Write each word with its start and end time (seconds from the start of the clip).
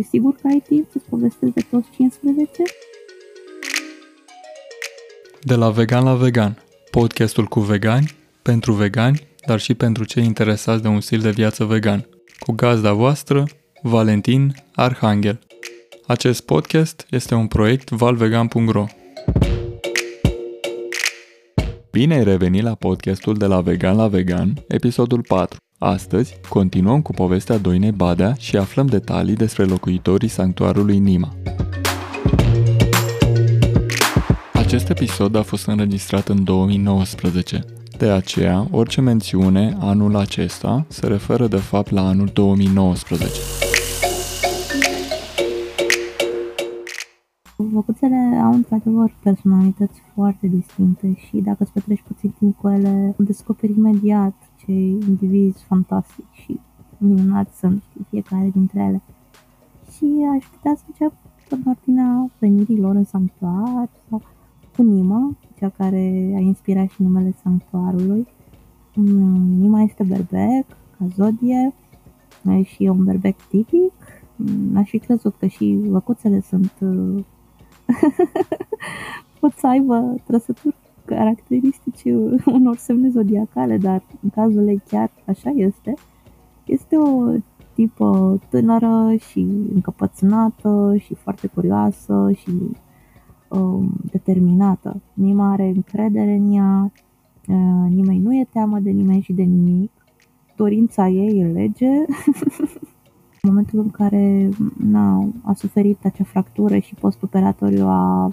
Sigur 0.00 0.34
că 0.34 0.46
ai 0.46 0.62
timp 0.68 0.90
să-ți 0.90 1.04
povestesc 1.04 1.52
de 1.52 1.66
toți 1.70 1.88
15? 1.94 2.62
De 5.40 5.54
la 5.54 5.70
vegan 5.70 6.04
la 6.04 6.14
vegan, 6.14 6.62
podcastul 6.90 7.44
cu 7.44 7.60
vegani, 7.60 8.10
pentru 8.42 8.72
vegani, 8.72 9.26
dar 9.46 9.60
și 9.60 9.74
pentru 9.74 10.04
cei 10.04 10.24
interesați 10.24 10.82
de 10.82 10.88
un 10.88 11.00
stil 11.00 11.20
de 11.20 11.30
viață 11.30 11.64
vegan. 11.64 12.06
Cu 12.38 12.52
gazda 12.52 12.92
voastră, 12.92 13.44
Valentin 13.82 14.54
Arhangel. 14.74 15.38
Acest 16.06 16.44
podcast 16.44 17.06
este 17.10 17.34
un 17.34 17.46
proiect 17.46 17.90
valvegan.ro. 17.90 18.84
Bine 21.90 22.14
ai 22.14 22.24
revenit 22.24 22.62
la 22.62 22.74
podcastul 22.74 23.34
de 23.34 23.46
la 23.46 23.60
vegan 23.60 23.96
la 23.96 24.08
vegan, 24.08 24.54
episodul 24.68 25.22
4. 25.28 25.58
Astăzi, 25.84 26.40
continuăm 26.48 27.02
cu 27.02 27.12
povestea 27.12 27.58
Doinei 27.58 27.92
Badea 27.92 28.34
și 28.34 28.56
aflăm 28.56 28.86
detalii 28.86 29.34
despre 29.34 29.64
locuitorii 29.64 30.28
sanctuarului 30.28 30.98
Nima. 30.98 31.34
Acest 34.52 34.88
episod 34.88 35.34
a 35.34 35.42
fost 35.42 35.66
înregistrat 35.66 36.28
în 36.28 36.44
2019. 36.44 37.64
De 37.98 38.10
aceea, 38.10 38.66
orice 38.70 39.00
mențiune 39.00 39.76
anul 39.80 40.16
acesta 40.16 40.84
se 40.88 41.06
referă 41.06 41.46
de 41.46 41.56
fapt 41.56 41.90
la 41.90 42.06
anul 42.08 42.30
2019. 42.32 43.30
Văcuțele 47.56 48.40
au 48.44 48.52
într-adevăr 48.52 49.14
personalități 49.22 50.02
foarte 50.14 50.46
distincte 50.46 51.14
și 51.28 51.36
dacă 51.36 51.56
îți 51.60 51.72
petreci 51.72 52.04
puțin 52.06 52.34
timp 52.38 52.56
cu 52.56 52.68
ele, 52.68 53.14
descoperi 53.18 53.72
imediat 53.76 54.34
ce 54.64 54.72
indivizi 54.72 55.62
fantastici 55.62 56.24
și 56.32 56.60
minunați 56.98 57.58
sunt 57.58 57.82
fiecare 58.08 58.50
dintre 58.52 58.80
ele. 58.80 59.02
Și 59.90 60.04
aș 60.36 60.46
putea 60.46 60.74
să 60.76 60.82
încep 60.86 61.12
în 61.48 61.62
ordinea 61.66 62.30
venirilor 62.38 62.94
în 62.94 63.04
sanctuar 63.04 63.88
sau 64.08 64.22
cu 64.76 64.82
Nima, 64.82 65.36
cea 65.58 65.68
care 65.68 66.32
a 66.36 66.38
inspirat 66.38 66.88
și 66.88 67.02
numele 67.02 67.34
sanctuarului. 67.42 68.26
Mm, 68.94 69.58
Nima 69.58 69.82
este 69.82 70.04
berbec, 70.04 70.66
ca 70.98 71.06
zodie, 71.14 71.74
și 72.64 72.84
e 72.84 72.90
un 72.90 73.04
berbec 73.04 73.36
tipic. 73.48 73.92
Mm, 74.36 74.76
aș 74.76 74.88
fi 74.88 74.98
crezut 74.98 75.34
că 75.38 75.46
și 75.46 75.78
văcuțele 75.88 76.40
sunt 76.40 76.72
pot 79.40 79.52
să 79.52 79.66
aibă 79.66 80.14
trăsături 80.26 80.76
caracteristice 81.14 82.14
unor 82.56 82.76
semne 82.76 83.08
zodiacale, 83.08 83.78
dar 83.78 84.02
în 84.22 84.30
cazul 84.30 84.68
ei 84.68 84.82
chiar 84.88 85.10
așa 85.26 85.50
este. 85.50 85.94
Este 86.66 86.96
o 86.96 87.32
tipă 87.74 88.40
tânără 88.48 89.14
și 89.28 89.46
încăpățânată 89.74 90.94
și 90.98 91.14
foarte 91.14 91.46
curioasă 91.46 92.30
și 92.34 92.50
um, 93.48 93.92
determinată. 94.10 95.00
Nima 95.12 95.50
are 95.52 95.66
încredere 95.66 96.34
în 96.34 96.52
ea, 96.52 96.92
uh, 97.48 97.90
nimeni 97.90 98.18
nu 98.18 98.34
e 98.34 98.48
teamă 98.52 98.78
de 98.78 98.90
nimeni 98.90 99.20
și 99.20 99.32
de 99.32 99.42
nimic. 99.42 99.90
Dorința 100.56 101.08
ei 101.08 101.40
e 101.40 101.46
lege. 101.46 101.90
în 103.44 103.50
momentul 103.50 103.78
în 103.78 103.90
care 103.90 104.48
na, 104.76 105.28
a 105.42 105.52
suferit 105.52 106.04
acea 106.04 106.24
fractură 106.24 106.78
și 106.78 106.94
postoperatoriu 106.94 107.86
a 107.86 108.32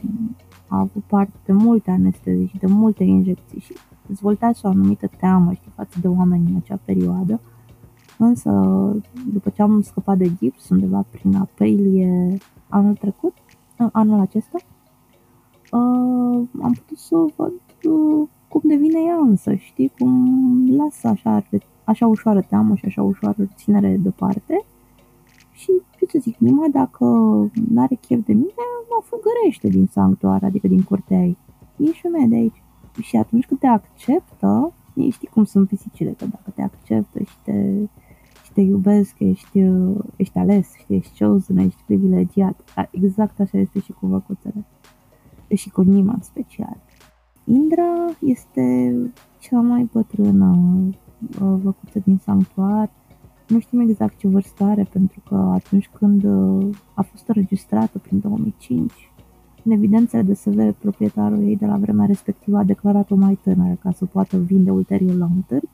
a 0.69 0.77
avut 0.77 1.03
parte 1.07 1.37
de 1.45 1.53
multe 1.53 1.91
anestezii 1.91 2.47
și 2.47 2.57
de 2.57 2.67
multe 2.67 3.03
injecții 3.03 3.59
și 3.59 3.73
dezvoltase 4.05 4.67
o 4.67 4.69
anumită 4.69 5.09
teamă 5.17 5.53
știi, 5.53 5.71
față 5.75 5.99
de 6.01 6.07
oameni 6.07 6.49
în 6.49 6.55
acea 6.55 6.79
perioadă. 6.85 7.39
Însă, 8.17 8.51
după 9.33 9.49
ce 9.49 9.61
am 9.61 9.81
scăpat 9.81 10.17
de 10.17 10.31
gips, 10.35 10.69
undeva 10.69 11.05
prin 11.09 11.35
aprilie 11.35 12.37
anul 12.69 12.95
trecut, 12.95 13.33
anul 13.91 14.19
acesta, 14.19 14.57
uh, 15.71 16.47
am 16.61 16.71
putut 16.71 16.97
să 16.97 17.15
văd 17.35 17.53
uh, 17.83 18.27
cum 18.47 18.61
devine 18.63 18.99
ea 19.07 19.15
însă, 19.15 19.53
știi, 19.53 19.91
cum 19.97 20.75
lasă 20.75 21.07
așa, 21.07 21.43
așa 21.83 22.07
ușoară 22.07 22.41
teamă 22.41 22.75
și 22.75 22.85
așa 22.85 23.01
ușoară 23.01 23.47
ținere 23.55 23.97
deoparte 24.01 24.65
și, 25.51 25.71
ce 25.88 25.88
să 26.09 26.17
zic, 26.21 26.37
Nima, 26.37 26.67
dacă 26.71 27.05
nu 27.69 27.81
are 27.81 27.95
chef 27.95 28.25
de 28.25 28.33
mine, 28.33 28.65
mă 28.89 29.01
fugărește 29.03 29.67
din 29.67 29.85
sanctuar, 29.85 30.43
adică 30.43 30.67
din 30.67 30.83
curtea 30.83 31.17
ei. 31.17 31.37
Ești 31.77 32.01
femeie 32.01 32.27
de 32.27 32.35
aici. 32.35 32.63
Și 33.01 33.15
atunci 33.15 33.45
când 33.45 33.59
te 33.59 33.67
acceptă, 33.67 34.73
știi 35.11 35.27
cum 35.27 35.43
sunt 35.43 35.67
pisicile, 35.67 36.11
că 36.11 36.25
dacă 36.25 36.51
te 36.55 36.61
acceptă 36.61 37.19
și 37.23 37.35
te, 37.43 37.85
și 38.43 38.51
te 38.53 38.61
iubesc, 38.61 39.15
ești, 39.19 39.59
ești 40.15 40.37
ales, 40.37 40.73
știi, 40.77 40.95
ești 40.95 41.23
chosen, 41.23 41.57
ești 41.57 41.83
privilegiat. 41.85 42.87
Exact 42.91 43.39
așa 43.39 43.57
este 43.57 43.79
și 43.79 43.91
cu 43.91 44.05
văcuțele. 44.05 44.65
Și 45.55 45.69
cu 45.69 45.81
Nima 45.81 46.13
în 46.13 46.21
special. 46.21 46.77
Indra 47.43 48.05
este 48.19 48.95
cea 49.39 49.59
mai 49.59 49.89
bătrână 49.91 50.57
uh, 51.41 51.59
văcuță 51.61 51.99
din 51.99 52.17
sanctuar 52.17 52.89
nu 53.49 53.59
știm 53.59 53.79
exact 53.79 54.17
ce 54.17 54.27
vârstă 54.27 54.63
are, 54.63 54.87
pentru 54.91 55.21
că 55.27 55.35
atunci 55.35 55.89
când 55.93 56.23
uh, 56.23 56.75
a 56.93 57.01
fost 57.01 57.27
înregistrată 57.27 57.99
prin 57.99 58.19
2005, 58.19 59.11
în 59.63 59.71
evidențele 59.71 60.21
de 60.21 60.33
SV, 60.33 60.71
proprietarul 60.71 61.43
ei 61.43 61.55
de 61.55 61.65
la 61.65 61.77
vremea 61.77 62.05
respectivă 62.05 62.57
a 62.57 62.63
declarat-o 62.63 63.15
mai 63.15 63.39
tânără 63.43 63.77
ca 63.81 63.91
să 63.91 64.05
poată 64.05 64.37
vinde 64.37 64.71
ulterior 64.71 65.15
la 65.15 65.25
un 65.25 65.41
târg. 65.47 65.69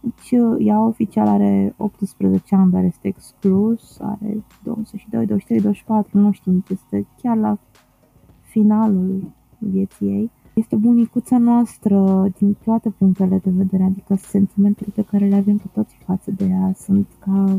Deci 0.00 0.40
uh, 0.40 0.56
ea 0.58 0.80
oficial 0.80 1.28
are 1.28 1.74
18 1.76 2.54
ani, 2.54 2.70
dar 2.70 2.84
este 2.84 3.08
exclus, 3.08 3.98
are 4.00 4.44
22, 4.62 5.26
23, 5.26 5.60
24, 5.60 6.18
nu 6.18 6.32
știm, 6.32 6.64
este 6.68 7.06
chiar 7.22 7.36
la 7.36 7.58
finalul 8.40 9.32
vieții 9.58 10.06
ei. 10.06 10.30
Este 10.54 10.76
bunicuța 10.76 11.38
noastră 11.38 12.28
din 12.38 12.56
toate 12.64 12.90
punctele 12.90 13.38
de 13.38 13.50
vedere, 13.50 13.82
adică 13.82 14.14
sentimentele 14.14 14.92
pe 14.94 15.02
care 15.02 15.28
le 15.28 15.34
avem 15.34 15.56
cu 15.58 15.68
toții 15.72 15.98
față 16.06 16.30
de 16.30 16.44
ea 16.44 16.72
sunt 16.76 17.06
ca 17.18 17.58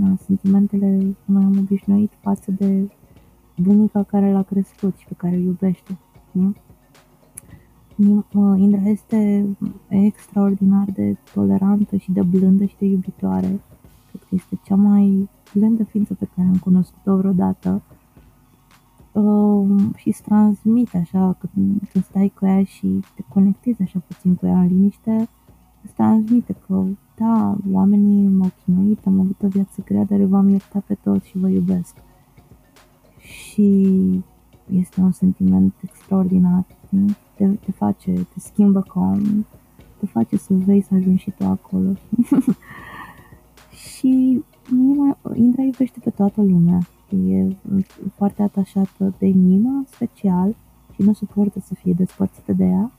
na, 0.00 0.16
sentimentele 0.26 1.16
unui 1.26 1.44
om 1.44 1.58
obișnuit 1.58 2.12
față 2.20 2.50
de 2.50 2.90
bunica 3.56 4.02
care 4.02 4.32
l-a 4.32 4.42
crescut 4.42 4.96
și 4.96 5.06
pe 5.06 5.14
care 5.16 5.36
îl 5.36 5.42
iubește. 5.42 5.98
Nu? 6.30 6.54
Indra 8.56 8.88
este 8.88 9.46
extraordinar 9.88 10.90
de 10.94 11.16
tolerantă 11.34 11.96
și 11.96 12.12
de 12.12 12.22
blândă 12.22 12.64
și 12.64 12.76
de 12.78 12.84
iubitoare. 12.84 13.60
Cred 14.08 14.22
că 14.28 14.28
este 14.30 14.60
cea 14.64 14.76
mai 14.76 15.28
blândă 15.54 15.84
ființă 15.84 16.14
pe 16.14 16.28
care 16.36 16.48
am 16.48 16.58
cunoscut-o 16.58 17.16
vreodată 17.16 17.82
uh, 19.12 19.94
și 19.96 20.08
îți 20.08 20.22
transmite 20.22 20.96
așa, 20.96 21.36
când, 21.38 21.80
când 21.92 22.04
stai 22.04 22.32
cu 22.38 22.46
ea 22.46 22.64
și 22.64 23.00
te 23.14 23.22
conectezi 23.28 23.82
așa 23.82 24.02
puțin 24.06 24.34
cu 24.34 24.46
ea 24.46 24.60
în 24.60 24.66
liniște, 24.66 25.28
îți 25.82 25.94
transmite 25.94 26.56
că, 26.66 26.84
da, 27.16 27.56
oamenii 27.72 28.28
m-au 28.28 28.50
chinuit, 28.64 29.06
am 29.06 29.20
avut 29.20 29.42
o 29.42 29.48
viață 29.48 29.82
grea, 29.84 30.04
dar 30.04 30.20
eu 30.20 30.26
v-am 30.26 30.48
iertat 30.48 30.82
pe 30.82 30.94
toți 30.94 31.28
și 31.28 31.38
vă 31.38 31.48
iubesc. 31.48 31.96
Și 33.18 33.98
este 34.70 35.00
un 35.00 35.12
sentiment 35.12 35.74
extraordinar, 35.82 36.64
te, 37.36 37.46
te 37.46 37.72
face, 37.72 38.12
te 38.12 38.40
schimbă 38.40 38.80
calm, 38.80 39.46
te 39.98 40.06
face 40.06 40.36
să 40.36 40.54
vrei 40.54 40.80
să 40.80 40.94
ajungi 40.94 41.22
și 41.22 41.30
tu 41.30 41.44
acolo. 41.44 41.92
și 43.84 44.42
Indra 45.34 45.62
iubește 45.62 46.00
pe 46.04 46.10
toată 46.10 46.42
lumea 46.42 46.78
e 47.16 47.56
foarte 48.14 48.42
atașată 48.42 49.14
de 49.18 49.26
Nima, 49.26 49.84
special, 49.86 50.54
și 50.94 51.02
nu 51.02 51.12
suportă 51.12 51.60
să 51.60 51.74
fie 51.74 51.92
despărțită 51.92 52.52
de 52.52 52.64
ea. 52.64 52.90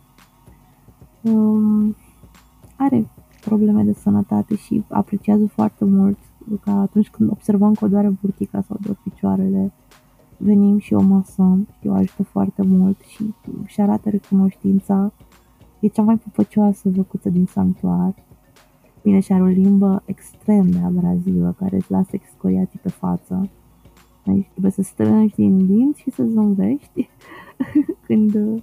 Um, 1.22 1.96
are 2.76 3.08
probleme 3.42 3.84
de 3.84 3.94
sănătate 3.94 4.56
și 4.56 4.84
apreciază 4.88 5.48
foarte 5.48 5.86
mult 5.86 6.18
că 6.64 6.70
atunci 6.70 7.10
când 7.10 7.32
observăm 7.32 7.74
că 7.74 7.86
o 7.86 7.88
doare 7.88 8.10
burtica 8.22 8.64
sau 8.68 8.78
doar 8.82 8.98
picioarele, 9.04 9.72
venim 10.38 10.80
și 10.80 10.94
o 10.94 11.02
masăm 11.02 11.68
și 11.80 11.88
o 11.88 11.94
ajută 11.94 12.24
foarte 12.24 12.62
mult 12.62 13.00
și 13.02 13.34
și 13.66 13.82
arată 13.82 14.10
recunoștința. 14.10 15.12
E 15.80 15.88
cea 15.88 16.02
mai 16.02 16.18
pupăcioasă 16.18 16.90
văcuță 16.90 17.30
din 17.30 17.46
sanctuar. 17.46 18.14
Bine, 19.02 19.20
și 19.20 19.34
are 19.34 19.42
o 19.42 19.46
limbă 19.46 20.04
extrem 20.06 20.70
de 20.70 20.80
abrazivă 20.86 21.56
care 21.58 21.76
îți 21.76 21.92
lasă 21.92 22.10
excoriații 22.12 22.80
pe 22.80 22.90
față. 22.90 23.50
Aici 24.26 24.48
trebuie 24.52 24.72
să 24.72 24.82
strângi 24.82 25.36
din 25.36 25.66
dinți 25.66 26.02
și 26.02 26.12
să 26.12 26.24
zâmbești 26.24 27.10
când 28.06 28.62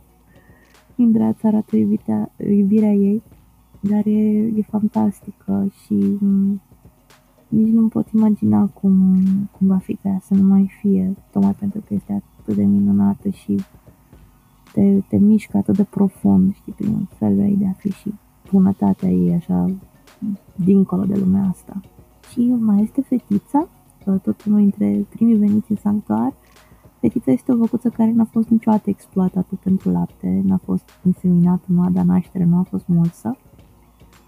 Indra 0.97 1.29
îți 1.29 1.47
arată 1.47 1.77
iubirea, 1.77 2.31
iubirea 2.37 2.93
ei, 2.93 3.23
dar 3.81 4.07
e, 4.07 4.21
e 4.57 4.63
fantastică 4.63 5.67
și 5.85 6.17
m- 6.17 6.61
nici 7.49 7.73
nu 7.73 7.89
pot 7.89 8.09
imagina 8.11 8.67
cum, 8.67 9.23
cum 9.59 9.67
va 9.67 9.77
fi 9.77 9.95
ca 9.95 10.09
ea 10.09 10.21
să 10.23 10.35
nu 10.35 10.43
mai 10.43 10.71
fie, 10.81 11.17
tocmai 11.33 11.53
pentru 11.59 11.81
că 11.81 11.95
este 11.95 12.23
atât 12.41 12.57
de 12.57 12.65
minunată 12.65 13.29
și 13.29 13.57
te, 14.73 15.01
te 15.09 15.17
mișcă 15.17 15.57
atât 15.57 15.77
de 15.77 15.85
profund, 15.85 16.55
știi, 16.55 16.73
prin 16.73 17.09
felul 17.19 17.39
ei 17.41 17.57
de 17.57 17.67
a 17.67 17.73
fi 17.73 17.91
și 17.91 18.15
bunătatea 18.51 19.09
ei 19.09 19.35
așa 19.35 19.71
dincolo 20.55 21.05
de 21.05 21.17
lumea 21.19 21.49
asta. 21.49 21.81
Și 22.31 22.41
mai 22.59 22.83
este 22.83 23.01
fetița 23.01 23.69
tot 24.05 24.45
unul 24.45 24.59
dintre 24.59 25.07
primii 25.09 25.37
veniți 25.37 25.71
în 25.71 25.77
sanctuar. 25.77 26.33
Fetița 27.01 27.31
este 27.31 27.53
o 27.53 27.57
văcuță 27.57 27.89
care 27.89 28.13
n-a 28.13 28.25
fost 28.25 28.49
niciodată 28.49 28.91
exploatată 28.91 29.59
pentru 29.63 29.91
lapte, 29.91 30.41
n-a 30.45 30.61
fost 30.65 30.85
inseminată, 31.05 31.65
nu 31.67 31.83
a 31.83 31.91
dat 31.91 32.05
naștere, 32.05 32.45
nu 32.45 32.57
a 32.57 32.63
fost 32.63 32.87
mulsă. 32.87 33.37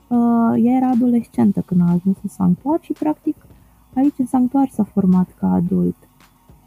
Uh, 0.09 0.65
ea 0.65 0.77
era 0.77 0.89
adolescentă 0.89 1.61
când 1.61 1.81
a 1.81 1.85
ajuns 1.85 2.17
în 2.23 2.29
sanctuar 2.29 2.79
și 2.81 2.93
practic 2.93 3.37
aici 3.95 4.19
în 4.19 4.27
sanctuar 4.27 4.69
s-a 4.69 4.85
format 4.85 5.35
ca 5.39 5.53
adult. 5.53 5.97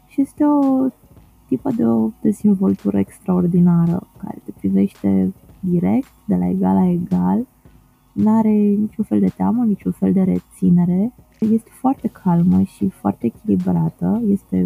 Și 0.06 0.20
este 0.20 0.44
o 0.44 0.86
tipă 1.46 1.70
de 1.76 1.86
o 1.86 2.10
dezvoltură 2.20 2.98
extraordinară 2.98 4.06
care 4.16 4.42
te 4.44 4.50
privește 4.50 5.32
direct, 5.60 6.08
de 6.24 6.36
la 6.36 6.48
egal 6.48 6.74
la 6.74 6.88
egal, 6.88 7.46
nu 8.16 8.36
are 8.36 8.50
niciun 8.52 9.04
fel 9.04 9.20
de 9.20 9.32
teamă, 9.36 9.64
niciun 9.64 9.92
fel 9.92 10.12
de 10.12 10.22
reținere, 10.22 11.14
este 11.38 11.70
foarte 11.72 12.08
calmă 12.08 12.62
și 12.62 12.88
foarte 12.88 13.26
echilibrată, 13.26 14.22
este 14.28 14.64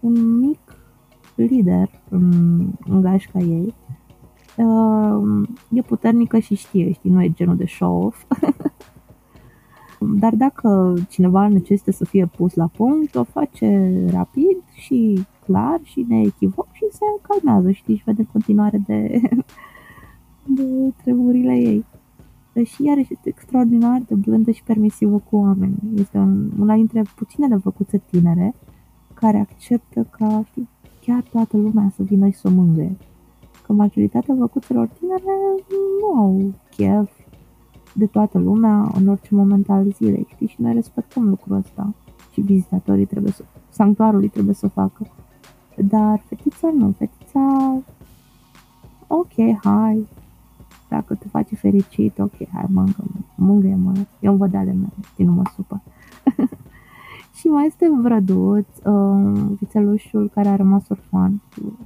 un 0.00 0.38
mic 0.38 0.58
lider 1.34 1.90
în, 2.08 2.32
în 2.86 3.00
gașca 3.00 3.38
ei. 3.38 3.74
Uh, 4.56 5.48
e 5.72 5.82
puternică 5.82 6.38
și 6.38 6.54
știe, 6.54 6.92
știi, 6.92 7.10
nu 7.10 7.22
e 7.22 7.30
genul 7.30 7.56
de 7.56 7.66
show-off. 7.66 8.24
Dar 10.20 10.34
dacă 10.34 10.94
cineva 11.08 11.48
necesită 11.48 11.90
să 11.90 12.04
fie 12.04 12.26
pus 12.36 12.54
la 12.54 12.66
punct, 12.66 13.14
o 13.14 13.24
face 13.24 14.04
rapid 14.10 14.62
și 14.72 15.26
clar 15.44 15.80
și 15.82 16.06
neechivoc 16.08 16.68
și 16.72 16.84
se 16.90 17.04
calmează, 17.22 17.70
știi, 17.70 17.96
și 17.96 18.02
vede 18.04 18.20
în 18.20 18.28
continuare 18.32 18.82
de, 18.86 19.20
de 20.56 20.92
tremurile 21.02 21.54
ei. 21.54 21.84
Și 22.62 22.84
iarăși 22.84 23.12
este 23.12 23.28
extraordinar 23.28 24.02
de 24.06 24.14
blândă 24.14 24.50
și 24.50 24.62
permisivă 24.62 25.22
cu 25.30 25.36
oamenii. 25.36 25.92
Este 25.94 26.18
un, 26.18 26.50
una 26.58 26.74
dintre 26.74 27.02
puținele 27.16 27.56
făcuțe 27.56 28.02
tinere 28.10 28.54
care 29.14 29.38
acceptă 29.38 30.06
ca 30.10 30.42
știi, 30.44 30.68
chiar 31.00 31.22
toată 31.22 31.56
lumea 31.56 31.92
să 31.96 32.02
vină 32.02 32.28
și 32.28 32.36
să 32.36 32.48
o 32.48 32.50
mângâie. 32.50 32.96
Că 33.66 33.72
majoritatea 33.72 34.36
făcuțelor 34.38 34.86
tinere 34.86 35.34
nu 36.00 36.18
au 36.18 36.52
chef 36.70 37.10
de 37.94 38.06
toată 38.06 38.38
lumea 38.38 38.92
în 38.94 39.08
orice 39.08 39.34
moment 39.34 39.70
al 39.70 39.92
zilei, 39.92 40.26
știi? 40.28 40.46
Și 40.46 40.62
noi 40.62 40.72
respectăm 40.72 41.28
lucrul 41.28 41.56
ăsta. 41.56 41.94
Și 42.32 42.40
vizitatorii 42.40 43.06
trebuie 43.06 43.32
să, 43.32 43.44
sanctuarului 43.70 44.28
trebuie 44.28 44.54
să 44.54 44.66
o 44.66 44.68
facă. 44.68 45.06
Dar 45.76 46.22
fetița 46.26 46.70
nu, 46.76 46.94
fetița, 46.98 47.76
ok, 49.06 49.58
hai, 49.62 50.06
dacă 50.88 51.14
te 51.14 51.28
face 51.28 51.54
fericit, 51.54 52.18
ok, 52.18 52.48
hai, 52.52 52.64
mângă 52.68 53.04
mângă 53.36 53.68
mă, 53.82 53.92
eu 54.20 54.34
văd 54.34 54.54
ale 54.54 54.72
mele, 54.72 54.92
nu 55.16 55.32
mă 55.32 55.42
supă. 55.54 55.82
și 57.38 57.46
mai 57.46 57.66
este 57.66 57.90
Vrăduț, 58.00 58.66
uh, 58.84 59.56
vițelușul 59.58 60.30
care 60.34 60.48
a 60.48 60.56
rămas 60.56 60.88
orfan, 60.88 61.42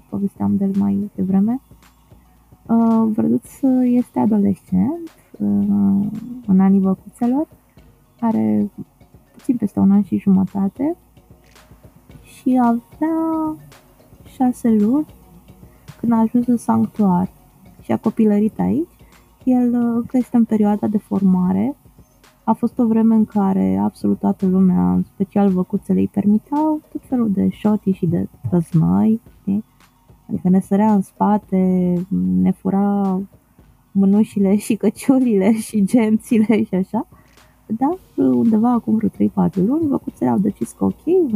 povesteam 0.09 0.57
de 0.57 0.65
el 0.65 0.73
mai 0.79 1.11
devreme. 1.15 1.61
Uh, 2.67 3.11
Vrăduț 3.15 3.61
este 3.83 4.19
adolescent, 4.19 5.11
uh, 5.39 6.07
în 6.47 6.61
anii 6.61 6.81
văcuțelor, 6.81 7.49
are 8.21 8.71
puțin 9.33 9.57
peste 9.57 9.81
un 9.81 9.91
an 9.91 10.03
și 10.03 10.19
jumătate 10.19 10.97
și 12.23 12.61
avea 12.63 13.57
șase 14.25 14.71
luni 14.71 15.07
când 16.01 16.13
a 16.13 16.17
ajuns 16.17 16.47
în 16.47 16.57
sanctuar 16.57 17.31
și 17.91 17.97
a 17.97 18.03
copilărit 18.03 18.59
aici. 18.59 18.97
El 19.45 19.75
încă 19.75 20.17
uh, 20.17 20.23
este 20.23 20.37
în 20.37 20.45
perioada 20.45 20.87
de 20.87 20.99
formare. 20.99 21.77
A 22.45 22.53
fost 22.53 22.79
o 22.79 22.87
vreme 22.87 23.15
în 23.15 23.25
care 23.25 23.81
absolut 23.83 24.19
toată 24.19 24.47
lumea, 24.47 24.93
în 24.93 25.03
special 25.03 25.49
văcuțele, 25.49 26.01
îi 26.01 26.09
permiteau 26.09 26.81
tot 26.93 27.01
felul 27.09 27.31
de 27.31 27.49
șoti 27.49 27.91
și 27.91 28.07
de 28.07 28.29
trăznăi. 28.49 29.21
Adică 30.29 30.49
ne 30.49 30.61
sărea 30.61 30.95
în 30.95 31.01
spate, 31.01 31.95
ne 32.43 32.51
fura 32.51 33.21
mânușile 33.93 34.57
și 34.57 34.75
căciulile 34.75 35.53
și 35.53 35.85
gențile 35.85 36.63
și 36.65 36.75
așa. 36.75 37.09
Dar 37.67 37.99
undeva 38.17 38.73
acum 38.73 38.97
vreo 38.97 39.49
3-4 39.49 39.53
luni, 39.55 39.89
văcuțele 39.89 40.31
au 40.31 40.39
decis 40.39 40.71
că 40.71 40.85
ok, 40.85 41.33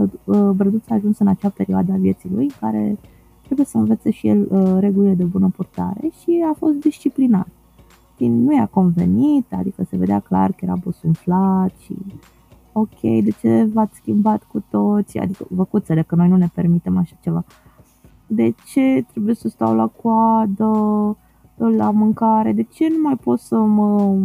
Brăduț 0.55 0.91
a 0.91 0.95
ajuns 0.95 1.19
în 1.19 1.27
acea 1.27 1.49
perioadă 1.49 1.93
a 1.93 1.97
vieții 1.97 2.31
lui 2.31 2.43
în 2.43 2.57
care 2.61 2.99
trebuie 3.45 3.67
să 3.67 3.79
învețe 3.79 4.11
și 4.11 4.29
el 4.29 4.47
uh, 4.51 4.77
regulile 4.79 5.15
de 5.15 5.25
bună 5.25 5.53
purtare 5.57 6.11
și 6.23 6.45
a 6.51 6.55
fost 6.59 6.75
disciplinat. 6.75 7.49
Din 8.17 8.45
nu 8.45 8.55
i-a 8.55 8.67
convenit, 8.67 9.53
adică 9.53 9.85
se 9.89 9.97
vedea 9.97 10.21
clar 10.21 10.51
că 10.51 10.59
era 10.61 10.75
bosunflat 10.75 11.73
și 11.79 11.97
ok, 12.73 13.01
de 13.01 13.31
ce 13.41 13.69
v-ați 13.73 13.97
schimbat 13.97 14.43
cu 14.43 14.65
toți, 14.71 15.19
adică 15.19 15.47
văcuțele, 15.51 16.03
că 16.03 16.15
noi 16.15 16.29
nu 16.29 16.37
ne 16.37 16.49
permitem 16.55 16.97
așa 16.97 17.17
ceva. 17.21 17.45
De 18.27 18.55
ce 18.73 19.05
trebuie 19.11 19.35
să 19.35 19.49
stau 19.49 19.75
la 19.75 19.87
coadă, 19.87 20.71
la 21.57 21.91
mâncare, 21.91 22.53
de 22.53 22.63
ce 22.63 22.89
nu 22.89 23.03
mai 23.03 23.17
pot 23.17 23.39
să 23.39 23.57
mă 23.57 24.17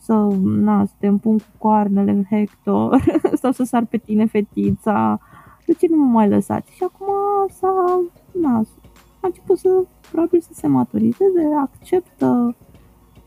să, 0.00 0.28
na, 0.42 0.84
să 0.84 0.92
te 0.98 1.06
împun 1.06 1.38
cu 1.38 1.44
coarnele 1.58 2.10
în 2.10 2.24
Hector 2.30 3.04
sau 3.42 3.52
să 3.52 3.64
sar 3.64 3.84
pe 3.84 3.96
tine 3.96 4.26
fetița, 4.26 5.20
de 5.68 5.74
ce 5.74 5.86
nu 5.90 5.96
mă 5.96 6.10
mai 6.12 6.28
lăsați? 6.28 6.72
Și 6.72 6.82
acum 6.82 7.06
s-a, 7.50 8.00
na, 8.40 8.56
a 9.20 9.26
început 9.26 9.58
să, 9.58 9.84
probabil 10.10 10.40
să 10.40 10.50
se 10.52 10.66
maturizeze, 10.66 11.44
acceptă 11.60 12.56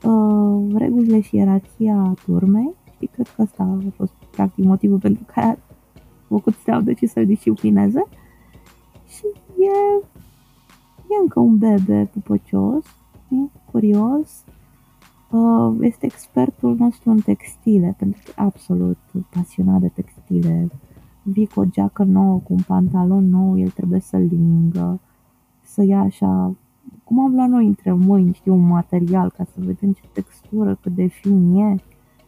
uh, 0.04 0.76
regulile 0.76 1.20
și 1.20 1.36
ierarhia 1.36 2.14
turmei 2.26 2.74
și 3.00 3.06
cred 3.06 3.28
că 3.36 3.42
asta 3.42 3.64
a 3.64 3.92
fost 3.96 4.14
practic 4.32 4.64
motivul 4.64 5.00
pentru 5.00 5.24
care 5.34 5.48
a 5.48 5.58
făcut 6.28 6.54
să 6.64 6.72
au 6.72 6.82
decis 6.82 7.12
să-l 7.12 7.26
disciplineze 7.26 8.04
și 9.08 9.26
e, 9.62 10.06
e 11.10 11.22
încă 11.22 11.40
un 11.40 11.58
bebe 11.58 12.10
pupăcios, 12.14 12.86
curios, 13.72 14.44
uh, 15.30 15.76
este 15.80 16.06
expertul 16.06 16.76
nostru 16.76 17.10
în 17.10 17.20
textile, 17.20 17.96
pentru 17.98 18.22
că 18.26 18.30
e 18.30 18.42
absolut 18.42 18.98
pasionat 19.30 19.80
de 19.82 19.88
textile. 19.88 20.70
Vii 21.24 21.48
cu 21.48 21.60
o 21.60 21.66
geacă 21.66 22.04
nouă, 22.04 22.40
cu 22.44 22.54
un 22.54 22.62
pantalon 22.68 23.30
nou, 23.30 23.60
el 23.60 23.70
trebuie 23.70 24.00
să-l 24.00 24.28
lingă, 24.30 25.00
să 25.62 25.84
ia 25.84 26.00
așa, 26.00 26.56
cum 27.04 27.20
am 27.20 27.34
luat 27.34 27.50
noi 27.50 27.66
între 27.66 27.92
mâini, 27.92 28.34
știu, 28.34 28.54
un 28.54 28.68
material 28.68 29.34
ca 29.38 29.44
să 29.44 29.60
vedem 29.66 29.92
ce 29.92 30.02
textură, 30.14 30.78
cât 30.82 30.96
de 30.96 31.08
fin 31.08 31.56
e. 31.56 31.76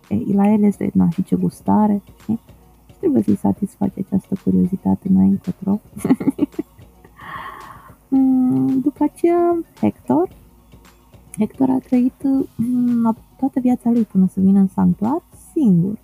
e 0.09 0.33
la 0.33 0.51
el 0.51 0.63
este, 0.63 0.91
na, 0.93 1.09
și 1.09 1.23
ce 1.23 1.35
gustare, 1.35 2.01
știi? 2.21 2.39
Și 2.85 2.95
trebuie 2.99 3.23
să-i 3.23 3.35
satisface 3.35 3.99
această 3.99 4.35
curiozitate 4.43 5.09
mai 5.09 5.27
încotro. 5.27 5.79
Mm, 8.15 8.79
după 8.79 9.03
aceea, 9.03 9.57
Hector, 9.79 10.29
Hector 11.37 11.69
a 11.69 11.77
trăit 11.77 12.23
mm, 12.55 13.15
toată 13.37 13.59
viața 13.59 13.89
lui 13.89 14.03
până 14.03 14.27
să 14.27 14.39
vină 14.39 14.59
în 14.59 14.67
sanctuar 14.67 15.21
singur. 15.53 15.97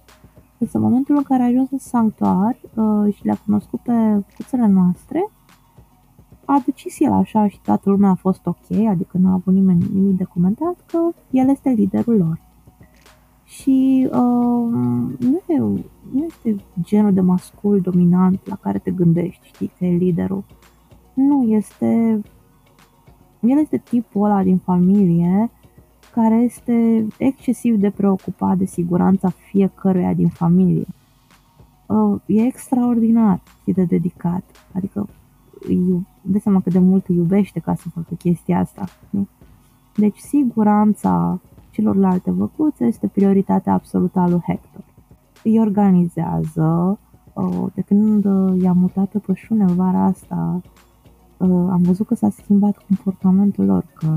Însă 0.59 0.77
în 0.77 0.83
momentul 0.83 1.15
în 1.15 1.23
care 1.23 1.43
a 1.43 1.45
ajuns 1.45 1.71
în 1.71 1.77
sanctuar 1.77 2.57
uh, 2.73 3.13
și 3.13 3.25
le-a 3.25 3.39
cunoscut 3.45 3.79
pe 3.79 4.23
cuțele 4.35 4.67
noastre, 4.67 5.29
a 6.45 6.61
decis 6.65 6.99
el 6.99 7.11
așa 7.11 7.47
și 7.47 7.59
toată 7.61 7.89
lumea 7.89 8.09
a 8.09 8.15
fost 8.15 8.45
ok, 8.45 8.87
adică 8.89 9.17
nu 9.17 9.29
a 9.29 9.33
avut 9.33 9.53
nimeni 9.53 9.89
nimic 9.93 10.17
de 10.17 10.23
comentat, 10.23 10.75
că 10.85 10.97
el 11.31 11.49
este 11.49 11.69
liderul 11.69 12.17
lor. 12.17 12.41
Și 13.43 14.07
uh, 14.11 14.71
nu, 15.19 15.41
e, 15.47 15.57
nu 16.11 16.25
este 16.27 16.55
genul 16.81 17.13
de 17.13 17.21
mascul 17.21 17.79
dominant 17.79 18.47
la 18.47 18.55
care 18.55 18.77
te 18.77 18.91
gândești, 18.91 19.47
știi, 19.47 19.71
că 19.77 19.85
e 19.85 19.95
liderul. 19.95 20.43
Nu, 21.13 21.43
este 21.43 22.21
el 23.39 23.57
este 23.57 23.77
tipul 23.77 24.23
ăla 24.23 24.43
din 24.43 24.57
familie 24.57 25.51
care 26.21 26.35
este 26.35 27.07
excesiv 27.17 27.75
de 27.75 27.89
preocupat 27.89 28.57
de 28.57 28.65
siguranța 28.65 29.29
fiecăruia 29.29 30.13
din 30.13 30.27
familie. 30.27 30.85
Uh, 31.85 32.19
e 32.25 32.41
extraordinar 32.41 33.41
și 33.63 33.71
de 33.71 33.83
dedicat. 33.83 34.43
Adică 34.73 35.07
îi 35.59 36.07
dă 36.21 36.39
seama 36.39 36.61
cât 36.61 36.71
de 36.71 36.79
mult 36.79 37.07
îi 37.07 37.15
iubește 37.15 37.59
ca 37.59 37.75
să 37.75 37.89
facă 37.89 38.13
chestia 38.13 38.59
asta. 38.59 38.85
Deci 39.95 40.17
siguranța 40.17 41.39
celorlalte 41.71 42.31
văcuțe 42.31 42.85
este 42.85 43.07
prioritatea 43.07 43.73
absolută 43.73 44.19
a 44.19 44.27
lui 44.27 44.41
Hector. 44.45 44.83
Îi 45.43 45.59
organizează, 45.59 46.99
uh, 47.33 47.65
de 47.73 47.81
când 47.81 48.23
i-a 48.61 48.73
mutat 48.73 49.09
pe 49.09 49.19
pășune 49.19 49.65
vara 49.65 50.03
asta 50.03 50.61
uh, 50.63 50.88
am 51.45 51.81
văzut 51.81 52.07
că 52.07 52.15
s-a 52.15 52.29
schimbat 52.29 52.77
comportamentul 52.87 53.65
lor, 53.65 53.85
că 53.93 54.07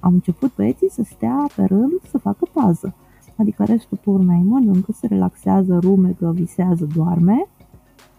au 0.00 0.10
început 0.10 0.54
băieții 0.54 0.90
să 0.90 1.02
stea 1.02 1.46
pe 1.56 1.64
rând 1.64 1.92
să 2.10 2.18
facă 2.18 2.48
pază. 2.52 2.94
Adică 3.36 3.64
restul 3.64 3.98
turmei 4.02 4.42
mănâncă, 4.42 4.92
se 4.92 5.06
relaxează, 5.06 5.78
rumegă, 5.78 6.30
visează, 6.34 6.88
doarme. 6.94 7.46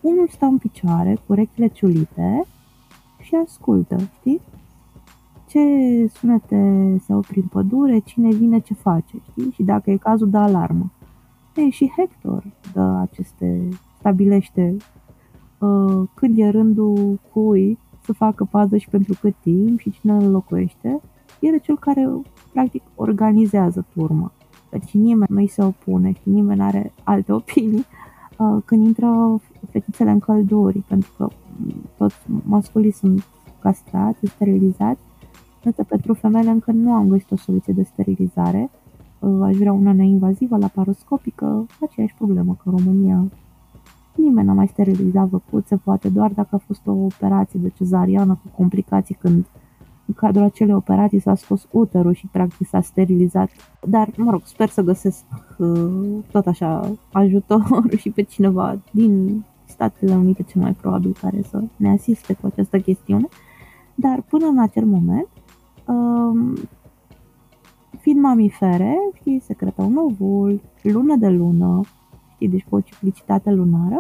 Unul 0.02 0.28
stă 0.28 0.46
în 0.46 0.58
picioare, 0.58 1.14
cu 1.14 1.32
urechile 1.32 1.68
ciulite 1.68 2.46
și 3.20 3.36
ascultă, 3.36 3.96
știi? 4.20 4.42
Ce 5.48 5.60
sunete 6.14 6.96
se 7.06 7.14
au 7.14 7.20
prin 7.20 7.44
pădure, 7.44 8.00
cine 8.00 8.30
vine, 8.34 8.60
ce 8.60 8.74
face, 8.74 9.18
știi? 9.30 9.52
Și 9.52 9.64
dacă 9.64 9.92
e 9.92 9.98
cazul, 9.98 10.30
dă 10.30 10.38
alarmă. 10.38 10.92
Ei, 11.56 11.70
și 11.70 11.92
Hector 11.98 12.44
dă 12.74 12.82
aceste 12.82 13.70
stabilește 14.00 14.76
uh, 15.60 16.08
când 16.14 16.38
e 16.38 16.50
rândul 16.50 17.20
cui 17.32 17.78
să 18.04 18.14
facă 18.14 18.44
pază 18.44 18.78
și 18.78 18.90
pentru 18.90 19.18
cât 19.22 19.36
timp 19.42 19.80
și 19.80 19.92
cine 19.92 20.14
îl 20.14 20.32
locuiește. 20.32 21.02
El 21.40 21.54
e 21.54 21.58
cel 21.58 21.78
care 21.78 22.10
practic 22.54 22.84
organizează 22.96 23.86
turma. 23.94 24.32
Deci 24.70 24.92
nimeni 24.92 25.30
nu-i 25.30 25.48
se 25.48 25.64
opune 25.64 26.12
și 26.12 26.30
nimeni 26.30 26.60
nu 26.60 26.66
are 26.66 26.94
alte 27.04 27.34
opinii 27.42 27.86
uh, 28.38 28.62
când 28.66 28.86
intră 28.86 29.42
fetițele 29.72 30.12
în 30.12 30.20
călduri, 30.20 30.80
pentru 30.80 31.12
că 31.18 31.28
toți 31.98 32.16
masculii 32.44 32.92
sunt 32.92 33.24
castrați, 33.60 34.26
sterilizați, 34.26 35.02
însă 35.64 35.84
pentru 35.84 36.14
femeile 36.14 36.50
încă 36.50 36.72
nu 36.72 36.92
am 36.94 37.08
găsit 37.08 37.32
o 37.32 37.36
soluție 37.36 37.74
de 37.74 37.84
sterilizare. 37.84 38.70
Uh, 39.20 39.42
aș 39.42 39.56
vrea 39.56 39.72
una 39.74 39.94
neinvazivă, 39.94 40.58
laparoscopică, 40.58 41.66
aceeași 41.82 42.14
problemă 42.14 42.54
că 42.54 42.70
în 42.70 42.78
România 42.78 43.26
nimeni 44.15 44.48
n-a 44.48 44.53
mai 44.53 44.67
sterilizat 44.67 45.27
văcuțe, 45.27 45.75
poate 45.75 46.10
doar 46.10 46.32
dacă 46.32 46.50
a 46.51 46.58
fost 46.65 46.88
o 46.88 46.91
operație 46.91 47.60
de 47.60 47.70
cezariană 47.70 48.39
cu 48.43 48.55
complicații 48.55 49.15
când 49.15 49.46
în 50.05 50.13
cadrul 50.13 50.43
acelei 50.43 50.74
operații 50.74 51.20
s-a 51.20 51.36
scos 51.36 51.67
uterul 51.72 52.13
și 52.13 52.27
practic 52.32 52.67
s-a 52.67 52.82
sterilizat. 52.82 53.50
Dar, 53.88 54.10
mă 54.17 54.32
rog, 54.32 54.41
sper 54.43 54.70
să 54.70 54.82
găsesc 54.82 55.24
uh, 55.58 56.24
tot 56.32 56.48
așa 56.48 56.91
ajutor 57.12 57.84
și 58.01 58.10
pe 58.10 58.22
cineva 58.22 58.79
din 58.91 59.43
Statele 59.65 60.15
Unite 60.15 60.43
cel 60.43 60.62
mai 60.62 60.74
probabil 60.74 61.15
care 61.22 61.41
să 61.41 61.63
ne 61.75 61.91
asiste 61.91 62.34
cu 62.34 62.46
această 62.46 62.79
chestiune. 62.79 63.27
Dar 63.96 64.22
până 64.22 64.46
în 64.46 64.60
acel 64.60 64.86
moment, 64.86 65.27
um, 65.88 66.55
fiind 68.00 68.20
mamifere, 68.20 68.98
știi, 69.13 69.39
secretau 69.39 69.86
un 69.86 69.96
ovul, 69.96 70.62
lună 70.82 71.15
de 71.15 71.29
lună, 71.29 71.82
știi, 72.34 72.50
deci 72.50 72.66
cu 72.70 72.75
o 72.75 72.80
ciclicitate 72.80 73.52
lunară, 73.52 73.98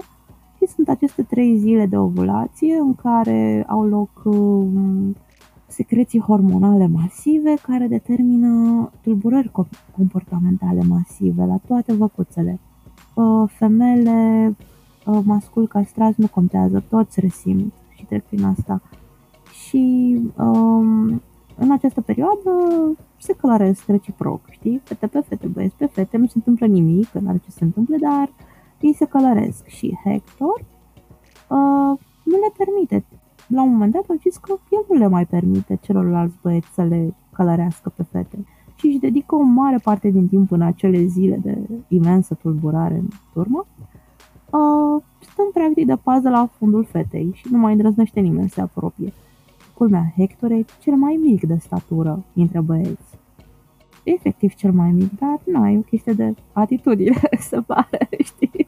și 0.57 0.73
sunt 0.73 0.89
aceste 0.89 1.23
trei 1.23 1.57
zile 1.57 1.85
de 1.85 1.97
ovulație 1.97 2.75
în 2.75 2.95
care 2.95 3.65
au 3.67 3.85
loc 3.85 4.09
um, 4.23 5.15
secreții 5.67 6.19
hormonale 6.19 6.87
masive 6.87 7.53
care 7.61 7.87
determină 7.87 8.91
tulburări 9.01 9.51
comportamentale 9.95 10.81
masive 10.81 11.45
la 11.45 11.57
toate 11.67 11.93
văcuțele. 11.93 12.59
Uh, 13.13 13.49
Femele 13.49 14.55
uh, 15.05 15.19
mascul 15.23 15.67
castrați 15.67 16.21
nu 16.21 16.27
contează, 16.27 16.83
toți 16.89 17.19
resimt 17.19 17.73
și 17.95 18.05
trec 18.05 18.23
prin 18.23 18.43
asta. 18.43 18.81
Și 19.51 20.17
um, 20.37 21.21
în 21.57 21.71
această 21.71 22.01
perioadă 22.01 22.51
se 23.17 23.33
călăresc 23.33 23.87
reciproc, 23.87 24.41
știi? 24.49 24.81
Fete 24.83 25.07
pe 25.07 25.19
fete, 25.19 25.47
băieți 25.47 25.75
pe 25.75 25.85
fete, 25.85 26.17
nu 26.17 26.25
se 26.25 26.33
întâmplă 26.35 26.65
nimic, 26.65 27.11
nu 27.11 27.29
are 27.29 27.41
ce 27.43 27.51
se 27.51 27.63
întâmple, 27.63 27.97
dar 27.97 28.29
ei 28.79 28.93
se 28.93 29.05
călăresc. 29.05 29.65
Și 29.65 29.97
Hector 30.03 30.59
uh, 31.49 31.99
nu 32.23 32.35
le 32.43 32.51
permite. 32.57 33.05
La 33.47 33.61
un 33.61 33.71
moment 33.71 33.91
dat 33.91 34.03
a 34.07 34.15
zis 34.21 34.37
că 34.37 34.53
el 34.69 34.85
nu 34.89 34.95
le 34.95 35.07
mai 35.07 35.25
permite 35.25 35.79
celorlalți 35.81 36.37
băieți 36.41 36.73
să 36.73 36.83
le 36.83 37.13
călărească 37.31 37.93
pe 37.95 38.03
fete 38.03 38.45
și 38.75 38.87
își 38.87 38.97
dedică 38.97 39.35
o 39.35 39.41
mare 39.41 39.77
parte 39.83 40.09
din 40.09 40.27
timp 40.27 40.51
în 40.51 40.61
acele 40.61 41.05
zile 41.05 41.39
de 41.43 41.57
imensă 41.87 42.33
tulburare 42.33 42.95
în 42.95 43.07
turmă, 43.33 43.65
uh, 44.45 45.03
stând 45.19 45.49
practic 45.53 45.85
de 45.85 45.95
pază 45.95 46.29
la 46.29 46.49
fundul 46.57 46.83
fetei 46.83 47.29
și 47.33 47.47
nu 47.51 47.57
mai 47.57 47.71
îndrăznește 47.71 48.19
nimeni 48.19 48.49
să 48.49 48.53
se 48.53 48.61
apropie. 48.61 49.13
Culmea, 49.73 50.13
Hector 50.15 50.51
e 50.51 50.65
cel 50.79 50.95
mai 50.95 51.19
mic 51.23 51.43
de 51.43 51.57
statură 51.57 52.23
dintre 52.33 52.59
băieți. 52.59 53.19
Efectiv 54.03 54.53
cel 54.53 54.71
mai 54.71 54.91
mic, 54.91 55.19
dar 55.19 55.39
nu, 55.45 55.67
e 55.67 55.77
o 55.77 55.81
chestie 55.81 56.13
de 56.13 56.35
atitudine, 56.51 57.19
se 57.49 57.61
pare, 57.61 58.07
știi? 58.23 58.67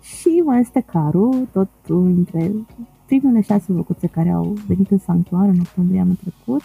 Și 0.00 0.42
mai 0.44 0.60
este 0.60 0.80
Caru, 0.80 1.48
tot 1.52 1.68
între 1.86 2.52
primele 3.06 3.40
șase 3.40 3.72
locuțe 3.72 4.06
care 4.06 4.30
au 4.30 4.56
venit 4.66 4.90
în 4.90 4.98
sanctuar 4.98 5.48
în 5.48 5.60
octombrie 5.60 6.00
anul 6.00 6.14
trecut, 6.14 6.62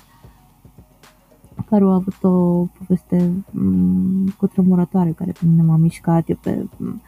care 1.69 1.83
a 1.83 1.93
avut 1.93 2.23
o 2.23 2.65
poveste 2.77 3.31
mm, 3.51 4.27
cu 4.37 4.47
tremurătoare 4.47 5.11
care 5.11 5.31
pe 5.31 5.45
mine 5.45 5.61
m-a 5.61 5.75
mișcat. 5.75 6.29
Eu 6.29 6.37
pe 6.41 6.65
mm, 6.77 7.01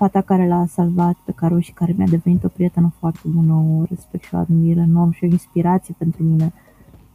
fata 0.00 0.20
care 0.20 0.48
l-a 0.48 0.66
salvat 0.66 1.16
pe 1.24 1.32
Caro 1.32 1.60
și 1.60 1.72
care 1.72 1.94
mi-a 1.96 2.06
devenit 2.06 2.44
o 2.44 2.48
prietenă 2.48 2.92
foarte 2.98 3.20
bună, 3.24 3.54
o 3.54 3.84
respect 3.88 4.24
și 4.24 4.34
o 4.34 4.38
admir 4.38 4.76
enorm 4.78 5.10
și 5.10 5.24
o 5.24 5.26
inspirație 5.26 5.94
pentru 5.98 6.22
mine, 6.22 6.52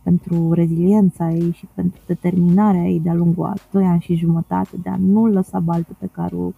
pentru 0.03 0.51
reziliența 0.51 1.31
ei 1.31 1.51
și 1.51 1.67
pentru 1.73 2.01
determinarea 2.07 2.81
ei 2.81 2.99
de-a 2.99 3.13
lungul 3.13 3.45
a 3.45 3.53
doi 3.71 3.83
ani 3.83 4.01
și 4.01 4.15
jumătate, 4.15 4.77
de 4.83 4.89
a 4.89 4.95
nu 4.97 5.25
lăsa 5.25 5.59
baltă 5.59 5.95
pe 5.99 6.09
Caro, 6.11 6.51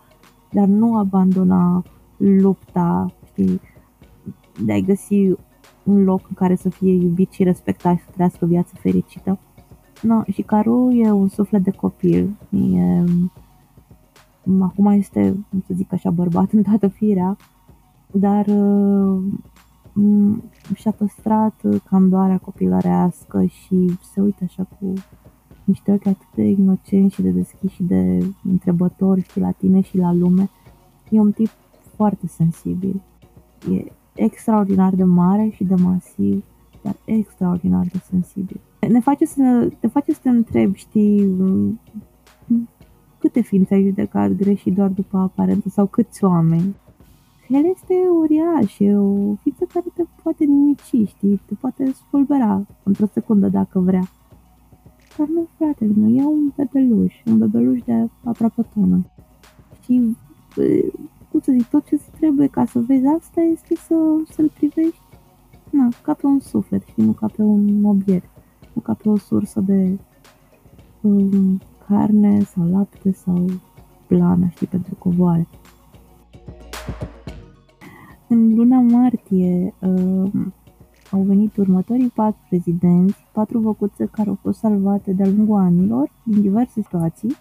de 0.51 0.59
a 0.59 0.65
nu 0.65 0.97
abandona 0.97 1.83
lupta, 2.17 3.13
știi, 3.25 3.61
de 4.65 4.73
a 4.73 4.79
găsi 4.79 5.35
un 5.83 6.03
loc 6.03 6.21
în 6.27 6.35
care 6.35 6.55
să 6.55 6.69
fie 6.69 6.91
iubit 6.91 7.31
și 7.31 7.43
respectat 7.43 7.97
și 7.97 8.03
să 8.03 8.11
trăiască 8.13 8.45
o 8.45 8.47
viață 8.47 8.73
fericită. 8.79 9.39
No, 10.01 10.23
și 10.31 10.41
Caru 10.41 10.91
e 10.91 11.11
un 11.11 11.27
suflet 11.27 11.63
de 11.63 11.71
copil. 11.71 12.35
E, 12.49 13.03
acum 14.59 14.85
este, 14.85 15.35
să 15.65 15.73
zic 15.73 15.93
așa, 15.93 16.09
bărbat 16.09 16.51
în 16.51 16.61
toată 16.61 16.87
firea, 16.87 17.37
dar 18.11 18.45
uh, 18.47 19.23
și-a 20.73 20.91
păstrat 20.91 21.53
candoarea 21.89 22.37
copilărească 22.37 23.43
și 23.43 23.97
se 24.13 24.21
uită 24.21 24.43
așa 24.43 24.67
cu 24.79 24.93
niște 25.63 25.91
ochi 25.91 26.05
atât 26.05 26.27
de 26.35 26.43
inocenți 26.43 27.15
și 27.15 27.21
de 27.21 27.29
deschiși 27.29 27.75
și 27.75 27.83
de 27.83 28.19
întrebători 28.43 29.21
și 29.31 29.39
la 29.39 29.51
tine 29.51 29.81
și 29.81 29.97
la 29.97 30.13
lume. 30.13 30.49
E 31.09 31.19
un 31.19 31.31
tip 31.31 31.49
foarte 31.95 32.27
sensibil. 32.27 33.01
E 33.71 33.91
extraordinar 34.15 34.93
de 34.95 35.03
mare 35.03 35.49
și 35.53 35.63
de 35.63 35.75
masiv, 35.75 36.43
dar 36.81 36.95
extraordinar 37.05 37.85
de 37.91 37.99
sensibil. 38.09 38.59
Ne 38.89 38.99
face 38.99 39.25
să, 39.25 39.71
te 39.79 39.87
face 39.87 40.13
să 40.13 40.19
te 40.21 40.29
întrebi, 40.29 40.77
știi, 40.77 41.37
câte 43.19 43.41
ființe 43.41 43.73
ai 43.73 43.83
judecat 43.83 44.31
greșit 44.31 44.73
doar 44.73 44.89
după 44.89 45.17
aparență 45.17 45.69
sau 45.69 45.85
câți 45.85 46.23
oameni. 46.23 46.75
El 47.47 47.65
este 47.75 47.93
uriaș, 48.19 48.79
e 48.79 48.97
o 48.97 49.35
ființă 49.35 49.65
care 49.73 49.85
te 49.93 50.03
poate 50.23 50.45
nimici, 50.45 51.07
știi, 51.07 51.41
te 51.45 51.53
poate 51.53 51.91
spulbera 51.91 52.65
într-o 52.83 53.05
secundă 53.13 53.47
dacă 53.47 53.79
vrea. 53.79 54.07
Dar 55.17 55.27
nu, 55.27 55.47
fratele 55.57 55.93
meu, 55.97 56.09
e 56.09 56.23
un 56.25 56.51
bebeluș, 56.55 57.13
un 57.25 57.37
bebeluș 57.37 57.81
de 57.85 58.09
aproape 58.23 58.65
tonă. 58.73 59.05
Și 59.83 60.15
cum 61.31 61.39
să 61.39 61.51
zic, 61.51 61.65
tot 61.65 61.85
ce 61.85 61.99
trebuie 62.19 62.47
ca 62.47 62.65
să 62.65 62.79
vezi 62.79 63.05
asta 63.05 63.41
este 63.41 63.75
să, 63.75 63.95
să-l 64.29 64.51
privești 64.57 65.01
na, 65.69 65.89
ca 66.01 66.13
pe 66.13 66.25
un 66.25 66.39
suflet 66.39 66.83
și 66.83 66.93
nu 67.01 67.11
ca 67.11 67.27
pe 67.35 67.41
un 67.41 67.83
obiect, 67.83 68.29
nu 68.73 68.81
ca 68.81 68.93
pe 68.93 69.09
o 69.09 69.17
sursă 69.17 69.59
de 69.59 69.97
um, 71.01 71.61
carne 71.87 72.43
sau 72.43 72.69
lapte 72.69 73.11
sau 73.11 73.45
plană, 74.07 74.47
știi, 74.49 74.67
pentru 74.67 74.95
covoare. 74.95 75.47
În 78.27 78.55
luna 78.55 78.79
martie 78.79 79.73
um, 79.79 80.53
au 81.11 81.21
venit 81.21 81.57
următorii 81.57 82.11
patru 82.15 82.39
prezidenți, 82.49 83.27
patru 83.31 83.59
văcuțe 83.59 84.05
care 84.05 84.29
au 84.29 84.37
fost 84.41 84.59
salvate 84.59 85.13
de-a 85.13 85.27
lungul 85.27 85.59
anilor, 85.59 86.11
din 86.23 86.41
diverse 86.41 86.81
situații, 86.81 87.35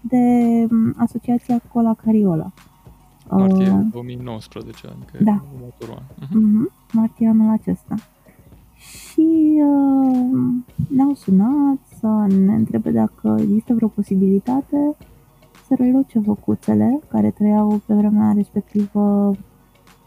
de 0.00 0.16
um, 0.70 0.94
Asociația 0.96 1.60
Cola 1.72 1.94
Cariola. 1.94 2.52
Martie 3.28 3.70
uh, 3.70 3.86
2019, 3.90 4.86
adică 4.86 5.24
da. 5.24 5.44
următorul 5.54 5.94
an. 5.94 6.02
Uh-huh. 6.02 6.28
Uh-huh. 6.28 6.92
Martie 6.92 7.28
anul 7.28 7.50
acesta. 7.50 7.94
Și 8.76 9.60
uh, 9.64 10.38
ne-au 10.88 11.14
sunat 11.14 11.78
să 12.00 12.26
ne 12.46 12.54
întrebe 12.54 12.90
dacă 12.90 13.36
există 13.40 13.74
vreo 13.74 13.88
posibilitate 13.88 14.96
să 15.66 15.74
reloce 15.74 16.20
făcuțele 16.20 17.00
care 17.08 17.30
trăiau 17.30 17.80
pe 17.86 17.94
vremea 17.94 18.32
respectivă 18.32 19.34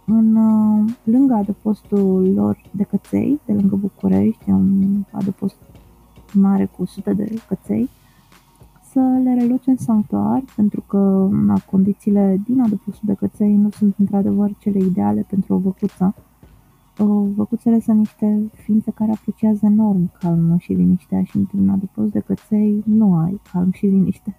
în 0.06 0.36
uh, 0.36 0.94
lângă 1.04 1.34
adăpostul 1.34 2.34
lor 2.34 2.62
de 2.72 2.84
căței, 2.84 3.40
de 3.46 3.54
lângă 3.54 3.76
București, 3.76 4.50
un 4.50 5.04
adăpost 5.12 5.56
mare 6.34 6.66
cu 6.66 6.86
sute 6.86 7.14
de 7.14 7.34
căței, 7.48 7.90
să 8.92 9.00
le 9.24 9.34
reloce 9.40 9.70
în 9.70 9.78
sanctuar, 9.78 10.44
pentru 10.56 10.84
că 10.88 11.30
na, 11.32 11.60
condițiile 11.72 12.42
din 12.46 12.62
adăpostul 12.62 13.04
de 13.08 13.14
căței 13.14 13.56
nu 13.56 13.70
sunt 13.70 13.96
într-adevăr 13.98 14.56
cele 14.60 14.80
ideale 14.80 15.26
pentru 15.30 15.54
o 15.54 15.58
văcuță. 15.58 16.16
Văcuțele 17.36 17.80
sunt 17.80 17.98
niște 17.98 18.52
ființe 18.54 18.92
care 18.92 19.12
apreciază 19.12 19.66
enorm 19.66 20.12
calmul 20.20 20.58
și 20.60 20.74
liniștea 20.74 21.24
și 21.24 21.38
într-un 21.38 21.70
adăpost 21.70 22.12
de 22.12 22.20
căței 22.20 22.84
nu 22.86 23.16
ai 23.16 23.42
calm 23.52 23.72
și 23.72 23.86
liniște. 23.86 24.36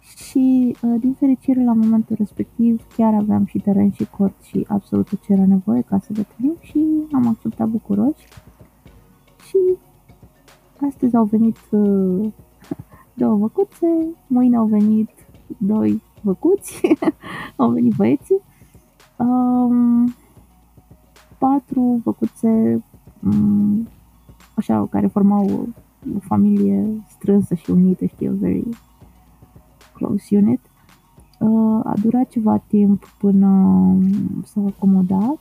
Și, 0.00 0.76
ă, 0.82 0.86
din 0.86 1.12
fericire, 1.12 1.64
la 1.64 1.72
momentul 1.72 2.16
respectiv, 2.18 2.86
chiar 2.96 3.14
aveam 3.14 3.44
și 3.44 3.58
teren 3.58 3.90
și 3.90 4.10
cort 4.10 4.42
și 4.42 4.66
absolut 4.68 5.08
tot 5.08 5.20
ce 5.20 5.32
era 5.32 5.46
nevoie 5.46 5.80
ca 5.80 5.98
să 5.98 6.12
deplinim 6.12 6.56
și 6.60 6.84
am 7.12 7.26
acceptat 7.26 7.68
bucuroși. 7.68 8.26
Și 9.46 9.58
astăzi 10.86 11.16
au 11.16 11.24
venit 11.24 11.58
ă, 11.72 11.78
două 13.14 13.36
văcuțe, 13.36 13.86
mâine 14.26 14.56
au 14.56 14.66
venit 14.66 15.10
doi 15.58 16.02
văcuți, 16.20 16.80
au 17.56 17.70
venit 17.70 17.94
băieții 17.96 18.40
Um, 19.18 20.14
patru 21.76 22.00
făcuțe 22.02 22.82
um, 23.24 23.88
așa, 24.54 24.86
care 24.90 25.06
formau 25.06 25.44
o, 25.44 25.58
o 26.16 26.18
familie 26.20 26.86
strânsă 27.08 27.54
și 27.54 27.70
unită, 27.70 28.04
știi, 28.04 28.28
very 28.28 28.68
close 29.94 30.36
unit. 30.36 30.60
Uh, 31.38 31.80
a 31.84 31.94
durat 32.02 32.28
ceva 32.28 32.58
timp 32.66 33.06
până 33.18 33.48
s-au 34.44 34.66
acomodat, 34.66 35.38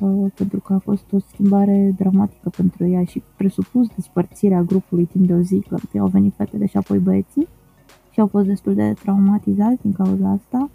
uh, 0.00 0.32
pentru 0.34 0.60
că 0.60 0.72
a 0.72 0.78
fost 0.78 1.12
o 1.12 1.18
schimbare 1.18 1.94
dramatică 1.96 2.48
pentru 2.48 2.86
ea 2.86 3.04
și 3.04 3.22
presupus 3.36 3.88
despărțirea 3.94 4.62
grupului 4.62 5.04
timp 5.04 5.26
de 5.26 5.34
o 5.34 5.40
zi, 5.40 5.64
că 5.68 5.98
au 5.98 6.06
venit 6.06 6.34
fetele 6.34 6.66
și 6.66 6.76
apoi 6.76 6.98
băieții 6.98 7.48
și 8.10 8.20
au 8.20 8.26
fost 8.26 8.46
destul 8.46 8.74
de 8.74 8.94
traumatizați 9.02 9.82
din 9.82 9.92
cauza 9.92 10.28
asta. 10.28 10.70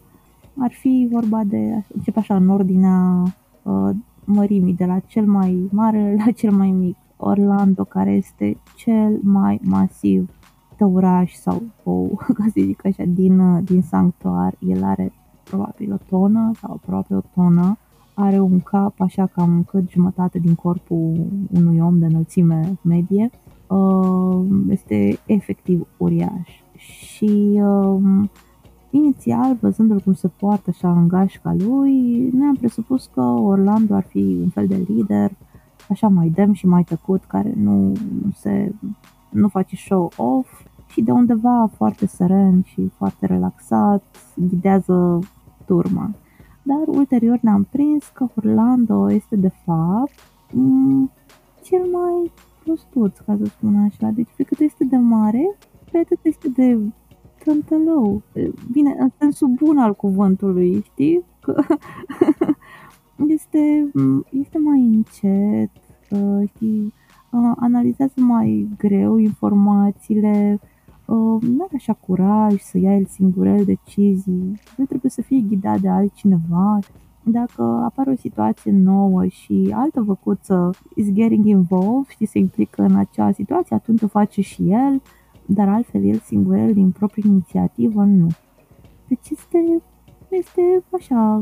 Ar 0.58 0.72
fi 0.72 1.08
vorba 1.12 1.44
de, 1.44 1.84
începe 1.94 2.20
așa, 2.20 2.36
în 2.36 2.50
ordinea 2.50 3.24
uh, 3.64 3.90
mărimii, 4.30 4.74
de 4.74 4.86
la 4.86 5.00
cel 5.00 5.26
mai 5.26 5.68
mare 5.72 6.16
la 6.26 6.32
cel 6.32 6.52
mai 6.52 6.72
mic. 6.72 6.96
Orlando, 7.22 7.84
care 7.84 8.12
este 8.12 8.58
cel 8.76 9.20
mai 9.22 9.60
masiv 9.64 10.30
oraș 10.86 11.34
sau 11.34 11.64
o, 11.84 12.08
ca 12.38 12.44
să 12.44 12.52
zic 12.54 12.86
așa, 12.86 13.04
din, 13.08 13.64
din 13.64 13.82
sanctuar. 13.82 14.56
El 14.68 14.84
are 14.84 15.14
probabil 15.44 15.94
o 15.94 15.98
tonă 16.10 16.52
sau 16.60 16.74
aproape 16.74 17.16
o 17.16 17.22
tonă. 17.34 17.78
Are 18.14 18.40
un 18.40 18.60
cap 18.60 19.02
așa 19.02 19.26
cam 19.26 19.64
cât 19.70 19.90
jumătate 19.90 20.40
din 20.40 20.56
corpul 20.56 21.28
unui 21.54 21.80
om 21.80 22.00
de 22.00 22.06
înălțime 22.06 22.80
medie. 22.82 23.30
Uh, 23.68 24.46
este 24.70 25.20
efectiv 25.26 25.88
uriaș. 25.98 26.50
Și 26.76 27.62
um, 27.62 28.30
inițial, 28.90 29.58
văzându-l 29.62 30.00
cum 30.00 30.14
se 30.14 30.28
poartă 30.28 30.70
așa 30.70 30.92
în 30.92 31.08
gașca 31.08 31.54
lui, 31.58 32.30
ne-am 32.34 32.56
presupus 32.56 33.10
că 33.14 33.22
Orlando 33.22 33.96
ar 33.96 34.04
fi 34.04 34.38
un 34.42 34.50
fel 34.50 34.68
de 34.68 34.86
lider, 34.88 35.32
așa 35.90 36.08
mai 36.08 36.30
demn 36.30 36.54
și 36.54 36.68
mai 36.68 36.84
tăcut, 36.84 37.24
care 37.24 37.54
nu 37.58 37.94
se 38.36 38.74
nu 39.30 39.48
face 39.48 39.76
show 39.76 40.12
off 40.18 40.66
și 40.88 41.02
de 41.02 41.12
undeva 41.12 41.70
foarte 41.76 42.08
seren 42.08 42.62
și 42.66 42.90
foarte 42.98 43.26
relaxat 43.26 44.04
ghidează 44.36 45.20
turma. 45.66 46.12
Dar 46.62 46.84
ulterior 46.88 47.40
ne-am 47.42 47.68
prins 47.72 48.08
că 48.14 48.28
Orlando 48.36 49.12
este 49.12 49.36
de 49.36 49.52
fapt 49.66 50.20
m- 50.50 51.12
cel 51.64 51.86
mai 51.92 52.32
prostuț, 52.64 53.18
ca 53.18 53.38
să 53.38 53.46
spun 53.46 53.76
așa. 53.76 54.08
Deci 54.08 54.30
pe 54.36 54.44
cât 54.44 54.60
este 54.60 54.84
de 54.84 54.96
mare, 54.96 55.58
pe 55.92 55.98
atât 55.98 56.20
este 56.22 56.50
de 56.50 56.80
tântălău. 57.50 58.22
Bine, 58.72 58.96
în 59.00 59.10
sensul 59.18 59.48
bun 59.48 59.78
al 59.78 59.96
cuvântului, 59.96 60.84
știi? 60.84 61.24
Că 61.40 61.64
este, 63.28 63.92
este 64.30 64.58
mai 64.58 64.80
încet, 64.80 65.72
știi, 66.48 66.94
analizează 67.56 68.14
mai 68.22 68.68
greu 68.78 69.18
informațiile, 69.18 70.60
nu 71.42 71.64
are 71.64 71.76
așa 71.76 71.94
curaj 71.94 72.60
să 72.60 72.78
ia 72.78 72.96
el 72.96 73.08
el 73.46 73.66
decizii, 73.66 74.60
nu 74.78 74.86
trebuie 74.86 75.12
să 75.12 75.22
fie 75.22 75.46
ghidat 75.48 75.80
de 75.80 75.90
altcineva. 75.90 76.80
Dacă 77.24 77.62
apare 77.62 78.12
o 78.12 78.16
situație 78.16 78.72
nouă 78.72 79.26
și 79.26 79.74
altă 79.76 80.02
văcuță 80.02 80.70
is 80.96 81.12
getting 81.12 81.46
involved, 81.46 82.08
știi, 82.08 82.26
se 82.26 82.38
implică 82.38 82.82
în 82.82 82.96
acea 82.96 83.32
situație, 83.32 83.76
atunci 83.76 84.02
o 84.02 84.08
face 84.08 84.42
și 84.42 84.72
el, 84.72 85.02
dar 85.52 85.70
altfel 85.70 86.04
el 86.04 86.18
singur, 86.18 86.56
el 86.56 86.74
din 86.74 86.92
proprie 86.92 87.24
inițiativă, 87.28 88.04
nu. 88.04 88.28
Deci 89.08 89.30
este, 89.30 89.82
este 90.30 90.84
așa, 90.92 91.40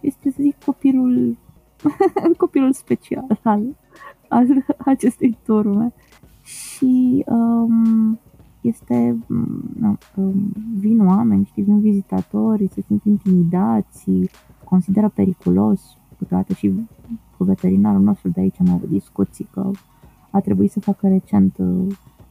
este 0.00 0.30
să 0.30 0.36
zic 0.40 0.64
copilul, 0.64 1.36
copilul 2.36 2.72
special 2.72 3.38
al, 3.42 3.76
al 4.28 4.46
acestei 4.78 5.38
turme. 5.44 5.92
Și 6.42 7.24
um, 7.26 8.18
este, 8.60 9.18
nu, 9.78 9.98
um, 10.16 10.52
vin 10.78 11.06
oameni, 11.06 11.44
știi, 11.44 11.62
vin 11.62 11.80
vizitatori, 11.80 12.68
se 12.68 12.80
simt 12.80 13.04
intimidați, 13.04 14.10
consideră 14.64 15.08
periculos, 15.08 15.98
câteodată 16.18 16.52
și 16.52 16.74
cu 17.36 17.44
veterinarul 17.44 18.00
nostru 18.00 18.28
de 18.28 18.40
aici 18.40 18.60
am 18.60 18.70
avut 18.70 18.88
discuții 18.88 19.48
că 19.50 19.70
a 20.30 20.40
trebuit 20.40 20.70
să 20.70 20.80
facă 20.80 21.08
recent 21.08 21.56
uh, 21.58 21.86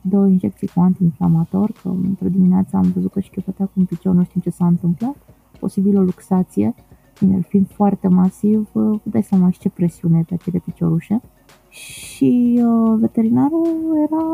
două 0.09 0.27
injecții 0.27 0.67
cu 0.67 0.79
antiinflamator, 0.79 1.71
că 1.81 1.89
într-o 1.89 2.27
dimineață 2.27 2.77
am 2.77 2.91
văzut 2.93 3.11
că 3.11 3.19
și 3.19 3.29
chiopătea 3.29 3.65
cu 3.65 3.71
un 3.75 3.85
picior, 3.85 4.13
nu 4.13 4.23
știu 4.23 4.41
ce 4.41 4.49
s-a 4.49 4.67
întâmplat, 4.67 5.15
posibil 5.59 5.97
o 5.97 6.01
luxație, 6.01 6.75
bine, 7.19 7.41
fiind 7.41 7.67
foarte 7.71 8.07
masiv, 8.07 8.69
uh, 8.71 8.99
dai 9.03 9.23
seama 9.23 9.49
și 9.49 9.59
ce 9.59 9.69
presiune 9.69 10.23
pe 10.27 10.33
acele 10.33 10.61
piciorușe. 10.65 11.21
Și 11.69 12.61
uh, 12.65 12.99
veterinarul 12.99 13.67
era, 14.07 14.25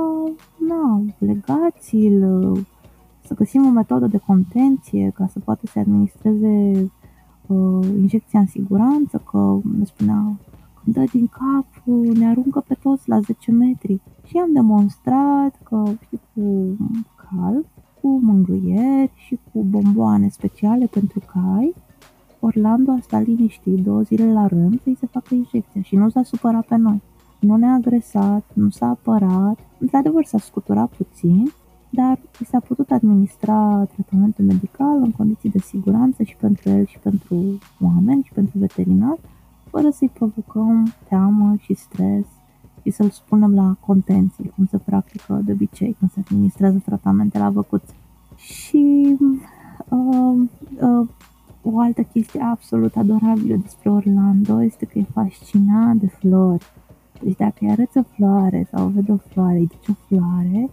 na, 0.68 1.04
legați-l, 1.18 2.24
uh, 2.24 2.60
să 3.26 3.34
găsim 3.34 3.66
o 3.66 3.70
metodă 3.70 4.08
de 4.08 4.18
contenție 4.18 5.12
ca 5.16 5.28
să 5.28 5.40
poată 5.40 5.66
să 5.66 5.80
administreze 5.80 6.92
uh, 7.48 7.88
injecția 7.98 8.40
în 8.40 8.46
siguranță, 8.46 9.22
că 9.32 9.60
ne 9.78 9.86
spunea 9.86 10.16
când 10.16 10.38
dă 10.84 11.04
din 11.12 11.28
cap, 11.28 11.66
ne 12.14 12.28
aruncă 12.28 12.64
pe 12.68 12.78
toți 12.82 13.10
la 13.10 13.20
10 13.20 13.52
metri. 13.52 14.02
Și 14.24 14.38
am 14.38 14.52
demonstrat 14.54 15.60
că 15.64 15.84
și 16.08 16.20
cu 16.34 16.78
cal, 17.16 17.66
cu 18.02 18.20
mângâieri 18.22 19.12
și 19.16 19.40
cu 19.52 19.64
bomboane 19.64 20.30
speciale 20.30 20.86
pentru 20.86 21.20
cai, 21.34 21.74
Orlando 22.46 22.92
a 22.92 23.00
stat 23.02 23.26
liniștit 23.26 23.84
două 23.84 24.02
zile 24.02 24.34
la 24.34 24.48
rând 24.48 24.82
să-i 24.82 24.98
se 25.00 25.06
facă 25.06 25.36
injecția 25.36 25.82
și 25.82 25.96
nu 25.96 26.10
s-a 26.10 26.24
supărat 26.24 26.66
pe 26.66 26.76
noi. 26.76 27.02
Nu 27.40 27.56
ne-a 27.56 27.74
agresat, 27.74 28.44
nu 28.54 28.70
s-a 28.70 28.88
apărat, 28.88 29.60
într-adevăr 29.80 30.26
s-a 30.26 30.38
scuturat 30.38 30.90
puțin, 30.90 31.52
dar 31.90 32.20
i 32.40 32.46
s-a 32.46 32.60
putut 32.60 32.92
administra 32.92 33.88
tratamentul 33.94 34.46
medical 34.46 35.02
în 35.02 35.12
condiții 35.12 35.50
de 35.50 35.60
siguranță 35.60 36.24
și 36.24 36.36
pentru 36.36 36.70
el 36.70 36.86
și 36.86 37.00
pentru 37.00 37.60
oameni 37.80 38.24
și 38.24 38.32
pentru 38.34 38.58
veterinar, 38.58 39.18
fără 39.74 39.90
să-i 39.90 40.12
provocăm 40.14 40.94
teamă 41.08 41.56
și 41.60 41.74
stres 41.74 42.26
și 42.82 42.90
să-l 42.90 43.10
spunem 43.10 43.56
la 43.56 43.76
contenție, 43.80 44.52
cum 44.56 44.66
se 44.66 44.78
practică 44.78 45.42
de 45.46 45.52
obicei 45.52 45.96
când 46.00 46.12
se 46.12 46.20
administrează 46.20 46.82
tratamente 46.86 47.38
la 47.38 47.50
văcuți. 47.50 47.94
Și 48.36 49.18
uh, 49.90 50.36
uh, 50.82 51.08
o 51.62 51.80
altă 51.80 52.02
chestie 52.02 52.42
absolut 52.42 52.96
adorabilă 52.96 53.56
despre 53.56 53.90
Orlando 53.90 54.64
este 54.64 54.86
că 54.86 55.00
e 55.00 55.06
fascinat 55.14 55.96
de 55.96 56.08
flori. 56.08 56.66
Deci 57.22 57.36
dacă 57.36 57.56
îi 57.60 57.72
arăți 57.72 57.98
o 57.98 58.02
floare 58.16 58.68
sau 58.72 58.88
vede 58.88 59.12
o 59.12 59.18
floare, 59.18 59.58
îi 59.58 59.68
duce 59.68 59.92
o 59.92 60.16
floare, 60.16 60.70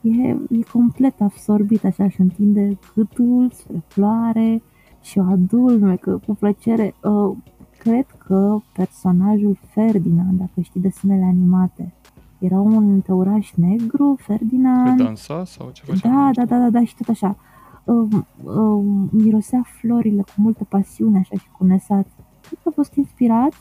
e, 0.00 0.28
e 0.58 0.62
complet 0.72 1.20
absorbit 1.20 1.84
așa 1.84 2.08
și 2.08 2.20
întinde 2.20 2.78
câtul 2.94 3.50
spre 3.52 3.82
floare 3.86 4.62
și 5.02 5.18
o 5.18 5.22
adulme 5.22 5.96
că 5.96 6.20
cu 6.26 6.34
plăcere. 6.34 6.94
Uh, 7.02 7.36
cred 7.78 8.06
că 8.26 8.58
personajul 8.72 9.58
Ferdinand, 9.70 10.38
dacă 10.38 10.60
știi 10.60 10.80
desenele 10.80 11.24
animate, 11.24 11.92
era 12.38 12.60
un 12.60 13.00
tăuraș 13.00 13.52
negru, 13.54 14.16
Ferdinand. 14.20 14.96
Pe 14.96 15.02
dansa 15.02 15.44
sau 15.44 15.70
ceva? 15.70 15.98
Da, 16.02 16.30
da, 16.34 16.44
da, 16.44 16.58
da, 16.58 16.70
da, 16.70 16.84
și 16.84 16.94
tot 16.96 17.08
așa. 17.08 17.36
Uh, 17.84 18.08
uh, 18.42 18.84
mirosea 19.10 19.62
florile 19.80 20.22
cu 20.22 20.32
multă 20.36 20.64
pasiune, 20.68 21.18
așa 21.18 21.36
și 21.36 21.48
cu 21.58 21.64
nesat. 21.64 22.06
Cred 22.46 22.58
că 22.62 22.68
a 22.68 22.72
fost 22.74 22.94
inspirat 22.94 23.52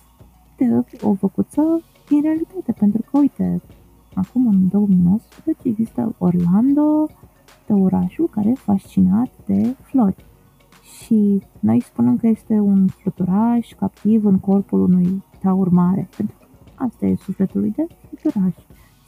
de 0.57 0.83
o 1.01 1.13
făcuță 1.13 1.81
din 2.07 2.21
realitate, 2.21 2.71
pentru 2.71 3.01
că, 3.11 3.17
uite, 3.17 3.61
acum 4.13 4.47
în 4.47 4.67
2019 4.67 5.67
există 5.67 6.15
Orlando, 6.17 7.07
tăurașul 7.65 8.27
care 8.29 8.49
e 8.49 8.53
fascinat 8.53 9.29
de 9.45 9.75
flori 9.81 10.25
și 11.07 11.41
noi 11.59 11.79
spunem 11.81 12.17
că 12.17 12.27
este 12.27 12.53
un 12.53 12.87
fluturaș 12.87 13.73
captiv 13.79 14.25
în 14.25 14.39
corpul 14.39 14.81
unui 14.81 15.23
taur 15.39 15.69
mare, 15.69 16.09
pentru 16.17 16.35
că 16.39 16.45
asta 16.75 17.05
e 17.05 17.15
sufletul 17.15 17.59
lui 17.59 17.71
de 17.71 17.87
fluturaș. 18.07 18.53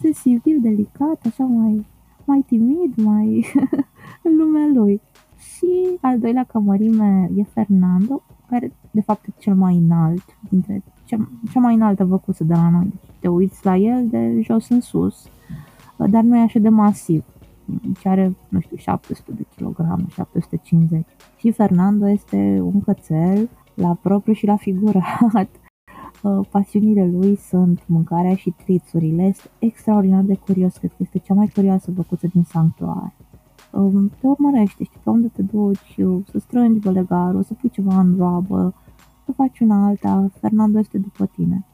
Sensibil, 0.02 0.58
delicat, 0.62 1.26
așa 1.26 1.44
mai, 1.44 1.86
mai 2.26 2.44
timid, 2.48 2.96
mai 2.96 3.46
în 4.24 4.38
lumea 4.38 4.72
lui. 4.74 5.02
Și 5.38 5.98
al 6.02 6.20
doilea 6.20 6.44
ca 6.44 6.60
mărime 6.60 7.32
e 7.36 7.44
Fernando, 7.44 8.24
care 8.50 8.72
de 8.92 9.02
fapt 9.02 9.26
e 9.26 9.32
cel 9.38 9.56
mai 9.56 9.76
înalt 9.76 10.24
dintre 10.50 10.84
cea, 11.06 11.30
cea 11.52 11.60
mai 11.60 11.74
înaltă 11.74 12.06
văcuță 12.06 12.44
de 12.44 12.54
la 12.54 12.70
noi. 12.70 12.90
Deci 12.90 13.20
te 13.20 13.28
uiți 13.28 13.66
la 13.66 13.78
el 13.78 14.08
de 14.08 14.42
jos 14.42 14.70
în 14.70 14.82
sus, 14.82 15.30
dar 15.98 16.24
nu 16.24 16.38
e 16.38 16.42
așa 16.42 16.60
de 16.60 16.70
masiv 16.70 17.24
și 18.00 18.08
are, 18.08 18.36
nu 18.50 18.60
știu, 18.60 18.78
700 18.78 19.32
de 19.32 19.46
kilograme, 19.56 20.06
750. 20.14 21.06
Și 21.38 21.52
Fernando 21.52 22.08
este 22.08 22.60
un 22.64 22.82
cățel 22.82 23.50
la 23.74 23.98
propriu 24.02 24.34
și 24.34 24.46
la 24.46 24.56
figurat. 24.56 25.50
Uh, 26.24 26.48
pasiunile 26.52 27.08
lui 27.08 27.36
sunt 27.36 27.84
mâncarea 27.88 28.36
și 28.36 28.54
trițurile. 28.64 29.24
Este 29.24 29.50
extraordinar 29.60 30.22
de 30.22 30.36
curios, 30.36 30.78
cred 30.78 30.90
că 30.90 30.98
este 31.00 31.18
cea 31.18 31.34
mai 31.34 31.52
curioasă 31.54 31.92
băcuță 31.92 32.28
din 32.28 32.44
sanctuar. 32.44 33.14
Um, 33.72 34.12
te 34.20 34.28
urmărește, 34.28 34.84
știi, 34.84 35.00
pe 35.04 35.10
unde 35.10 35.28
te 35.28 35.42
duci, 35.42 36.00
să 36.32 36.40
strângi 36.40 36.80
bălegarul, 36.80 37.44
să 37.44 37.54
pui 37.54 37.70
ceva 37.70 38.00
în 38.00 38.16
roabă, 38.18 38.74
să 39.26 39.32
faci 39.32 39.60
una 39.60 39.86
alta, 39.86 40.30
Fernando 40.40 40.80
este 40.80 40.98
după 40.98 41.26
tine. 41.26 41.66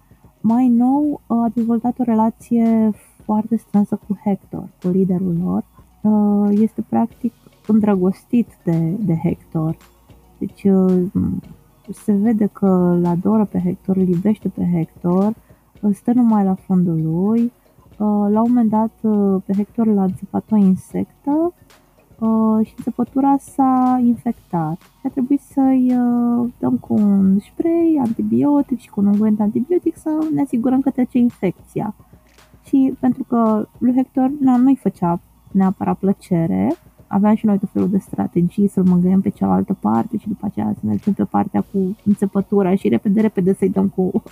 Mai 0.41 0.67
nou 0.67 1.21
a 1.27 1.51
dezvoltat 1.53 1.99
o 1.99 2.03
relație 2.03 2.91
foarte 3.23 3.55
strânsă 3.55 3.99
cu 4.08 4.19
Hector, 4.23 4.69
cu 4.81 4.88
liderul 4.88 5.38
lor. 5.43 5.63
Uh, 6.06 6.50
este 6.52 6.82
practic 6.89 7.34
îndrăgostit 7.68 8.48
de, 8.63 8.96
de 9.00 9.15
Hector. 9.24 9.78
Deci 10.38 10.63
uh, 10.63 11.04
se 11.91 12.12
vede 12.12 12.46
că 12.46 12.68
îl 12.68 13.06
adoră 13.06 13.46
pe 13.46 13.60
Hector, 13.60 13.96
îl 13.96 14.08
iubește 14.08 14.48
pe 14.48 14.70
Hector, 14.74 15.34
stă 15.94 16.12
numai 16.13 16.44
la 16.44 16.54
fundul 16.54 17.02
lui. 17.02 17.41
Uh, 17.41 18.28
la 18.32 18.41
un 18.41 18.48
moment 18.48 18.70
dat 18.70 18.91
pe 19.46 19.54
Hector 19.54 19.88
l-a 19.88 20.04
înțepat 20.04 20.52
o 20.52 20.56
insectă 20.56 21.54
și 22.63 22.74
înțepătura 22.78 23.36
s-a 23.38 24.02
infectat. 24.04 24.82
A 25.04 25.10
trebuit 25.10 25.41
să-i 25.41 25.94
dăm 26.60 26.78
cu 26.78 26.94
un 26.94 27.39
spray 27.39 28.00
antibiotic 28.00 28.80
și 28.80 28.89
cu 28.89 29.00
un 29.00 29.08
ungent 29.08 29.39
antibiotic 29.39 29.98
să 29.98 30.28
ne 30.34 30.41
asigurăm 30.41 30.82
că 30.82 30.89
trece 30.89 31.18
infecția. 31.18 31.96
Și 32.63 32.94
pentru 33.00 33.24
că 33.24 33.68
lui 33.78 33.94
Hector 33.96 34.32
nu-i 34.39 34.76
făcea 34.76 35.20
neapărat 35.56 35.98
plăcere, 35.98 36.76
aveam 37.08 37.36
și 37.36 37.46
noi 37.46 37.58
tot 37.58 37.70
felul 37.72 37.89
de 37.89 37.98
strategii 37.98 38.68
să-l 38.68 38.84
mângâiem 38.84 39.22
pe 39.22 39.30
cealaltă 39.30 39.78
parte 39.80 40.18
și 40.18 40.28
după 40.28 40.46
aceea 40.46 40.74
să 40.74 40.80
mergem 40.84 41.13
pe 41.13 41.24
partea 41.24 41.62
cu 41.72 41.96
înțepătura 42.06 42.76
și 42.76 42.88
repede, 42.88 43.22
repede 43.22 43.54
să-i 43.54 43.70
dăm 43.70 43.88
cu 43.88 44.12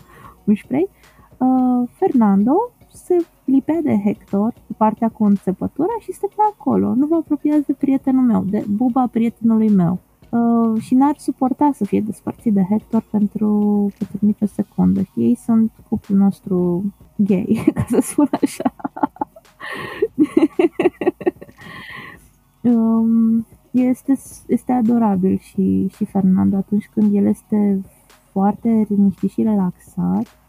un 0.45 0.55
spray. 0.55 0.89
Uh, 1.37 1.89
Fernando 1.91 2.71
se 2.93 3.25
lipea 3.45 3.79
de 3.83 4.01
Hector 4.03 4.53
pe 4.67 4.73
partea 4.77 5.09
cu 5.09 5.23
înțepătura 5.23 5.95
și 5.99 6.11
stătea 6.11 6.53
acolo. 6.53 6.93
Nu 6.93 7.05
vă 7.05 7.15
apropiați 7.15 7.65
de 7.65 7.73
prietenul 7.73 8.23
meu, 8.23 8.43
de 8.43 8.65
buba 8.69 9.07
prietenului 9.11 9.69
meu. 9.69 9.99
Uh, 10.29 10.81
și 10.81 10.95
n-ar 10.95 11.15
suporta 11.17 11.71
să 11.73 11.85
fie 11.85 12.01
despărțit 12.01 12.53
de 12.53 12.65
Hector 12.69 13.03
pentru, 13.11 13.49
pentru 13.97 14.17
nicio 14.19 14.45
secundă. 14.45 15.01
Ei 15.15 15.35
sunt 15.35 15.71
cuplul 15.89 16.17
nostru 16.17 16.83
gay, 17.15 17.63
ca 17.73 17.85
să 17.89 17.99
spun 18.01 18.29
așa. 18.41 18.73
um, 22.73 23.45
este, 23.71 24.17
este 24.47 24.71
adorabil 24.71 25.37
și, 25.37 25.87
și 25.95 26.05
Fernando 26.05 26.55
atunci 26.55 26.89
când 26.93 27.15
el 27.15 27.25
este 27.25 27.81
foarte 28.31 28.85
liniștit 28.89 29.29
și 29.29 29.43
relaxat, 29.43 30.39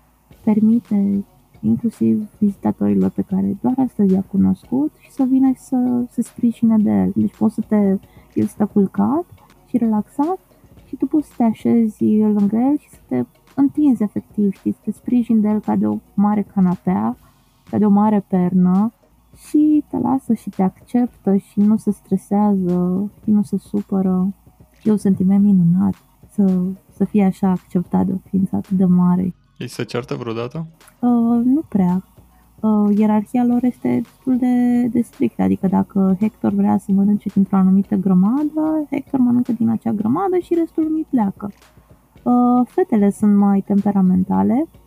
permite 0.44 1.24
inclusiv 1.60 2.28
vizitatorilor 2.38 3.10
pe 3.10 3.22
care 3.22 3.56
doar 3.62 3.74
astăzi 3.78 4.12
i-a 4.12 4.24
cunoscut 4.30 4.92
și 4.98 5.10
să 5.10 5.22
vină 5.22 5.52
să 5.56 6.04
se 6.10 6.22
sprijine 6.22 6.76
de 6.78 6.90
el. 6.90 7.12
Deci 7.14 7.36
poți 7.36 7.54
să 7.54 7.60
te, 7.68 7.98
el 8.34 8.46
stă 8.46 8.66
culcat 8.72 9.24
și 9.68 9.76
relaxat 9.76 10.38
și 10.86 10.96
tu 10.96 11.06
poți 11.06 11.28
să 11.28 11.34
te 11.36 11.42
așezi 11.42 12.04
lângă 12.18 12.56
el 12.56 12.78
și 12.78 12.88
să 12.88 12.98
te 13.08 13.24
întinzi 13.54 14.02
efectiv, 14.02 14.52
știți, 14.52 14.76
să 14.76 14.82
te 14.84 14.90
sprijini 14.90 15.40
de 15.40 15.48
el 15.48 15.60
ca 15.60 15.76
de 15.76 15.86
o 15.86 15.98
mare 16.14 16.46
canapea, 16.54 17.16
ca 17.70 17.78
de 17.78 17.84
o 17.84 17.90
mare 17.90 18.24
pernă 18.28 18.92
și 19.36 19.84
te 19.90 19.98
lasă 19.98 20.34
și 20.34 20.50
te 20.50 20.62
acceptă 20.62 21.36
și 21.36 21.60
nu 21.60 21.76
se 21.76 21.90
stresează 21.90 23.10
și 23.22 23.30
nu 23.30 23.42
se 23.42 23.58
supără. 23.58 24.34
E 24.82 24.90
un 24.90 24.96
sentiment 24.96 25.44
minunat 25.44 25.94
să, 26.30 26.62
să 26.96 27.04
fie 27.04 27.24
așa 27.24 27.50
acceptat 27.50 28.06
de 28.06 28.12
o 28.12 28.28
ființă 28.28 28.56
atât 28.56 28.76
de 28.76 28.84
mare. 28.84 29.34
Ei 29.58 29.68
se 29.68 29.84
ceartă 29.84 30.14
vreodată? 30.14 30.66
Uh, 31.00 31.44
nu 31.44 31.60
prea. 31.68 32.04
Uh, 32.60 32.98
ierarhia 32.98 33.44
lor 33.44 33.64
este 33.64 34.00
destul 34.02 34.36
de, 34.38 34.86
de 34.86 35.00
strictă, 35.00 35.42
adică 35.42 35.66
dacă 35.66 36.16
Hector 36.20 36.52
vrea 36.52 36.78
să 36.78 36.92
mănânce 36.92 37.28
dintr-o 37.34 37.56
anumită 37.56 37.94
grămadă, 37.94 38.86
Hector 38.90 39.20
mănâncă 39.20 39.52
din 39.52 39.68
acea 39.68 39.92
grămadă 39.92 40.38
și 40.42 40.54
restul 40.54 40.82
lumii 40.82 41.06
pleacă. 41.10 41.50
Uh, 42.22 42.66
fetele 42.66 43.10
sunt 43.10 43.36
mai 43.36 43.60
temperamentale, 43.60 44.54
uh, 44.60 44.83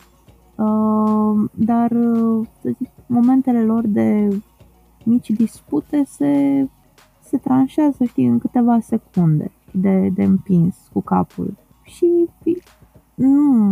dar, 1.54 1.92
uh, 1.92 2.48
să 2.62 2.70
zic, 2.78 2.90
momentele 3.08 3.64
lor 3.64 3.88
de 3.88 4.28
mici 5.04 5.30
dispute 5.30 6.04
se, 6.06 6.68
se 7.24 7.38
tranșează, 7.38 8.04
știi, 8.04 8.26
în 8.26 8.40
câteva 8.40 8.80
secunde 8.80 9.52
de, 9.72 10.10
de 10.14 10.24
împins 10.24 10.76
cu 10.94 11.02
capul. 11.02 11.58
Și 11.84 12.30
nu, 13.16 13.72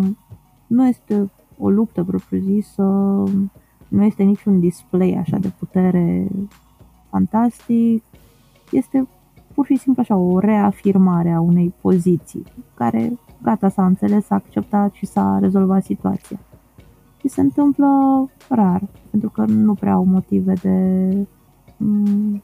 nu 0.68 0.88
este 0.88 1.32
o 1.58 1.70
luptă 1.70 2.04
propriu-zisă, 2.04 2.84
nu 3.88 4.04
este 4.04 4.24
niciun 4.24 4.60
display 4.60 5.18
așa 5.20 5.38
de 5.38 5.52
putere 5.60 6.28
fantastic, 7.10 8.04
este 8.72 9.08
pur 9.54 9.66
și 9.66 9.76
simplu 9.76 10.02
așa 10.02 10.16
o 10.16 10.40
reafirmare 10.40 11.32
a 11.32 11.40
unei 11.40 11.74
poziții 11.82 12.44
care 12.74 13.20
gata 13.42 13.70
s-a 13.70 13.86
înțeles, 13.86 14.26
s-a 14.26 14.36
acceptat 14.36 14.94
și 14.94 15.06
s-a 15.06 15.38
rezolvat 15.42 15.84
situația. 15.84 16.40
Și 17.26 17.32
se 17.32 17.42
întâmplă 17.42 17.88
rar, 18.50 18.82
pentru 19.10 19.30
că 19.30 19.46
nu 19.46 19.74
prea 19.74 19.94
au 19.94 20.04
motive 20.04 20.54
de 20.54 21.28
mm, 21.78 22.44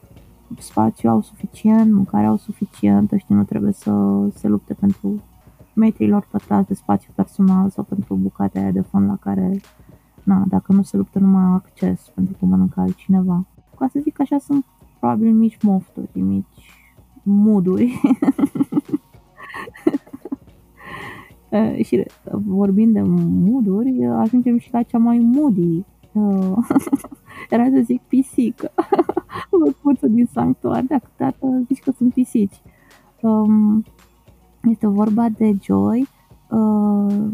spațiu 0.58 1.10
au 1.10 1.22
suficient, 1.22 1.94
mâncare 1.94 2.26
au 2.26 2.38
suficient, 2.38 3.12
știi, 3.17 3.36
nu 3.36 3.44
trebuie 3.44 3.72
să 3.72 3.91
se 4.36 4.48
lupte 4.48 4.74
pentru 4.74 5.22
metrilor 5.74 6.28
pătrați 6.32 6.67
de 6.67 6.74
spațiu 6.74 7.12
personal 7.15 7.70
sau 7.70 7.84
pentru 7.84 8.15
bucata 8.15 8.60
aia 8.60 8.72
de 8.72 8.82
fond 8.82 9.08
la 9.08 9.15
care, 9.15 9.62
na, 10.24 10.44
dacă 10.48 10.74
nu 10.74 10.84
se 10.84 10.98
luptă, 10.98 11.20
nu 11.20 11.28
mai 11.28 11.44
au 11.44 11.54
acces 11.54 12.12
pentru 12.15 12.36
că 12.39 12.46
mănâncă 12.46 12.80
altcineva. 12.80 13.46
Ca 13.78 13.88
să 13.91 14.00
zic 14.00 14.20
așa, 14.20 14.38
sunt 14.38 14.65
probabil 15.00 15.32
mici 15.32 15.58
mofturi, 15.62 16.10
mici 16.13 16.46
muduri. 17.24 18.02
Uh, 21.52 21.84
și 21.84 22.06
vorbind 22.32 22.94
de 22.94 23.02
muduri, 23.02 24.06
ajungem 24.06 24.58
și 24.58 24.70
la 24.72 24.84
cea 24.84 24.98
mai 24.98 25.18
moody. 25.18 25.86
Uh, 26.12 26.58
era 27.50 27.64
să 27.64 27.82
zic 27.84 28.02
pisică. 28.02 28.72
Văcuță 29.66 30.08
din 30.08 30.26
sanctuar, 30.26 30.84
dacă 30.88 31.10
dată 31.18 31.64
zici 31.68 31.80
că 31.80 31.92
sunt 31.92 32.14
pisici. 32.14 32.62
Um, 33.22 33.84
este 34.64 34.88
vorba 34.88 35.30
de 35.30 35.56
Joy. 35.62 36.08
Uh, 36.50 37.28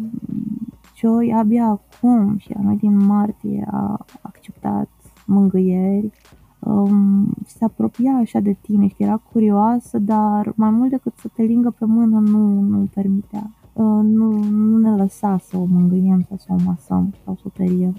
Joy 0.95 1.33
abia 1.37 1.65
acum 1.65 2.37
și 2.37 2.51
anume 2.57 2.75
din 2.75 3.05
martie 3.05 3.67
a 3.71 4.05
acceptat 4.21 4.89
mângâieri 5.25 6.11
um, 6.59 7.33
se 7.45 7.63
apropia 7.63 8.13
așa 8.13 8.39
de 8.39 8.57
tine, 8.61 8.87
și 8.87 8.95
era 8.97 9.21
curioasă, 9.31 9.99
dar 9.99 10.53
mai 10.55 10.69
mult 10.69 10.89
decât 10.89 11.13
să 11.17 11.27
te 11.33 11.43
lingă 11.43 11.75
pe 11.79 11.85
mână 11.85 12.19
nu, 12.19 12.61
nu 12.61 12.89
permitea. 12.93 13.51
Uh, 13.77 14.03
nu, 14.03 14.43
nu 14.43 14.77
ne 14.77 14.95
lăsa 14.95 15.37
să 15.37 15.57
o 15.57 15.65
mângâiem 15.65 16.25
sau 16.27 16.37
să 16.37 16.47
o 16.49 16.55
masăm 16.65 17.13
sau 17.23 17.35
să 17.35 17.41
o 17.45 17.49
periem. 17.49 17.95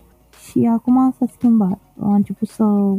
Și 0.48 0.68
acum 0.72 1.14
s-a 1.18 1.26
schimbat. 1.26 1.78
A 2.00 2.14
început 2.14 2.48
să 2.48 2.94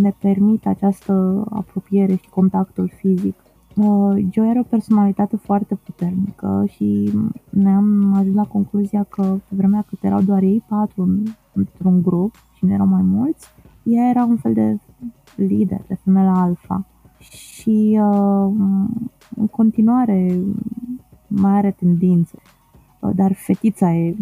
ne 0.00 0.12
permită 0.18 0.68
această 0.68 1.44
apropiere 1.50 2.14
și 2.14 2.28
contactul 2.28 2.90
fizic. 2.96 3.34
Uh, 3.76 4.26
Joe 4.30 4.48
era 4.48 4.60
o 4.60 4.68
personalitate 4.68 5.36
foarte 5.36 5.74
puternică 5.74 6.64
și 6.68 7.12
ne-am 7.50 8.14
ajuns 8.14 8.34
la 8.34 8.44
concluzia 8.44 9.02
că 9.02 9.22
pe 9.22 9.56
vremea 9.56 9.84
cât 9.88 10.04
erau 10.04 10.20
doar 10.22 10.42
ei 10.42 10.64
patru 10.68 11.22
într-un 11.52 12.02
grup 12.02 12.34
și 12.56 12.64
nu 12.64 12.72
erau 12.72 12.86
mai 12.86 13.02
mulți, 13.02 13.48
ea 13.82 14.08
era 14.08 14.24
un 14.24 14.36
fel 14.36 14.52
de 14.52 14.78
lider, 15.36 15.80
de 15.86 15.94
femela 15.94 16.40
alfa. 16.40 16.86
Și 17.18 18.00
uh, 18.00 18.52
în 19.36 19.46
continuare 19.50 20.38
mai 21.36 21.52
are 21.52 21.70
tendințe. 21.70 22.38
Uh, 23.00 23.10
dar 23.14 23.32
fetița 23.32 23.94
e 23.94 24.16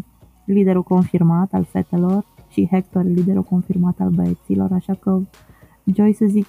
liderul 0.44 0.83
confirmat 0.83 1.53
al 1.53 1.64
fetelor 1.64 2.25
și 2.48 2.68
Hector 2.70 3.05
e 3.05 3.09
liderul 3.09 3.42
confirmat 3.42 4.01
al 4.01 4.11
băieților, 4.11 4.72
așa 4.72 4.94
că 4.94 5.20
Joy, 5.85 6.12
să 6.12 6.25
zic, 6.29 6.46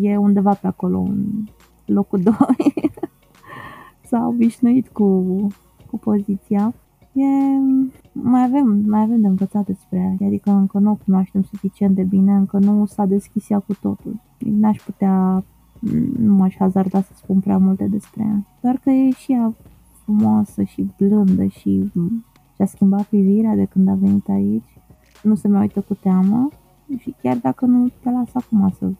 e 0.00 0.16
undeva 0.16 0.54
pe 0.54 0.66
acolo, 0.66 0.98
în 0.98 1.44
locul 1.84 2.20
2. 2.30 2.34
S-a 4.02 4.26
obișnuit 4.26 4.88
cu, 4.88 5.22
cu 5.86 5.98
poziția. 5.98 6.74
E, 7.12 7.24
mai 8.12 8.42
avem, 8.42 8.84
mai 8.86 9.00
avem 9.00 9.20
de 9.20 9.26
învățat 9.26 9.66
despre 9.66 9.98
ea, 9.98 10.26
adică 10.26 10.50
încă 10.50 10.78
nu 10.78 10.90
o 10.90 10.98
cunoaștem 11.04 11.42
suficient 11.42 11.94
de 11.94 12.02
bine, 12.02 12.32
încă 12.32 12.58
nu 12.58 12.86
s-a 12.86 13.04
deschis 13.04 13.50
ea 13.50 13.58
cu 13.58 13.74
totul. 13.74 14.20
N-aș 14.38 14.76
putea, 14.76 15.44
nu 16.18 16.34
m-aș 16.34 16.54
hazarda 16.56 17.00
să 17.00 17.12
spun 17.14 17.40
prea 17.40 17.58
multe 17.58 17.84
despre 17.84 18.22
ea. 18.22 18.46
Doar 18.60 18.80
că 18.82 18.90
e 18.90 19.10
și 19.10 19.32
ea 19.32 19.54
frumoasă 20.04 20.62
și 20.62 20.86
blândă 20.98 21.44
și 21.44 21.90
și-a 22.54 22.66
schimbat 22.66 23.02
privirea 23.02 23.54
de 23.54 23.64
când 23.64 23.88
a 23.88 23.94
venit 23.94 24.28
aici. 24.28 24.78
Nu 25.22 25.34
se 25.34 25.48
mai 25.48 25.60
uită 25.60 25.80
cu 25.80 25.94
teamă 25.94 26.48
și 26.98 27.14
chiar 27.22 27.36
dacă 27.36 27.66
nu 27.66 27.88
te 28.02 28.10
lasă 28.10 28.32
acum 28.32 28.74
să, 28.78 28.90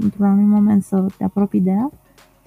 într-un 0.00 0.26
anumit 0.26 0.48
moment 0.48 0.82
să 0.82 1.06
te 1.16 1.24
apropii 1.24 1.60
de 1.60 1.70
ea, 1.70 1.90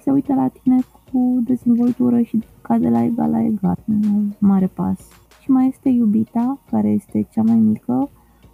se 0.03 0.11
uită 0.11 0.33
la 0.33 0.47
tine 0.47 0.79
cu 1.11 1.41
dezvoltură 1.43 2.21
și 2.21 2.43
cade 2.61 2.89
la 2.89 3.03
egal 3.03 3.29
la 3.29 3.43
egal. 3.43 3.77
Un 3.87 4.31
mare 4.39 4.67
pas. 4.67 4.99
Și 5.41 5.51
mai 5.51 5.67
este 5.67 5.89
iubita, 5.89 6.59
care 6.71 6.87
este 6.87 7.27
cea 7.31 7.41
mai 7.41 7.55
mică, 7.55 8.09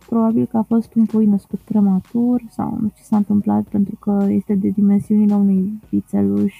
probabil 0.10 0.46
că 0.46 0.58
a 0.58 0.62
fost 0.62 0.96
un 0.96 1.06
pui 1.06 1.26
născut 1.26 1.60
prematur 1.60 2.42
sau 2.50 2.70
nu 2.70 2.88
știu 2.88 2.92
ce 2.96 3.04
s-a 3.04 3.18
întâmplat 3.18 3.64
pentru 3.64 3.96
că 4.00 4.26
este 4.30 4.56
de 4.56 4.68
dimensiunile 4.68 5.36
unui 5.36 5.80
vițeluș 5.90 6.54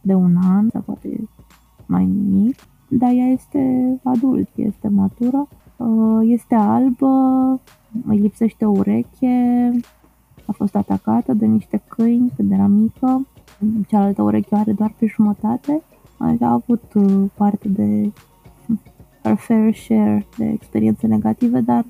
de 0.00 0.14
un 0.14 0.36
an 0.36 0.68
sau 0.70 0.80
poate 0.80 1.28
mai 1.86 2.04
mic. 2.04 2.56
dar 2.88 3.10
ea 3.10 3.26
este 3.26 3.94
adult, 4.02 4.48
este 4.54 4.88
matură, 4.88 5.48
uh, 5.76 6.20
este 6.22 6.54
albă, 6.54 7.08
îi 8.06 8.18
lipsește 8.18 8.64
o 8.64 8.70
ureche, 8.70 9.70
a 10.46 10.52
fost 10.52 10.74
atacată 10.74 11.32
de 11.32 11.46
niște 11.46 11.82
câini 11.88 12.32
când 12.36 12.52
era 12.52 12.66
mică, 12.66 13.26
cealaltă 13.86 14.22
ureche 14.22 14.54
are 14.54 14.72
doar 14.72 14.94
pe 14.98 15.06
jumătate, 15.06 15.82
a 16.40 16.52
avut 16.52 16.82
uh, 16.94 17.30
parte 17.34 17.68
de 17.68 18.12
her 19.22 19.36
fair 19.36 19.74
share 19.74 20.26
de 20.36 20.44
experiențe 20.44 21.06
negative, 21.06 21.60
dar 21.60 21.84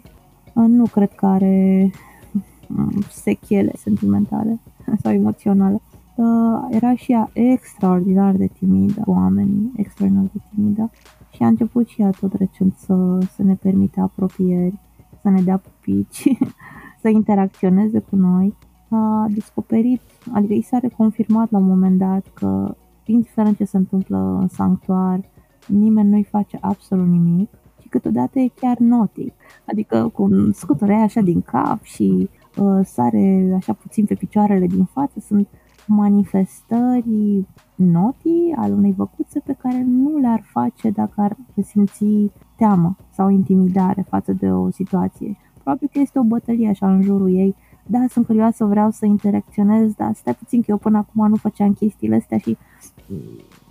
uh, 0.54 0.64
nu 0.66 0.84
cred 0.84 1.12
că 1.12 1.26
are 1.26 1.90
um, 2.76 3.02
sechele 3.10 3.72
sentimentale 3.76 4.60
sau 5.02 5.12
emoționale. 5.12 5.80
Uh, 6.16 6.66
era 6.70 6.94
și 6.94 7.12
ea 7.12 7.30
extraordinar 7.32 8.34
de 8.34 8.46
timidă, 8.46 9.02
oamenii 9.06 9.72
extraordinar 9.76 10.28
de 10.32 10.40
timidă 10.54 10.90
și 11.30 11.42
a 11.42 11.46
început 11.46 11.88
și 11.88 12.02
ea 12.02 12.10
tot 12.10 12.32
recent 12.34 12.74
să, 12.76 13.18
să 13.34 13.42
ne 13.42 13.54
permite 13.54 14.00
apropieri, 14.00 14.78
să 15.22 15.28
ne 15.28 15.40
dea 15.40 15.56
pupici, 15.56 16.38
să 17.02 17.08
interacționeze 17.08 17.98
cu 17.98 18.16
noi. 18.16 18.54
A 18.88 19.26
descoperit, 19.30 20.00
adică 20.32 20.52
i 20.52 20.62
s-a 20.62 20.78
reconfirmat 20.78 21.50
la 21.50 21.58
un 21.58 21.66
moment 21.66 21.98
dat 21.98 22.26
că 22.34 22.74
indiferent 23.04 23.56
ce 23.56 23.64
se 23.64 23.76
întâmplă 23.76 24.38
în 24.40 24.48
sanctuar, 24.48 25.20
nimeni 25.66 26.08
nu-i 26.08 26.24
face 26.24 26.58
absolut 26.60 27.06
nimic 27.06 27.48
și 27.80 27.88
câteodată 27.88 28.38
e 28.38 28.48
chiar 28.54 28.78
notic, 28.78 29.32
adică 29.66 30.10
cu 30.12 30.28
scuture 30.52 30.94
așa 30.94 31.20
din 31.20 31.40
cap 31.40 31.82
și 31.82 32.28
uh, 32.56 32.80
sare 32.84 33.52
așa 33.56 33.72
puțin 33.72 34.04
pe 34.04 34.14
picioarele 34.14 34.66
din 34.66 34.84
față, 34.84 35.20
sunt 35.20 35.48
manifestări 35.86 37.46
notii 37.74 38.54
al 38.56 38.72
unei 38.72 38.92
văcuțe 38.92 39.40
pe 39.40 39.56
care 39.58 39.82
nu 39.82 40.18
le-ar 40.18 40.42
face 40.44 40.90
dacă 40.90 41.12
ar 41.16 41.36
simți 41.62 42.30
teamă 42.56 42.96
sau 43.10 43.28
intimidare 43.28 44.06
față 44.08 44.32
de 44.32 44.52
o 44.52 44.70
situație. 44.70 45.36
Probabil 45.62 45.88
că 45.92 45.98
este 45.98 46.18
o 46.18 46.22
bătălie 46.22 46.68
așa 46.68 46.92
în 46.92 47.02
jurul 47.02 47.34
ei. 47.34 47.54
Da, 47.86 47.98
sunt 48.08 48.26
curioasă, 48.26 48.64
vreau 48.64 48.90
să 48.90 49.06
interacționez, 49.06 49.92
dar 49.92 50.14
stai 50.14 50.34
puțin 50.34 50.60
că 50.60 50.66
eu 50.68 50.76
până 50.76 50.98
acum 50.98 51.28
nu 51.28 51.36
făceam 51.36 51.72
chestiile 51.72 52.16
astea 52.16 52.38
și 52.38 52.56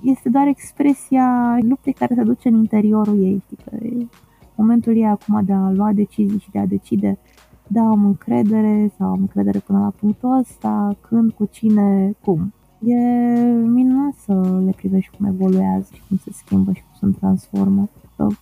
este 0.03 0.29
doar 0.29 0.47
expresia 0.47 1.57
luptei 1.61 1.93
care 1.93 2.15
se 2.15 2.23
duce 2.23 2.47
în 2.47 2.55
interiorul 2.55 3.23
ei. 3.23 3.41
Știi, 3.45 3.57
că 3.65 3.85
e 3.85 4.07
momentul 4.55 4.95
ei 4.95 5.05
acum 5.05 5.41
de 5.45 5.53
a 5.53 5.71
lua 5.71 5.91
decizii 5.93 6.39
și 6.39 6.51
de 6.51 6.59
a 6.59 6.65
decide 6.65 7.17
da, 7.73 7.81
am 7.81 8.05
încredere 8.05 8.91
sau 8.97 9.07
am 9.07 9.19
încredere 9.19 9.59
până 9.59 9.79
la 9.79 9.93
punctul 9.99 10.37
ăsta, 10.37 10.97
când, 11.01 11.31
cu 11.31 11.45
cine, 11.45 12.15
cum. 12.23 12.53
E 12.79 12.95
minunat 13.65 14.13
să 14.13 14.61
le 14.65 14.73
privești 14.75 15.17
cum 15.17 15.25
evoluează 15.25 15.89
și 15.93 16.01
cum 16.07 16.17
se 16.17 16.31
schimbă 16.33 16.71
și 16.73 16.81
cum 16.99 17.11
se 17.11 17.17
transformă. 17.19 17.89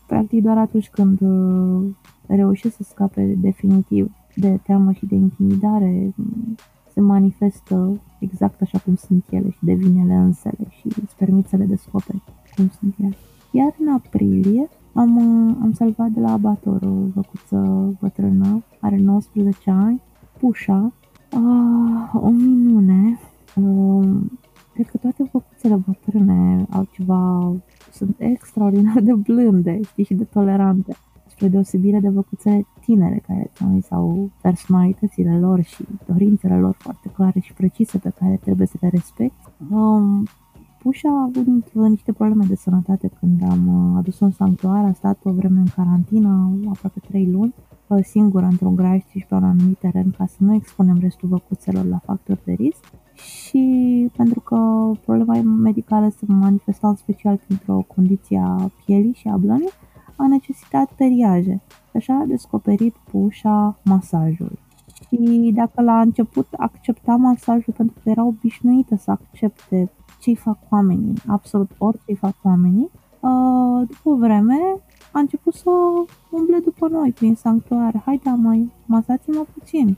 Practic 0.08 0.44
doar 0.44 0.58
atunci 0.58 0.89
când 0.89 1.22
uh, 1.22 1.89
reușesc 2.28 2.76
să 2.76 2.84
scape 2.84 3.38
definitiv 3.38 4.12
de 4.36 4.60
teamă 4.63 4.91
și 4.91 5.06
de 5.06 5.15
intimidare, 5.15 6.13
se 6.94 7.02
manifestă 7.02 8.02
exact 8.20 8.62
așa 8.62 8.80
cum 8.80 8.96
sunt 8.96 9.26
ele 9.30 9.50
și 9.50 9.65
devin 9.65 9.98
ele 9.98 10.13
însele 10.13 10.67
și 10.70 10.88
îți 10.88 11.15
permit 11.15 11.48
să 11.48 11.56
le 11.56 11.65
descoperi 11.65 12.22
cum 12.56 12.70
sunt 12.80 12.96
ele. 12.98 13.15
Iar 13.52 13.76
în 13.80 13.88
aprilie 13.94 14.70
am, 14.93 15.17
am 15.62 15.71
salvat 15.73 16.10
de 16.10 16.19
la 16.19 16.32
abator 16.32 16.82
o 16.82 16.93
văcuță 17.13 17.58
bătrână, 17.99 18.63
are 18.80 18.97
19 18.97 19.71
ani, 19.71 20.01
Pușa, 20.39 20.91
uh, 21.32 22.21
o 22.23 22.30
minune. 22.30 23.19
Uh, 23.56 24.10
cred 24.73 24.88
că 24.89 24.97
toate 24.97 25.30
văcuțele 25.32 25.84
bătrâne 25.86 26.65
au 26.69 26.88
ceva, 26.91 27.54
sunt 27.91 28.15
extraordinar 28.17 28.99
de 29.01 29.13
blânde, 29.13 29.80
știi, 29.82 30.04
și 30.04 30.13
de 30.13 30.23
tolerante 30.23 30.95
spre 31.41 31.47
deosebire 31.47 31.99
de 31.99 32.10
văcuțele 32.10 32.65
tinere 32.80 33.23
care 33.27 33.51
au 33.89 34.30
personalitățile 34.41 35.39
lor 35.39 35.62
și 35.62 35.86
dorințele 36.06 36.60
lor 36.60 36.75
foarte 36.77 37.10
clare 37.10 37.39
și 37.39 37.54
precise 37.54 37.97
pe 37.97 38.12
care 38.19 38.39
trebuie 38.41 38.67
să 38.67 38.77
le 38.80 38.88
respecti. 38.88 39.43
Um, 39.71 40.27
Pușa 40.84 41.10
a 41.10 41.24
avut 41.24 41.46
niște 41.89 42.13
probleme 42.13 42.46
de 42.48 42.56
sănătate 42.56 43.12
când 43.20 43.41
am 43.44 43.67
uh, 43.67 43.98
adus-o 43.98 44.26
în 44.26 44.32
sanctuar, 44.32 44.86
a 44.86 44.94
stat 44.94 45.20
o 45.24 45.32
vreme 45.32 45.60
în 45.60 45.67
carantină, 45.76 46.60
aproape 46.70 47.00
3 47.00 47.32
luni, 47.32 47.54
uh, 47.88 48.00
singură 48.04 48.46
într-un 48.46 48.76
graj 48.76 49.02
și 49.10 49.26
pe 49.30 49.36
un 49.36 49.44
anumit 49.44 49.78
teren 49.78 50.12
ca 50.17 50.26
să 50.26 50.36
nu 50.38 50.54
expunem 50.54 50.98
restul 51.00 51.30
văcuțelor 51.30 51.86
la 51.86 51.98
factori 51.98 52.44
de 52.46 52.52
risc 52.52 52.84
și 53.13 54.10
pentru 54.15 54.39
că 54.39 54.91
problema 55.06 55.41
medicală 55.41 56.10
se 56.10 56.26
manifesta 56.28 56.88
în 56.88 56.96
special 56.96 57.39
printr-o 57.46 57.86
condiție 57.96 58.41
a 58.46 58.72
pielii 58.86 59.13
și 59.13 59.28
a 59.28 59.38
blănii, 59.38 59.72
a 60.15 60.28
necesitat 60.28 60.91
periaje. 60.91 61.62
Așa 61.96 62.13
a 62.13 62.26
descoperit 62.26 62.96
pușa 63.12 63.80
masajul. 63.84 64.60
Și 65.08 65.52
dacă 65.56 65.82
la 65.82 66.02
început 66.02 66.48
accepta 66.58 67.15
masajul 67.15 67.74
pentru 67.78 67.96
că 68.04 68.10
era 68.10 68.26
obișnuită 68.26 68.96
să 68.96 69.12
accepte 69.12 69.91
ce-i 70.21 70.36
fac 70.36 70.57
oamenii, 70.69 71.13
absolut 71.27 71.71
orice-i 71.77 72.15
fac 72.15 72.36
oamenii, 72.41 72.89
uh, 73.19 73.88
după 73.88 74.10
o 74.10 74.15
vreme 74.15 74.60
a 75.12 75.19
început 75.19 75.53
să 75.53 75.69
umble 76.29 76.60
după 76.63 76.88
noi 76.88 77.12
prin 77.12 77.36
sanctuar. 77.36 78.01
Hai 78.05 78.21
da, 78.23 78.31
mai 78.31 78.71
masați-mă 78.86 79.45
puțin. 79.53 79.97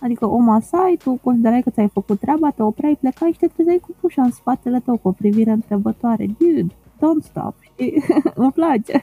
Adică 0.00 0.26
o 0.26 0.38
masai, 0.38 0.98
tu 1.02 1.18
considerai 1.22 1.62
că 1.62 1.70
ți-ai 1.70 1.88
făcut 1.88 2.18
treaba, 2.18 2.50
te 2.50 2.62
opreai, 2.62 2.96
plecai 3.00 3.32
și 3.32 3.38
te 3.38 3.46
trezeai 3.46 3.78
cu 3.78 3.94
pușa 4.00 4.22
în 4.22 4.30
spatele 4.30 4.80
tău 4.80 4.96
cu 4.96 5.08
o 5.08 5.12
privire 5.12 5.50
întrebătoare. 5.50 6.26
Dude, 6.26 6.74
don't 6.96 7.22
stop, 7.22 7.54
știi? 7.60 8.02
Îmi 8.34 8.52
place. 8.52 9.00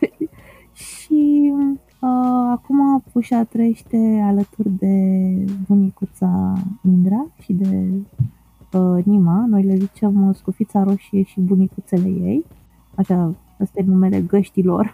și 0.73 1.53
uh, 1.99 2.49
acum 2.49 3.03
pușa 3.11 3.43
trăiește 3.43 4.23
alături 4.25 4.69
de 4.69 4.95
bunicuța 5.67 6.53
Indra 6.83 7.25
și 7.41 7.53
de 7.53 7.89
uh, 8.73 9.03
Nima, 9.03 9.45
noi 9.47 9.63
le 9.63 9.75
zicem 9.75 10.27
uh, 10.27 10.35
Scufița 10.35 10.83
Roșie 10.83 11.21
și 11.23 11.39
bunicuțele 11.39 12.07
ei, 12.07 12.45
așa, 12.95 13.35
ăsta 13.59 13.79
e 13.79 13.83
numele 13.85 14.21
găștilor 14.21 14.91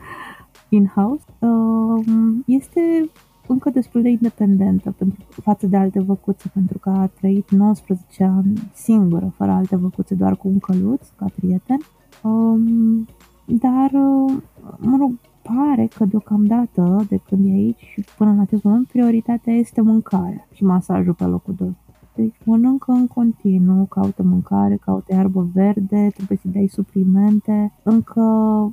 in-house, 0.68 1.24
uh, 1.38 2.04
este 2.46 3.10
încă 3.46 3.70
destul 3.70 4.02
de 4.02 4.08
independentă 4.08 4.94
pentru, 4.98 5.24
față 5.42 5.66
de 5.66 5.76
alte 5.76 6.00
văcuțe, 6.00 6.50
pentru 6.54 6.78
că 6.78 6.90
a 6.90 7.06
trăit 7.06 7.50
19 7.50 8.24
ani 8.24 8.70
singură, 8.74 9.32
fără 9.36 9.50
alte 9.50 9.76
văcuțe, 9.76 10.14
doar 10.14 10.36
cu 10.36 10.48
un 10.48 10.58
căluț, 10.58 11.08
ca 11.16 11.26
prieten. 11.34 11.78
Um, 12.22 13.06
dar, 13.44 13.90
uh, 13.92 14.36
mă 14.76 14.96
rog, 14.98 15.12
pare 15.42 15.88
că 15.94 16.04
deocamdată, 16.04 17.04
de 17.08 17.20
când 17.28 17.46
e 17.46 17.50
aici 17.50 17.80
și 17.92 18.04
până 18.16 18.30
în 18.30 18.38
acest 18.38 18.62
moment, 18.62 18.86
prioritatea 18.86 19.52
este 19.52 19.80
mâncarea 19.80 20.46
și 20.52 20.64
masajul 20.64 21.14
pe 21.14 21.24
locul 21.24 21.54
2. 21.54 21.76
Deci 22.18 22.36
mănâncă 22.44 22.92
în 22.92 23.06
continuu, 23.06 23.84
caută 23.84 24.22
mâncare, 24.22 24.76
caută 24.76 25.14
iarbă 25.14 25.50
verde, 25.52 26.10
trebuie 26.14 26.38
să 26.42 26.48
dai 26.48 26.66
suplimente. 26.66 27.72
Încă, 27.82 28.20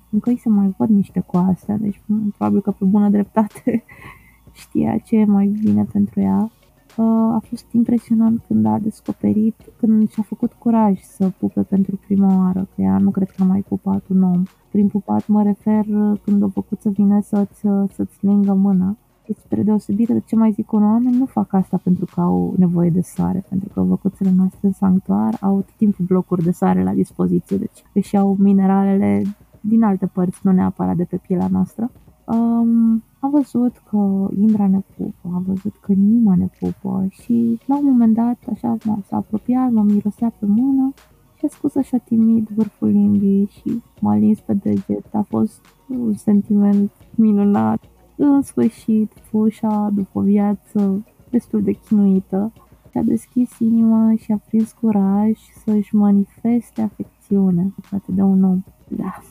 încă 0.09 0.29
îi 0.29 0.37
se 0.37 0.49
mai 0.49 0.75
văd 0.77 0.89
niște 0.89 1.19
coaste, 1.19 1.77
deci 1.81 2.01
probabil 2.37 2.61
că 2.61 2.71
pe 2.71 2.85
bună 2.85 3.09
dreptate 3.09 3.83
știa 4.61 4.97
ce 4.97 5.15
e 5.15 5.25
mai 5.25 5.47
bine 5.63 5.87
pentru 5.91 6.19
ea. 6.19 6.51
Uh, 6.97 7.33
a 7.33 7.41
fost 7.49 7.65
impresionant 7.71 8.43
când 8.47 8.65
a 8.65 8.79
descoperit, 8.79 9.55
când 9.77 10.09
și-a 10.09 10.23
făcut 10.23 10.53
curaj 10.53 10.99
să 10.99 11.31
pupe 11.39 11.61
pentru 11.61 11.99
prima 12.05 12.37
oară, 12.37 12.67
că 12.75 12.81
ea 12.81 12.97
nu 12.97 13.09
cred 13.09 13.29
că 13.29 13.43
a 13.43 13.45
mai 13.45 13.61
pupat 13.67 14.07
un 14.07 14.21
om. 14.21 14.43
Prin 14.71 14.87
pupat 14.87 15.27
mă 15.27 15.43
refer 15.43 15.85
când 16.23 16.43
o 16.43 16.47
făcut 16.47 16.81
să 16.81 16.89
vină 16.89 17.21
să-ți, 17.21 17.59
să-ți 17.93 18.17
lingă 18.25 18.53
mâna 18.53 18.97
spre 19.33 19.63
deosebire 19.63 20.13
de 20.13 20.23
ce 20.25 20.35
mai 20.35 20.51
zic 20.51 20.71
unii 20.71 20.87
oameni, 20.87 21.17
nu 21.17 21.25
fac 21.25 21.53
asta 21.53 21.79
pentru 21.83 22.05
că 22.13 22.21
au 22.21 22.53
nevoie 22.57 22.89
de 22.89 23.01
sare, 23.01 23.45
pentru 23.49 23.69
că 23.73 23.81
văcuțele 23.81 24.31
noastre 24.37 24.59
în 24.61 24.71
sanctuar 24.71 25.37
au 25.41 25.55
tot 25.55 25.75
timpul 25.75 26.05
blocuri 26.05 26.43
de 26.43 26.51
sare 26.51 26.83
la 26.83 26.93
dispoziție, 26.93 27.57
deci 27.57 27.83
își 27.93 28.17
au 28.17 28.35
mineralele 28.39 29.23
din 29.61 29.83
alte 29.83 30.05
părți, 30.05 30.39
nu 30.43 30.51
neapărat 30.51 30.95
de 30.95 31.03
pe 31.03 31.17
pielea 31.17 31.47
noastră. 31.51 31.91
Um, 32.25 33.03
am 33.19 33.29
văzut 33.31 33.81
că 33.89 34.27
Indra 34.39 34.67
ne 34.67 34.79
pupă, 34.97 35.29
am 35.33 35.43
văzut 35.47 35.73
că 35.81 35.93
Nima 35.93 36.35
ne 36.35 36.47
pupă 36.59 37.05
și 37.09 37.59
la 37.65 37.77
un 37.77 37.85
moment 37.85 38.13
dat 38.13 38.37
așa 38.51 38.77
s-a 39.07 39.15
apropiat, 39.15 39.71
mă 39.71 39.83
mirosea 39.83 40.33
pe 40.39 40.45
mână 40.45 40.93
și 41.37 41.45
a 41.45 41.47
spus 41.47 41.75
așa 41.75 41.97
timid 41.97 42.47
vârful 42.47 42.87
limbii 42.87 43.49
și 43.51 43.81
m-a 43.99 44.15
lins 44.15 44.39
pe 44.39 44.53
deget. 44.53 45.13
A 45.13 45.25
fost 45.27 45.61
un 45.87 46.13
sentiment 46.13 46.91
minunat 47.15 47.83
în 48.15 48.41
sfârșit, 48.41 49.11
Fușa, 49.21 49.89
după 49.93 50.19
o 50.19 50.21
viață 50.21 51.05
destul 51.29 51.61
de 51.61 51.71
chinuită, 51.71 52.51
și-a 52.91 53.01
deschis 53.01 53.59
inima 53.59 54.13
și 54.15 54.31
a 54.31 54.37
prins 54.47 54.71
curaj 54.71 55.39
să-și 55.63 55.95
manifeste 55.95 56.81
afecțiunea 56.81 57.65
față 57.81 58.11
de 58.11 58.21
un 58.21 58.43
om. 58.43 58.63
Da. 58.87 59.21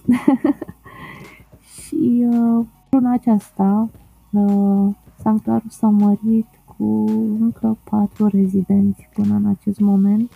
și 1.74 2.26
uh, 2.28 2.66
luna 2.90 3.12
aceasta, 3.12 3.90
uh, 4.32 4.94
sanctuarul 5.18 5.68
s-a 5.68 5.88
mărit 5.88 6.46
cu 6.76 7.04
încă 7.40 7.78
patru 7.90 8.26
rezidenți 8.26 9.08
până 9.14 9.34
în 9.34 9.46
acest 9.46 9.80
moment. 9.80 10.30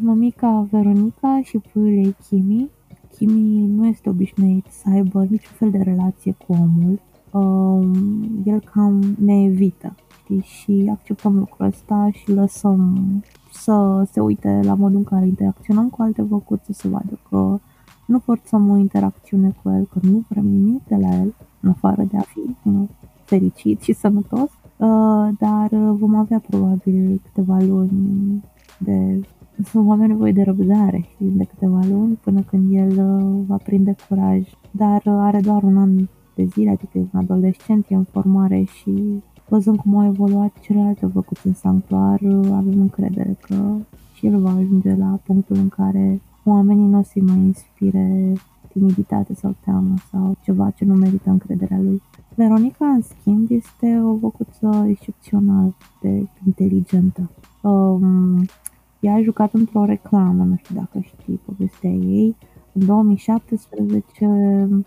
Mămica 0.00 0.66
Veronica 0.70 1.40
și 1.42 1.58
puiul 1.58 2.04
ei 2.04 2.16
Chimi 2.28 2.70
Kimi 3.16 3.66
nu 3.66 3.86
este 3.86 4.08
obișnuit 4.08 4.66
să 4.66 4.88
aibă 4.88 5.22
niciun 5.22 5.52
fel 5.54 5.70
de 5.70 5.78
relație 5.78 6.32
cu 6.46 6.52
omul. 6.52 7.00
Uh, 7.30 7.88
el 8.44 8.60
cam 8.72 9.16
ne 9.18 9.42
evită, 9.44 9.94
știi? 10.22 10.40
Și 10.40 10.88
acceptăm 10.90 11.38
lucrul 11.38 11.66
ăsta 11.66 12.08
și 12.12 12.32
lăsăm 12.32 12.98
să 13.52 14.06
se 14.12 14.20
uite 14.20 14.60
la 14.62 14.74
modul 14.74 14.96
în 14.96 15.04
care 15.04 15.26
interacționăm 15.26 15.88
cu 15.88 16.02
alte 16.02 16.22
văcuțe, 16.22 16.72
să 16.72 16.88
vadă 16.88 17.18
că 17.28 17.58
nu 18.06 18.18
forțăm 18.18 18.70
o 18.70 18.76
interacțiune 18.76 19.54
cu 19.62 19.70
el, 19.70 19.88
că 19.92 19.98
nu 20.02 20.24
vrem 20.28 20.46
nimic 20.46 20.86
de 20.86 20.96
la 20.96 21.08
el, 21.08 21.34
în 21.60 21.70
afară 21.70 22.02
de 22.02 22.16
a 22.16 22.20
fi 22.20 22.38
you 22.38 22.74
know, 22.74 22.88
fericit 23.24 23.80
și 23.80 23.92
sănătos, 23.92 24.50
uh, 24.76 25.28
dar 25.38 25.70
uh, 25.70 25.96
vom 25.98 26.14
avea 26.14 26.42
probabil 26.48 27.20
câteva 27.24 27.58
luni 27.58 28.44
de 28.78 29.20
vom 29.72 29.90
avea 29.90 30.06
nevoie 30.06 30.32
de 30.32 30.42
răbdare 30.42 31.08
de 31.18 31.44
câteva 31.44 31.80
luni 31.88 32.14
până 32.14 32.40
când 32.40 32.74
el 32.74 32.88
uh, 32.88 33.44
va 33.46 33.56
prinde 33.56 33.94
curaj, 34.08 34.48
dar 34.70 35.02
are 35.04 35.40
doar 35.40 35.62
un 35.62 35.76
an 35.76 36.08
de 36.40 36.46
zile, 36.46 36.70
adică 36.70 36.98
e 36.98 37.06
un 37.12 37.20
adolescent, 37.20 37.86
e 37.88 37.94
în 37.94 38.04
formare 38.04 38.62
și 38.62 39.22
văzând 39.48 39.78
cum 39.78 39.96
au 39.96 40.06
evoluat 40.06 40.58
celelalte 40.60 41.06
văcuți 41.06 41.46
în 41.46 41.52
sanctuar, 41.52 42.20
avem 42.52 42.80
încredere 42.80 43.36
că 43.40 43.76
și 44.14 44.26
el 44.26 44.40
va 44.40 44.50
ajunge 44.50 44.94
la 44.94 45.18
punctul 45.24 45.56
în 45.56 45.68
care 45.68 46.20
oamenii 46.44 46.86
nu 46.86 46.98
o 46.98 47.02
să-i 47.02 47.22
mai 47.22 47.36
inspire 47.38 48.32
timiditate 48.68 49.34
sau 49.34 49.54
teamă 49.64 49.94
sau 50.10 50.36
ceva 50.42 50.70
ce 50.70 50.84
nu 50.84 50.94
merită 50.94 51.30
încrederea 51.30 51.78
lui. 51.78 52.02
Veronica, 52.34 52.86
în 52.86 53.02
schimb, 53.02 53.50
este 53.50 54.00
o 54.04 54.14
văcuță 54.14 54.86
excepțional 54.88 55.74
de 56.02 56.26
inteligentă. 56.46 57.30
Um, 57.62 58.44
ea 59.00 59.14
a 59.14 59.22
jucat 59.22 59.52
într-o 59.52 59.84
reclamă, 59.84 60.44
nu 60.44 60.56
știu 60.56 60.74
dacă 60.74 61.00
știi 61.00 61.40
povestea 61.44 61.90
ei. 61.90 62.36
În 62.72 62.86
2017 62.86 64.26
Um, 64.26 64.86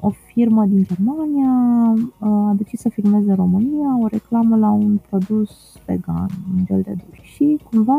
o 0.00 0.10
firmă 0.10 0.64
din 0.64 0.84
Germania 0.84 1.52
uh, 1.92 2.28
a 2.28 2.54
decis 2.56 2.80
să 2.80 2.88
filmeze 2.88 3.32
România 3.32 3.98
o 4.02 4.06
reclamă 4.06 4.56
la 4.56 4.70
un 4.70 4.98
produs 5.08 5.50
vegan, 5.86 6.28
un 6.56 6.64
gel 6.64 6.80
de 6.80 6.94
duș. 7.08 7.20
Și 7.20 7.58
cumva 7.70 7.98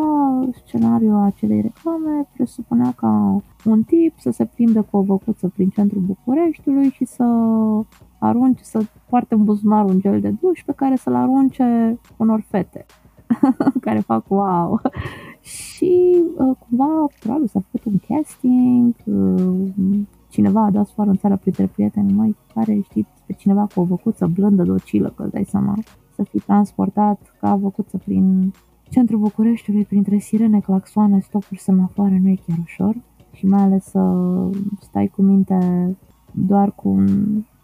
scenariul 0.65 1.15
acelei 1.15 1.61
reclame 1.61 2.27
presupunea 2.33 2.91
ca 2.95 3.41
un 3.65 3.83
tip 3.83 4.19
să 4.19 4.31
se 4.31 4.45
prindă 4.45 4.81
cu 4.81 4.97
o 4.97 5.01
văcuță 5.01 5.51
prin 5.53 5.69
centrul 5.69 6.01
Bucureștiului 6.01 6.89
și 6.89 7.05
să 7.05 7.23
arunce, 8.19 8.63
să 8.63 8.85
poarte 9.09 9.33
în 9.33 9.43
buzunar 9.43 9.85
un 9.85 9.99
gel 9.99 10.19
de 10.19 10.35
duș 10.41 10.63
pe 10.65 10.73
care 10.75 10.95
să-l 10.95 11.15
arunce 11.15 11.99
unor 12.17 12.45
fete 12.49 12.85
care 13.85 13.99
fac 13.99 14.25
wow. 14.27 14.81
și 15.41 16.23
uh, 16.37 16.57
cumva 16.67 17.07
probabil 17.19 17.47
s-a 17.47 17.61
făcut 17.71 17.93
un 17.93 17.99
casting, 18.07 18.95
uh, 19.05 20.01
cineva 20.33 20.61
a 20.65 20.71
dat 20.71 20.87
sfoară 20.87 21.09
în 21.09 21.15
țară 21.15 21.37
printre 21.37 21.65
prieteni 21.65 22.13
mai 22.13 22.35
care 22.53 22.79
știți 22.83 23.09
pe 23.25 23.33
cineva 23.33 23.67
cu 23.73 23.79
o 23.79 23.83
văcuță 23.83 24.25
blândă, 24.27 24.63
docilă, 24.63 25.13
că 25.15 25.23
îți 25.23 25.31
dai 25.31 25.45
seama, 25.45 25.73
să 26.15 26.23
fi 26.23 26.39
transportat 26.39 27.19
ca 27.39 27.55
văcuță 27.55 27.97
prin 27.97 28.53
centrul 28.89 29.19
Bucureștiului, 29.19 29.85
printre 29.85 30.17
sirene, 30.17 30.59
claxoane, 30.59 31.19
stopuri, 31.19 31.59
semafoare, 31.59 32.19
nu 32.21 32.29
e 32.29 32.35
chiar 32.47 32.57
ușor? 32.63 32.95
Și 33.31 33.45
mai 33.45 33.61
ales 33.61 33.83
să 33.83 34.01
stai 34.81 35.07
cu 35.07 35.21
minte 35.21 35.57
doar 36.31 36.71
cu 36.71 36.89
un 36.89 37.07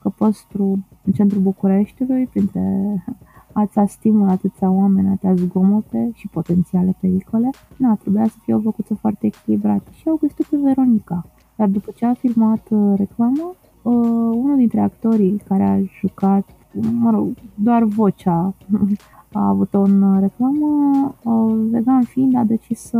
căpăstru 0.01 0.85
în 1.03 1.11
centrul 1.11 1.41
Bucureștiului, 1.41 2.25
printre 2.25 2.63
atâția 3.53 3.85
stimul, 3.85 4.29
atâția 4.29 4.69
oameni, 4.69 5.07
atâția 5.07 5.33
zgomote 5.33 6.09
și 6.13 6.27
potențiale 6.27 6.95
pericole. 6.99 7.49
Na, 7.77 7.95
trebuia 7.95 8.25
să 8.25 8.35
fie 8.43 8.53
o 8.53 8.59
văcuță 8.59 8.93
foarte 8.95 9.25
echilibrată. 9.25 9.89
Și 9.91 10.07
au 10.07 10.15
găsit 10.15 10.45
pe 10.49 10.57
Veronica, 10.63 11.25
dar 11.59 11.67
după 11.67 11.91
ce 11.95 12.05
a 12.05 12.13
filmat 12.13 12.67
uh, 12.69 12.93
reclama, 12.97 13.55
uh, 13.81 13.93
unul 14.43 14.55
dintre 14.57 14.79
actorii 14.79 15.41
care 15.47 15.63
a 15.63 15.79
jucat, 15.99 16.45
mă 16.91 17.11
rog, 17.11 17.27
doar 17.55 17.83
vocea 17.83 18.53
a 19.33 19.47
avut-o 19.47 19.81
în 19.81 20.19
reclamă, 20.19 20.67
uh, 21.23 21.67
vegan 21.71 22.01
fiind, 22.01 22.35
a 22.35 22.43
decis 22.43 22.79
să 22.79 22.97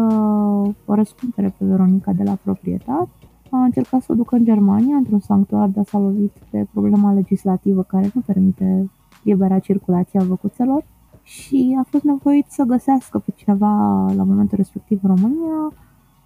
o 0.86 0.94
răscumpere 0.94 1.56
pe 1.58 1.66
Veronica 1.66 2.12
de 2.12 2.24
la 2.24 2.38
proprietate. 2.44 3.10
A 3.50 3.64
încercat 3.64 4.02
să 4.02 4.12
o 4.12 4.16
ducă 4.16 4.36
în 4.36 4.44
Germania, 4.44 4.96
într-un 4.96 5.20
sanctuar, 5.20 5.68
dar 5.68 5.86
s-a 5.86 5.98
lovit 5.98 6.32
de 6.52 6.68
problema 6.72 7.14
legislativă 7.14 7.84
care 7.84 8.12
nu 8.14 8.22
permite 8.26 8.90
libera 9.24 9.60
circulație 9.60 10.20
a 10.20 10.24
văcuțelor 10.24 10.86
și 11.24 11.78
a 11.80 11.86
fost 11.90 12.04
nevoit 12.04 12.46
să 12.50 12.64
găsească 12.64 13.20
pe 13.20 13.32
cineva 13.36 13.68
la 14.16 14.24
momentul 14.24 14.58
respectiv 14.58 15.00
în 15.04 15.16
România, 15.16 15.74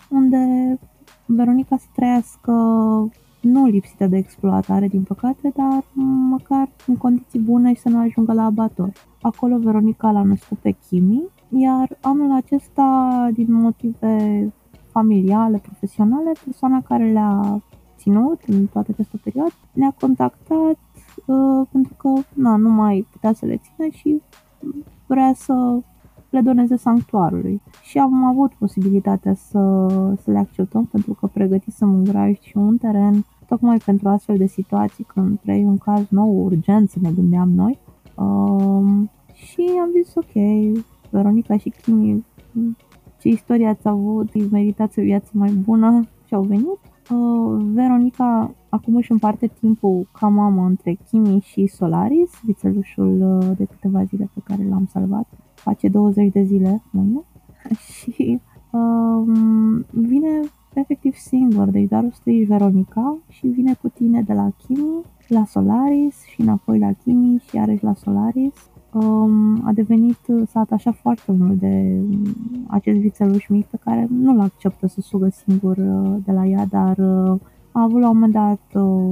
unde 0.10 0.78
Veronica 1.26 1.78
să 1.78 1.86
trăiască 1.96 2.52
nu 3.42 3.66
lipsită 3.66 4.08
de 4.08 4.18
exploatare, 4.18 4.88
din 4.88 5.04
păcate, 5.04 5.52
dar 5.56 5.84
măcar 6.30 6.70
în 6.88 6.98
condiții 6.98 7.40
bune 7.40 7.74
și 7.74 7.82
să 7.82 7.90
nu 7.90 8.00
ajungă 8.00 8.34
la 8.34 8.44
abator. 8.44 8.92
Acolo 9.22 9.58
Veronica 9.58 10.12
l-a 10.12 10.24
născut 10.24 10.58
pe 10.58 10.76
Kimi, 10.88 11.24
iar 11.50 11.98
anul 12.02 12.32
acesta, 12.32 13.30
din 13.34 13.54
motive 13.54 14.54
familiale, 14.92 15.58
profesionale, 15.58 16.32
persoana 16.44 16.82
care 16.82 17.12
le-a 17.12 17.62
ținut 17.98 18.42
în 18.48 18.66
toată 18.66 18.92
această 18.92 19.20
perioadă 19.24 19.54
ne-a 19.74 19.96
contactat 20.00 20.78
uh, 21.26 21.68
pentru 21.72 21.94
că 21.98 22.10
na, 22.34 22.56
nu 22.56 22.70
mai 22.70 23.08
putea 23.12 23.34
să 23.34 23.46
le 23.46 23.58
țină 23.58 23.90
și 23.92 24.22
vrea 25.08 25.34
să 25.36 25.80
le 26.34 26.42
doneze 26.42 26.76
sanctuarului. 26.76 27.62
Și 27.82 27.98
am 27.98 28.24
avut 28.24 28.54
posibilitatea 28.54 29.34
să, 29.34 29.88
să 30.24 30.32
le 30.32 30.38
acceptăm 30.38 30.86
pentru 30.86 31.14
că 31.14 31.28
pregătisem 31.28 31.94
un 31.94 32.04
graj 32.04 32.40
și 32.40 32.58
un 32.58 32.78
teren 32.78 33.26
tocmai 33.48 33.78
pentru 33.78 34.10
astfel 34.10 34.38
de 34.38 34.46
situații 34.46 35.04
când 35.04 35.40
trăi 35.40 35.64
un 35.64 35.78
caz 35.78 36.06
nou, 36.10 36.44
urgent, 36.44 36.90
să 36.90 36.98
ne 37.02 37.12
gândeam 37.12 37.50
noi. 37.50 37.80
Um, 38.16 39.10
și 39.34 39.72
am 39.82 39.90
zis 40.04 40.16
ok, 40.16 40.34
Veronica 41.10 41.58
și 41.58 41.74
Kimi, 41.82 42.26
ce 43.20 43.28
istorie 43.28 43.68
ați 43.68 43.88
avut, 43.88 44.52
meritați 44.52 45.00
o 45.00 45.02
viață 45.02 45.30
mai 45.34 45.52
bună 45.52 46.08
și 46.26 46.34
au 46.34 46.42
venit. 46.42 46.80
Uh, 47.10 47.66
Veronica 47.74 48.56
acum 48.70 48.96
își 48.96 49.12
împarte 49.12 49.48
timpul 49.48 50.08
ca 50.12 50.28
mamă 50.28 50.66
între 50.66 50.98
Kimi 51.10 51.40
și 51.40 51.68
Solaris, 51.68 52.32
vițelușul 52.44 53.22
uh, 53.22 53.58
de 53.58 53.66
câteva 53.66 54.04
zile 54.04 54.30
pe 54.34 54.42
care 54.44 54.68
l-am 54.70 54.86
salvat. 54.92 55.28
Face 55.54 55.88
20 55.88 56.32
de 56.32 56.44
zile 56.44 56.84
mâine. 56.92 57.22
Și 57.94 58.40
um, 58.72 59.86
vine 59.92 60.40
efectiv 60.74 61.16
singur, 61.16 61.70
deci 61.70 61.90
doar 61.90 62.04
o 62.04 62.10
să 62.12 62.22
Veronica 62.48 63.18
și 63.30 63.48
vine 63.48 63.74
cu 63.74 63.88
tine 63.88 64.22
de 64.22 64.34
la 64.34 64.50
Kimi 64.58 65.02
la 65.28 65.46
Solaris 65.46 66.24
și 66.24 66.42
înapoi 66.42 66.80
la 66.80 66.92
Kimi 66.92 67.44
și 67.48 67.56
iarăși 67.56 67.84
la 67.84 67.94
Solaris. 67.94 68.54
Um, 68.94 69.62
a 69.66 69.72
devenit, 69.72 70.18
s-a 70.48 70.60
atașat 70.60 70.96
foarte 70.96 71.32
mult 71.32 71.60
de 71.60 72.02
acest 72.68 73.00
vițeluș 73.00 73.48
mic 73.48 73.66
pe 73.66 73.78
care 73.84 74.08
nu-l 74.10 74.40
acceptă 74.40 74.88
să 74.88 75.02
sugă 75.02 75.30
singur 75.30 75.78
uh, 75.78 76.16
de 76.26 76.32
la 76.32 76.46
ea, 76.46 76.66
dar 76.66 76.98
uh, 76.98 77.40
a 77.72 77.82
avut 77.82 78.02
la 78.02 78.10
un 78.10 78.14
moment 78.14 78.34
dat 78.34 78.84
o 78.84 79.08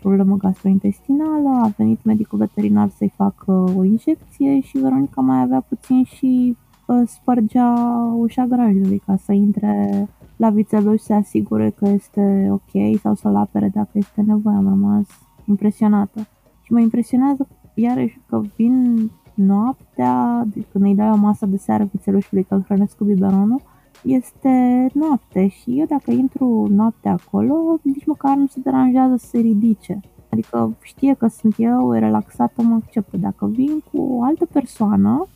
problemă 0.00 0.36
gastrointestinală, 0.36 1.48
a 1.48 1.72
venit 1.76 2.04
medicul 2.04 2.38
veterinar 2.38 2.88
să-i 2.88 3.12
facă 3.16 3.52
o 3.76 3.84
injecție 3.84 4.60
și 4.60 4.78
Veronica 4.78 5.20
mai 5.20 5.40
avea 5.40 5.60
puțin 5.68 6.04
și 6.04 6.56
uh, 6.86 7.02
spărgea 7.06 7.74
ușa 8.16 8.44
grajului 8.44 9.02
ca 9.06 9.16
să 9.16 9.32
intre 9.32 10.08
la 10.36 10.50
vițeluș, 10.50 11.00
să 11.00 11.12
asigure 11.12 11.70
că 11.70 11.88
este 11.88 12.48
ok 12.50 12.98
sau 13.00 13.14
să-l 13.14 13.36
apere 13.36 13.70
dacă 13.74 13.90
este 13.92 14.20
nevoie. 14.20 14.56
Am 14.56 14.68
rămas 14.68 15.06
impresionată. 15.44 16.20
Și 16.62 16.72
mă 16.72 16.80
impresionează 16.80 17.48
iarăși 17.74 18.20
că 18.28 18.40
vin 18.56 19.10
noaptea, 19.46 20.46
când 20.72 20.84
îi 20.84 20.94
dai 20.94 21.10
o 21.10 21.16
masă 21.16 21.46
de 21.46 21.56
seară 21.56 21.88
vițelușului 21.92 22.44
că 22.44 22.54
îl 22.54 22.62
hrănesc 22.62 22.96
cu 22.96 23.04
biberonul, 23.04 23.60
este 24.02 24.86
noapte 24.94 25.48
și 25.48 25.78
eu 25.78 25.86
dacă 25.86 26.10
intru 26.10 26.66
noapte 26.70 27.08
acolo, 27.08 27.78
nici 27.82 28.06
măcar 28.06 28.36
nu 28.36 28.46
se 28.46 28.60
deranjează 28.60 29.16
să 29.16 29.26
se 29.26 29.38
ridice. 29.38 30.00
Adică 30.30 30.76
știe 30.82 31.14
că 31.14 31.26
sunt 31.26 31.54
eu, 31.56 31.96
e 31.96 31.98
relaxată, 31.98 32.62
mă 32.62 32.74
acceptă. 32.74 33.16
Dacă 33.16 33.46
vin 33.46 33.82
cu 33.92 34.02
o 34.02 34.22
altă 34.22 34.46
persoană, 34.52 35.26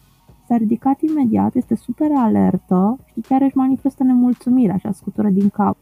s-a 0.47 0.57
ridicat 0.57 1.01
imediat, 1.01 1.55
este 1.55 1.75
super 1.75 2.11
alertă 2.17 2.99
și 3.05 3.21
chiar 3.21 3.43
își 3.43 3.57
manifestă 3.57 4.05
nemulțumirea, 4.05 4.75
așa 4.75 4.93
scutură 4.93 5.29
din 5.29 5.49
cap. 5.49 5.77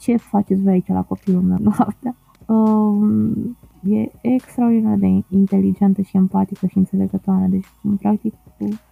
Ce 0.00 0.16
faceți 0.16 0.62
voi 0.62 0.72
aici 0.72 0.88
la 0.88 1.02
copilul 1.02 1.42
meu 1.42 1.58
noaptea? 1.60 2.16
Um, 2.46 3.56
e 3.86 4.10
extraordinar 4.20 4.96
de 4.96 5.22
inteligentă 5.28 6.02
și 6.02 6.16
empatică 6.16 6.66
și 6.66 6.78
înțelegătoare, 6.78 7.46
deci 7.50 7.66
practic 7.98 8.34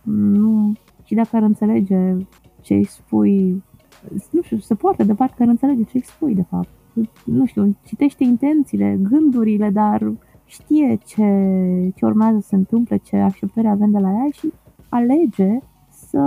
nu... 0.03 0.73
Și 1.05 1.15
dacă 1.15 1.37
ar 1.37 1.43
înțelege 1.43 2.17
ce 2.61 2.75
îi 2.75 2.85
spui, 2.85 3.63
nu 4.31 4.43
știu, 4.43 4.59
se 4.59 4.75
poate 4.75 5.05
de 5.05 5.15
parcă 5.15 5.43
înțelege 5.43 5.83
ce 5.83 5.91
îi 5.95 6.05
spui 6.05 6.35
de 6.35 6.45
fapt. 6.49 6.69
Nu 7.25 7.47
știu, 7.47 7.77
citește 7.85 8.25
intențiile, 8.25 8.99
gândurile, 9.03 9.71
dar 9.71 10.13
știe 10.45 10.99
ce, 11.05 11.93
ce 11.95 12.07
urmează 12.07 12.39
să 12.41 12.47
se 12.49 12.55
întâmple, 12.55 12.97
ce 12.97 13.17
așteptări 13.17 13.69
avem 13.69 13.91
de 13.91 13.99
la 13.99 14.11
ea 14.11 14.27
și 14.33 14.53
alege 14.89 15.59
să 15.89 16.19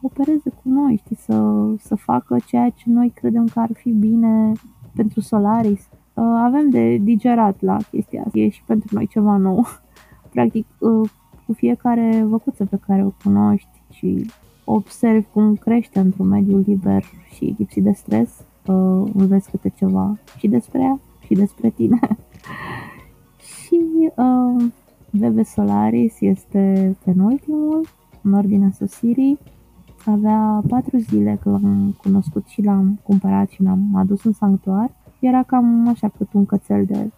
coopereze 0.00 0.50
cu 0.50 0.68
noi, 0.68 0.96
știi, 0.96 1.16
să, 1.16 1.66
să 1.78 1.94
facă 1.94 2.36
ceea 2.46 2.70
ce 2.70 2.90
noi 2.90 3.12
credem 3.14 3.46
că 3.46 3.60
ar 3.60 3.70
fi 3.72 3.90
bine 3.90 4.52
pentru 4.94 5.20
Solaris. 5.20 5.88
Uh, 6.16 6.24
avem 6.24 6.70
de 6.70 6.96
digerat 6.96 7.60
la 7.60 7.76
chestia 7.90 8.22
asta. 8.24 8.38
E 8.38 8.48
și 8.48 8.62
pentru 8.66 8.88
noi 8.92 9.06
ceva 9.06 9.36
nou. 9.36 9.66
Practic, 10.32 10.66
uh, 10.78 11.10
cu 11.46 11.52
fiecare 11.52 12.24
văcuță 12.28 12.64
pe 12.64 12.78
care 12.86 13.04
o 13.04 13.12
cunoști 13.22 13.82
și 13.90 14.30
observi 14.64 15.26
cum 15.32 15.54
crește 15.54 15.98
într-un 15.98 16.28
mediu 16.28 16.58
liber 16.58 17.04
și 17.34 17.54
lipsit 17.58 17.82
de 17.82 17.92
stres, 17.92 18.44
uh, 18.66 19.10
înveți 19.14 19.50
câte 19.50 19.68
ceva 19.68 20.18
și 20.38 20.48
despre 20.48 20.80
ea 20.80 21.00
și 21.24 21.34
despre 21.34 21.70
tine. 21.70 21.98
și 23.62 23.80
uh, 24.16 24.64
Bebe 25.10 25.42
Solaris 25.42 26.20
este 26.20 26.96
penultimul 27.04 27.86
în 28.22 28.32
ordinea 28.32 28.70
sosirii. 28.70 29.38
Avea 30.04 30.62
patru 30.68 30.96
zile 30.96 31.38
că 31.42 31.50
l-am 31.50 31.94
cunoscut 32.02 32.46
și 32.46 32.62
l-am 32.62 33.00
cumpărat 33.02 33.48
și 33.48 33.62
l-am 33.62 33.94
adus 33.94 34.24
în 34.24 34.32
sanctuar. 34.32 34.90
Era 35.20 35.42
cam 35.42 35.88
așa 35.88 36.08
cât 36.08 36.32
un 36.32 36.46
cățel 36.46 36.84
de 36.84 37.10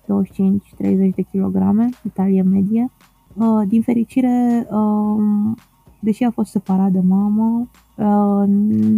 25-30 1.08 1.14
de 1.14 1.22
kilograme, 1.30 1.88
de 2.02 2.08
talie 2.14 2.42
medie. 2.42 2.90
Uh, 3.34 3.62
din 3.68 3.82
fericire, 3.82 4.66
uh, 4.70 5.56
deși 6.00 6.24
a 6.24 6.30
fost 6.30 6.50
separat 6.50 6.90
de 6.90 7.00
mamă, 7.00 7.68
uh, 7.96 8.48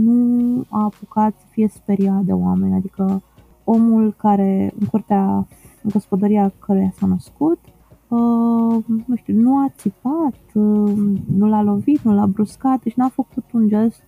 nu 0.05 0.64
a 0.68 0.82
apucat 0.82 1.34
să 1.38 1.44
fie 1.51 1.68
speriat 1.68 2.22
de 2.22 2.32
oameni, 2.32 2.74
adică 2.74 3.22
omul 3.64 4.14
care 4.16 4.74
în 4.80 4.86
curtea, 4.86 5.24
în 5.82 5.90
gospodăria 5.92 6.53
căruia 6.59 6.92
s-a 6.98 7.07
născut, 7.07 7.59
uh, 8.09 8.84
nu 9.07 9.16
știu, 9.16 9.40
nu 9.40 9.57
a 9.57 9.72
țipat, 9.76 10.34
uh, 10.55 10.92
nu 11.36 11.48
l-a 11.48 11.62
lovit, 11.62 12.01
nu 12.01 12.14
l-a 12.14 12.26
bruscat, 12.26 12.82
deci 12.82 12.94
n-a 12.94 13.09
făcut 13.09 13.44
un 13.53 13.68
gest 13.68 14.03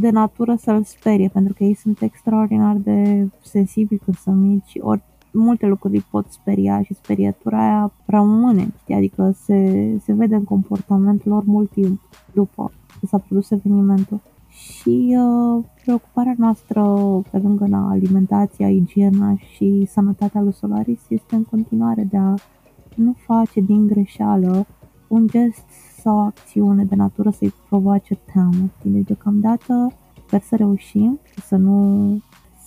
de 0.00 0.10
natură 0.10 0.54
să-l 0.58 0.82
sperie, 0.82 1.28
pentru 1.28 1.54
că 1.54 1.64
ei 1.64 1.74
sunt 1.74 2.00
extraordinar 2.00 2.76
de 2.76 3.28
sensibili 3.42 4.00
când 4.04 4.16
sunt 4.16 4.36
mici, 4.36 4.76
ori 4.78 5.02
multe 5.36 5.66
lucruri 5.66 5.94
îi 5.94 6.04
pot 6.10 6.26
speria 6.28 6.82
și 6.82 6.94
sperietura 6.94 7.58
aia 7.62 7.92
rămâne, 8.06 8.72
știi? 8.80 8.94
adică 8.94 9.32
se, 9.44 9.98
se 10.04 10.12
vede 10.12 10.34
în 10.34 10.44
comportamentul 10.44 11.32
lor 11.32 11.42
mult 11.44 11.70
timp 11.70 12.00
după 12.32 12.72
ce 13.00 13.06
s-a 13.06 13.18
produs 13.18 13.50
evenimentul. 13.50 14.20
Și 14.48 15.16
uh, 15.18 15.64
preocuparea 15.82 16.34
noastră, 16.38 16.82
pe 17.30 17.38
lângă 17.38 17.66
la 17.68 17.88
alimentația, 17.88 18.70
igiena 18.70 19.36
și 19.36 19.86
sănătatea 19.90 20.40
lui 20.40 20.52
Solaris, 20.52 21.00
este 21.08 21.34
în 21.34 21.44
continuare 21.44 22.06
de 22.10 22.16
a 22.16 22.34
nu 22.94 23.14
face 23.26 23.60
din 23.60 23.86
greșeală 23.86 24.66
un 25.08 25.26
gest 25.26 25.64
sau 26.06 26.16
o 26.16 26.20
acțiune 26.20 26.84
de 26.84 26.94
natură 26.94 27.30
să-i 27.30 27.52
provoace 27.68 28.18
teamă. 28.32 28.70
Deci, 28.82 29.04
deocamdată, 29.04 29.92
sper 30.26 30.40
să 30.40 30.56
reușim, 30.56 31.18
să 31.46 31.56
nu 31.56 31.76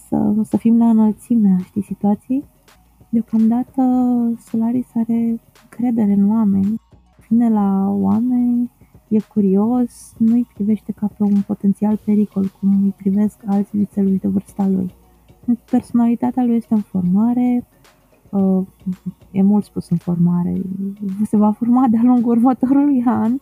să, 0.08 0.34
să 0.44 0.58
fim 0.58 0.78
la 0.78 0.90
înălțimea, 0.90 1.58
știi, 1.64 1.84
situației. 1.84 2.44
Deocamdată, 3.10 3.82
Solaris 4.50 4.88
are 4.94 5.40
credere 5.70 6.12
în 6.12 6.30
oameni, 6.30 6.82
vine 7.30 7.50
la 7.50 7.90
oameni, 7.90 8.72
e 9.08 9.20
curios, 9.20 10.14
nu 10.18 10.34
îi 10.34 10.48
privește 10.54 10.92
ca 10.92 11.08
pe 11.18 11.24
un 11.24 11.42
potențial 11.42 12.00
pericol, 12.06 12.52
cum 12.60 12.84
îi 12.84 12.94
privesc 12.98 13.38
alți 13.46 13.78
vițeluși 13.78 14.20
de 14.20 14.28
vârsta 14.28 14.68
lui. 14.68 14.94
Personalitatea 15.72 16.44
lui 16.44 16.56
este 16.56 16.74
în 16.74 16.82
formare, 16.82 17.64
uh, 17.64 17.99
e 19.32 19.42
mult 19.42 19.64
spus 19.64 19.90
în 19.90 19.98
formare, 19.98 20.62
se 21.26 21.38
va 21.38 21.52
forma 21.52 21.88
de-a 21.88 22.02
lungul 22.04 22.32
următorului 22.32 23.04
an, 23.06 23.38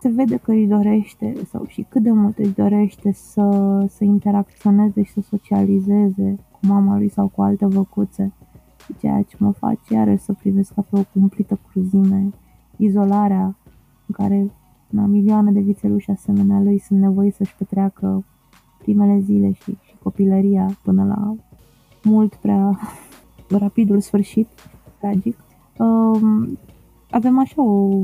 se 0.00 0.08
vede 0.08 0.36
că 0.36 0.52
își 0.52 0.66
dorește 0.66 1.34
sau 1.48 1.64
și 1.66 1.86
cât 1.88 2.02
de 2.02 2.10
mult 2.10 2.38
își 2.38 2.54
dorește 2.54 3.12
să, 3.12 3.48
să 3.88 4.04
interacționeze 4.04 5.02
și 5.02 5.12
să 5.12 5.20
socializeze 5.20 6.38
cu 6.50 6.58
mama 6.66 6.96
lui 6.96 7.08
sau 7.08 7.28
cu 7.28 7.42
alte 7.42 7.66
văcuțe, 7.66 8.32
ceea 8.98 9.22
ce 9.22 9.36
mă 9.38 9.52
face 9.52 9.94
iarăși 9.94 10.22
să 10.22 10.32
privesc 10.32 10.74
ca 10.74 10.82
pe 10.90 10.98
o 10.98 11.02
cumplită 11.12 11.58
cruzime, 11.70 12.30
izolarea 12.76 13.56
în 14.06 14.12
care 14.12 14.50
na, 14.88 15.06
milioane 15.06 15.52
de 15.52 15.60
vițeluși 15.60 16.10
asemenea 16.10 16.60
lui 16.60 16.78
sunt 16.78 17.00
nevoiți 17.00 17.36
să-și 17.36 17.56
petreacă 17.56 18.24
primele 18.78 19.18
zile 19.20 19.52
și, 19.52 19.78
și 19.82 19.94
copilăria 20.02 20.70
până 20.82 21.04
la 21.04 21.34
mult 22.02 22.34
prea 22.34 22.78
rapidul 23.48 24.00
sfârșit, 24.00 24.48
tragic. 25.00 25.36
Um, 25.78 26.58
avem 27.10 27.38
așa 27.38 27.62
o 27.62 28.00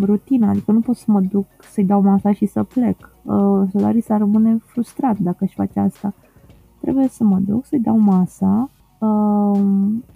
rutină, 0.00 0.46
adică 0.46 0.72
nu 0.72 0.80
pot 0.80 0.96
să 0.96 1.04
mă 1.06 1.20
duc 1.20 1.46
să-i 1.70 1.84
dau 1.84 2.00
masa 2.00 2.32
și 2.32 2.46
să 2.46 2.62
plec. 2.62 3.14
Uh, 3.22 3.62
Solaris 3.72 4.08
ar 4.08 4.18
rămâne 4.18 4.58
frustrat 4.58 5.18
dacă 5.18 5.38
își 5.40 5.54
face 5.54 5.80
asta. 5.80 6.14
Trebuie 6.80 7.08
să 7.08 7.24
mă 7.24 7.38
duc, 7.38 7.64
să-i 7.64 7.80
dau 7.80 7.98
masa, 7.98 8.70
uh, 8.98 9.60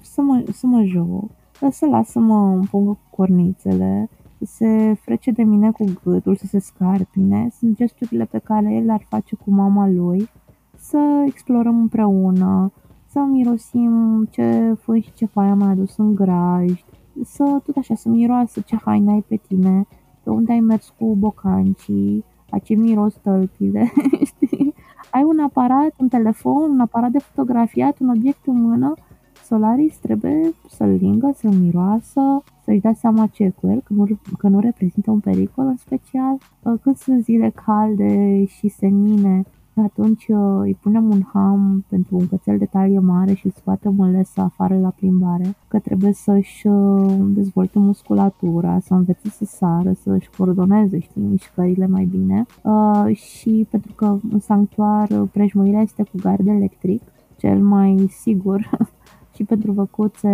să, 0.01 0.23
mă, 0.23 0.45
să 0.53 0.67
mă 0.67 0.83
joc, 0.83 1.31
să 1.71 1.87
las 1.87 2.09
să 2.09 2.19
mă 2.19 2.53
împungă 2.55 2.91
cu 2.91 3.17
cornițele, 3.17 4.09
să 4.39 4.45
se 4.45 4.97
frece 5.01 5.31
de 5.31 5.43
mine 5.43 5.71
cu 5.71 5.85
gâtul, 6.05 6.37
să 6.37 6.47
se 6.47 6.59
scarpine. 6.59 7.49
Sunt 7.59 7.77
gesturile 7.77 8.25
pe 8.25 8.39
care 8.39 8.73
el 8.75 8.85
le-ar 8.85 9.07
face 9.09 9.37
cu 9.37 9.51
mama 9.51 9.89
lui, 9.89 10.29
să 10.77 11.25
explorăm 11.27 11.79
împreună, 11.79 12.73
să 13.15 13.21
mirosim 13.21 14.25
ce 14.31 14.77
fân 14.81 15.01
și 15.01 15.13
ce 15.13 15.27
paie 15.27 15.51
am 15.51 15.59
mai 15.59 15.71
adus 15.71 15.97
în 15.97 16.15
grajd, 16.15 16.85
să 17.25 17.61
tot 17.65 17.77
așa, 17.77 17.95
să 17.95 18.09
miroasă 18.09 18.61
ce 18.61 18.77
haine 18.85 19.13
ai 19.13 19.25
pe 19.29 19.37
tine, 19.37 19.87
pe 20.23 20.31
unde 20.31 20.53
ai 20.53 20.61
mers 20.61 20.95
cu 20.99 21.15
bocancii, 21.15 22.25
a 22.51 22.59
ce 22.59 22.75
miros 22.75 23.15
tălpile, 23.23 23.93
știi? 24.31 24.75
Ai 25.11 25.23
un 25.23 25.39
aparat, 25.39 25.95
un 25.97 26.09
telefon, 26.09 26.71
un 26.71 26.81
aparat 26.81 27.11
de 27.11 27.19
fotografiat, 27.19 27.99
un 27.99 28.09
obiect 28.09 28.47
în 28.47 28.63
mână, 28.63 28.95
Solaris 29.45 29.97
trebuie 29.97 30.53
să-l 30.69 30.97
lingă, 31.01 31.33
să-l 31.35 31.53
miroasă, 31.53 32.43
să-și 32.65 32.81
dea 32.81 32.95
seama 32.95 33.27
ce 33.27 33.43
e 33.43 33.51
cu 33.51 33.67
el, 33.69 33.81
că 33.81 33.93
nu, 33.93 34.07
că 34.39 34.49
nu 34.49 34.61
reprezintă 34.61 35.11
un 35.11 35.21
pericol 35.21 35.67
în 35.67 35.77
special. 35.77 36.39
Când 36.83 36.97
sunt 36.97 37.23
zile 37.23 37.53
calde 37.67 38.45
și 38.45 38.69
senine, 38.69 39.45
atunci 39.83 40.27
uh, 40.29 40.61
îi 40.61 40.77
punem 40.81 41.11
un 41.11 41.23
ham 41.33 41.85
pentru 41.89 42.17
un 42.17 42.29
cățel 42.29 42.59
de 42.59 42.65
talie 42.65 42.99
mare 42.99 43.35
și 43.35 43.47
îl 43.47 43.53
scoatem 43.57 44.01
în 44.01 44.11
lesă 44.11 44.41
afară 44.41 44.79
la 44.79 44.89
plimbare, 44.89 45.55
că 45.69 45.79
trebuie 45.79 46.13
să-și 46.13 46.67
uh, 46.67 47.15
dezvolte 47.21 47.79
musculatura, 47.79 48.79
să 48.81 48.95
învețe 48.95 49.29
să 49.29 49.45
sară, 49.45 49.93
să-și 49.93 50.31
coordoneze, 50.37 50.99
știi, 50.99 51.23
mișcările 51.23 51.87
mai 51.87 52.05
bine. 52.05 52.45
Uh, 52.63 53.17
și 53.17 53.67
pentru 53.71 53.93
că 53.93 54.19
în 54.31 54.39
sanctuar 54.39 55.09
prejmuirea 55.33 55.81
este 55.81 56.03
cu 56.03 56.17
gard 56.23 56.47
electric, 56.47 57.03
cel 57.37 57.63
mai 57.63 58.07
sigur 58.11 58.71
și 59.35 59.45
pentru 59.45 59.73
văcuțe 59.73 60.29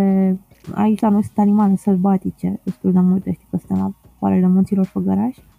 aici 0.73 0.99
la 0.99 1.09
noi 1.09 1.23
sunt 1.23 1.37
animale 1.37 1.75
sălbatice 1.75 2.59
destul 2.63 2.91
de 2.91 2.99
multe, 2.99 3.31
știi 3.31 3.47
că 3.49 3.57
suntem 3.57 3.77
la 3.77 3.91
poarele 4.19 4.47
munților 4.47 4.85
Făgărași 4.85 5.39
Uh, 5.39 5.50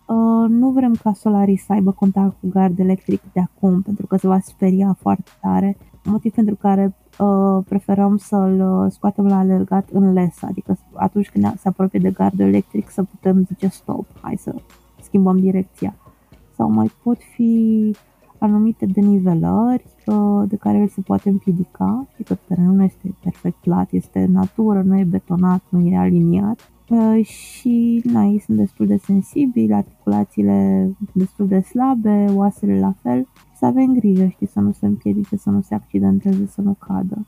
nu 0.49 0.71
vrem 0.71 0.95
ca 1.03 1.13
Solaris 1.13 1.65
să 1.65 1.73
aibă 1.73 1.91
contact 1.91 2.37
cu 2.41 2.49
gard 2.49 2.79
electric 2.79 3.21
de 3.33 3.41
acum, 3.41 3.83
pentru 3.83 4.07
că 4.07 4.17
se 4.17 4.27
va 4.27 4.39
speria 4.39 4.97
foarte 5.01 5.31
tare, 5.41 5.77
motiv 6.05 6.33
pentru 6.33 6.55
care 6.55 6.95
uh, 7.19 7.65
preferăm 7.69 8.17
să-l 8.17 8.61
uh, 8.61 8.93
scoatem 8.93 9.27
la 9.27 9.39
alergat 9.39 9.89
în 9.93 10.13
les, 10.13 10.43
adică 10.43 10.79
atunci 10.93 11.31
când 11.31 11.59
se 11.59 11.69
apropie 11.69 11.99
de 11.99 12.11
gardul 12.11 12.47
electric 12.47 12.91
să 12.91 13.03
putem 13.03 13.45
zice 13.45 13.69
stop, 13.69 14.07
hai 14.21 14.37
să 14.39 14.55
schimbăm 15.03 15.41
direcția. 15.41 15.95
Sau 16.57 16.71
mai 16.71 16.91
pot 17.03 17.19
fi 17.35 17.95
anumite 18.39 18.87
denivelări 18.87 19.85
uh, 20.07 20.49
de 20.49 20.57
care 20.57 20.79
el 20.79 20.89
se 20.89 21.01
poate 21.01 21.29
împiedica, 21.29 22.07
și 22.17 22.23
că 22.23 22.37
terenul 22.49 22.75
nu 22.75 22.83
este 22.83 23.15
perfect 23.23 23.57
plat, 23.57 23.91
este 23.91 24.29
natură, 24.33 24.83
nu 24.83 24.99
e 24.99 25.05
betonat, 25.05 25.63
nu 25.69 25.87
e 25.87 25.97
aliniat 25.97 26.73
Uh, 26.82 26.82
și 27.23 28.03
na, 28.05 28.25
ei 28.25 28.39
sunt 28.39 28.57
destul 28.57 28.87
de 28.87 28.97
sensibili, 28.97 29.75
articulațiile 29.75 30.91
destul 31.13 31.47
de 31.47 31.61
slabe, 31.61 32.27
oasele 32.35 32.81
la 32.81 32.95
fel. 33.03 33.29
Să 33.57 33.67
avem 33.67 33.93
grijă, 33.93 34.27
știi, 34.27 34.47
să 34.47 34.61
nu 34.61 34.73
se 34.73 34.87
împiedice, 34.87 35.37
să 35.37 35.51
nu 35.51 35.61
se 35.61 35.75
accidenteze, 35.75 36.47
să 36.47 36.61
nu 36.61 36.77
cadă. 36.79 37.27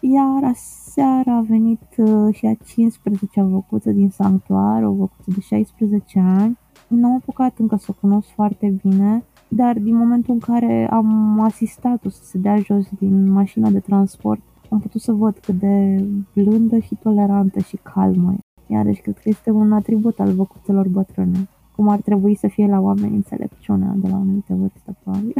Iar 0.00 0.44
aseară 0.44 1.30
a 1.30 1.40
venit 1.40 1.82
uh, 1.96 2.34
și 2.34 2.46
a 2.46 2.54
15-a 2.54 3.42
văcuță 3.42 3.90
din 3.90 4.10
sanctuar, 4.10 4.82
o 4.82 4.92
văcuță 4.92 5.30
de 5.34 5.40
16 5.40 6.18
ani. 6.18 6.58
Nu 6.88 7.06
am 7.06 7.14
apucat 7.14 7.58
încă 7.58 7.76
să 7.76 7.86
o 7.90 7.98
cunosc 8.00 8.28
foarte 8.28 8.74
bine, 8.82 9.24
dar 9.48 9.78
din 9.78 9.96
momentul 9.96 10.32
în 10.34 10.40
care 10.40 10.88
am 10.90 11.40
asistat-o 11.40 12.08
să 12.08 12.24
se 12.24 12.38
dea 12.38 12.56
jos 12.56 12.88
din 12.98 13.30
mașina 13.32 13.70
de 13.70 13.80
transport, 13.80 14.40
am 14.70 14.80
putut 14.80 15.00
să 15.00 15.12
văd 15.12 15.38
cât 15.38 15.58
de 15.58 16.04
blândă 16.34 16.78
și 16.78 16.94
tolerantă 16.94 17.60
și 17.60 17.78
calmă 17.82 18.32
e. 18.32 18.53
Iarăși, 18.66 19.00
cred 19.00 19.18
că 19.18 19.28
este 19.28 19.50
un 19.50 19.72
atribut 19.72 20.18
al 20.20 20.32
văcuțelor 20.32 20.88
bătrâne. 20.88 21.48
Cum 21.76 21.88
ar 21.88 22.00
trebui 22.00 22.34
să 22.34 22.48
fie 22.48 22.66
la 22.66 22.80
oameni 22.80 23.14
înțelepciunea 23.14 23.94
de 23.96 24.08
la 24.08 24.14
anumite 24.14 24.54
vârste, 24.54 24.96
probabil. 25.02 25.34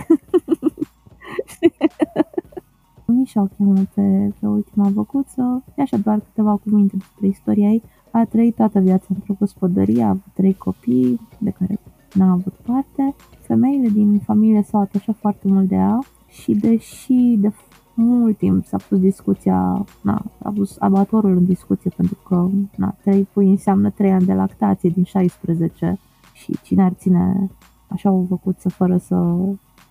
Mișa 3.07 3.41
o 3.41 3.47
cheamă 3.57 3.83
pe, 3.95 4.33
pe 4.41 4.47
ultima 4.47 4.89
văcuță. 4.89 5.65
E 5.77 5.83
așa 5.83 5.97
doar 5.97 6.21
câteva 6.21 6.57
cuvinte 6.57 6.97
despre 6.97 7.27
istoria 7.27 7.69
ei. 7.69 7.83
A 8.11 8.25
trăit 8.25 8.55
toată 8.55 8.81
viața 8.81 9.07
într-o 9.09 9.35
gospodărie, 9.39 10.03
a 10.03 10.09
avut 10.09 10.33
trei 10.35 10.55
copii, 10.55 11.21
de 11.39 11.51
care 11.51 11.79
n-a 12.15 12.31
avut 12.31 12.53
parte. 12.53 13.15
Femeile 13.41 13.89
din 13.89 14.19
familie 14.19 14.63
s-au 14.63 14.81
atașat 14.81 15.17
foarte 15.17 15.49
mult 15.49 15.69
de 15.69 15.75
ea 15.75 15.99
și 16.29 16.55
deși 16.55 17.37
de 17.39 17.53
mult 17.95 18.37
timp 18.37 18.65
s-a 18.65 18.77
pus 18.89 18.99
discuția, 18.99 19.85
na, 20.01 20.23
a 20.43 20.51
pus 20.51 20.77
abatorul 20.79 21.37
în 21.37 21.45
discuție 21.45 21.91
pentru 21.97 22.19
că 22.29 22.49
na, 22.77 22.95
3 23.03 23.29
pui 23.33 23.51
înseamnă 23.51 23.91
3 23.91 24.13
ani 24.13 24.25
de 24.25 24.35
lactație 24.35 24.91
din 24.91 25.05
16 25.05 25.99
și 26.33 26.59
cine 26.63 26.83
ar 26.83 26.93
ține 26.93 27.51
așa 27.89 28.11
o 28.11 28.21
văcuță 28.21 28.69
fără 28.69 28.97
să 28.97 29.37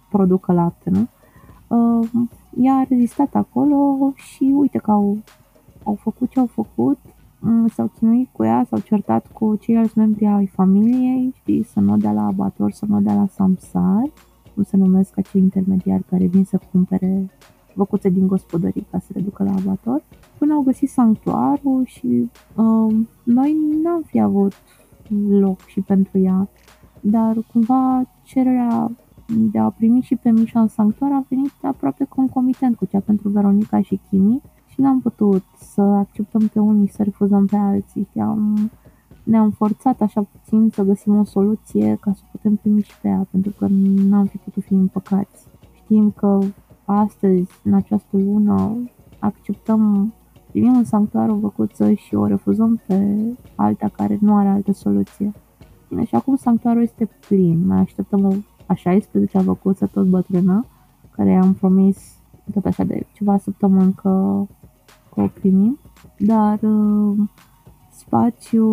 producă 0.09 0.53
lapte, 0.53 0.89
nu? 0.89 1.07
Uh, 1.67 2.09
ea 2.57 2.73
a 2.73 2.85
rezistat 2.89 3.35
acolo 3.35 4.11
și 4.15 4.43
uite 4.55 4.77
că 4.77 4.91
au, 4.91 5.17
au 5.83 5.95
făcut 6.01 6.29
ce 6.29 6.39
au 6.39 6.45
făcut, 6.45 6.99
um, 7.43 7.67
s-au 7.67 7.91
chinuit 7.97 8.29
cu 8.31 8.43
ea, 8.43 8.65
s-au 8.69 8.79
certat 8.79 9.27
cu 9.31 9.55
ceilalți 9.55 9.97
membri 9.97 10.25
ai 10.25 10.45
familiei, 10.45 11.33
știi, 11.35 11.63
să 11.63 11.79
nu 11.79 11.97
dea 11.97 12.11
la 12.11 12.25
abator, 12.25 12.71
să 12.71 12.85
nu 12.87 13.01
dea 13.01 13.13
la 13.13 13.27
samsar, 13.27 14.11
cum 14.53 14.63
se 14.63 14.77
numesc 14.77 15.17
acei 15.17 15.41
intermediari 15.41 16.03
care 16.03 16.25
vin 16.25 16.43
să 16.43 16.59
cumpere 16.71 17.29
văcuțe 17.75 18.09
din 18.09 18.27
gospodării 18.27 18.87
ca 18.91 18.99
să 18.99 19.11
le 19.13 19.21
ducă 19.21 19.43
la 19.43 19.51
abator, 19.51 20.03
până 20.37 20.53
au 20.53 20.61
găsit 20.61 20.89
sanctuarul 20.89 21.83
și 21.85 22.29
uh, 22.55 22.95
noi 23.23 23.57
n-am 23.83 24.01
fi 24.05 24.19
avut 24.19 24.53
loc 25.29 25.59
și 25.65 25.79
pentru 25.79 26.17
ea, 26.17 26.49
dar 27.01 27.35
cumva 27.51 28.03
cererea 28.23 28.91
de 29.51 29.59
a 29.59 29.69
primi 29.69 30.01
și 30.01 30.15
pe 30.15 30.29
Mișa 30.29 30.59
în 30.59 30.67
sanctuar 30.67 31.11
a 31.11 31.25
venit 31.29 31.51
aproape 31.61 32.05
concomitent 32.09 32.75
cu 32.75 32.85
cea 32.85 32.99
pentru 32.99 33.29
Veronica 33.29 33.81
și 33.81 33.99
Chimi 34.09 34.41
și 34.65 34.81
n-am 34.81 35.01
putut 35.01 35.43
să 35.55 35.81
acceptăm 35.81 36.47
pe 36.47 36.59
unii 36.59 36.87
să 36.87 37.03
refuzăm 37.03 37.45
pe 37.45 37.55
alții. 37.55 38.07
Am, 38.19 38.71
ne-am 39.23 39.49
forțat 39.49 40.01
așa 40.01 40.21
puțin 40.21 40.69
să 40.69 40.83
găsim 40.83 41.17
o 41.17 41.23
soluție 41.23 41.97
ca 42.01 42.13
să 42.13 42.21
putem 42.31 42.55
primi 42.55 42.81
și 42.81 42.99
pe 43.01 43.07
ea, 43.07 43.27
pentru 43.31 43.51
că 43.57 43.67
n-am 44.09 44.25
fi 44.25 44.37
putut 44.37 44.63
fi 44.63 44.73
împăcați. 44.73 45.47
Știm 45.73 46.11
că 46.11 46.39
astăzi, 46.85 47.51
în 47.63 47.73
această 47.73 48.17
lună, 48.17 48.77
acceptăm, 49.19 50.13
primim 50.51 50.75
în 50.75 50.83
sanctuar 50.83 51.29
o 51.29 51.35
văcuță 51.35 51.91
și 51.91 52.15
o 52.15 52.25
refuzăm 52.25 52.81
pe 52.87 53.17
alta 53.55 53.87
care 53.87 54.17
nu 54.21 54.35
are 54.35 54.47
altă 54.47 54.71
soluție. 54.71 55.31
Bine, 55.89 56.05
și 56.05 56.15
acum 56.15 56.35
sanctuarul 56.35 56.81
este 56.81 57.09
plin, 57.27 57.67
mai 57.67 57.79
așteptăm 57.79 58.25
o 58.25 58.31
a 58.65 58.73
16-a 58.73 59.41
văcuță 59.41 59.89
tot 59.93 60.05
bătrână, 60.05 60.65
care 61.11 61.29
i-am 61.29 61.53
promis 61.53 61.97
tot 62.53 62.65
așa 62.65 62.83
de 62.83 63.05
ceva 63.13 63.37
săptămâni 63.37 63.93
că, 63.93 64.43
că 65.13 65.21
o 65.21 65.27
primim, 65.27 65.79
dar 66.17 66.59
uh, 66.61 67.17
spațiu, 67.91 68.67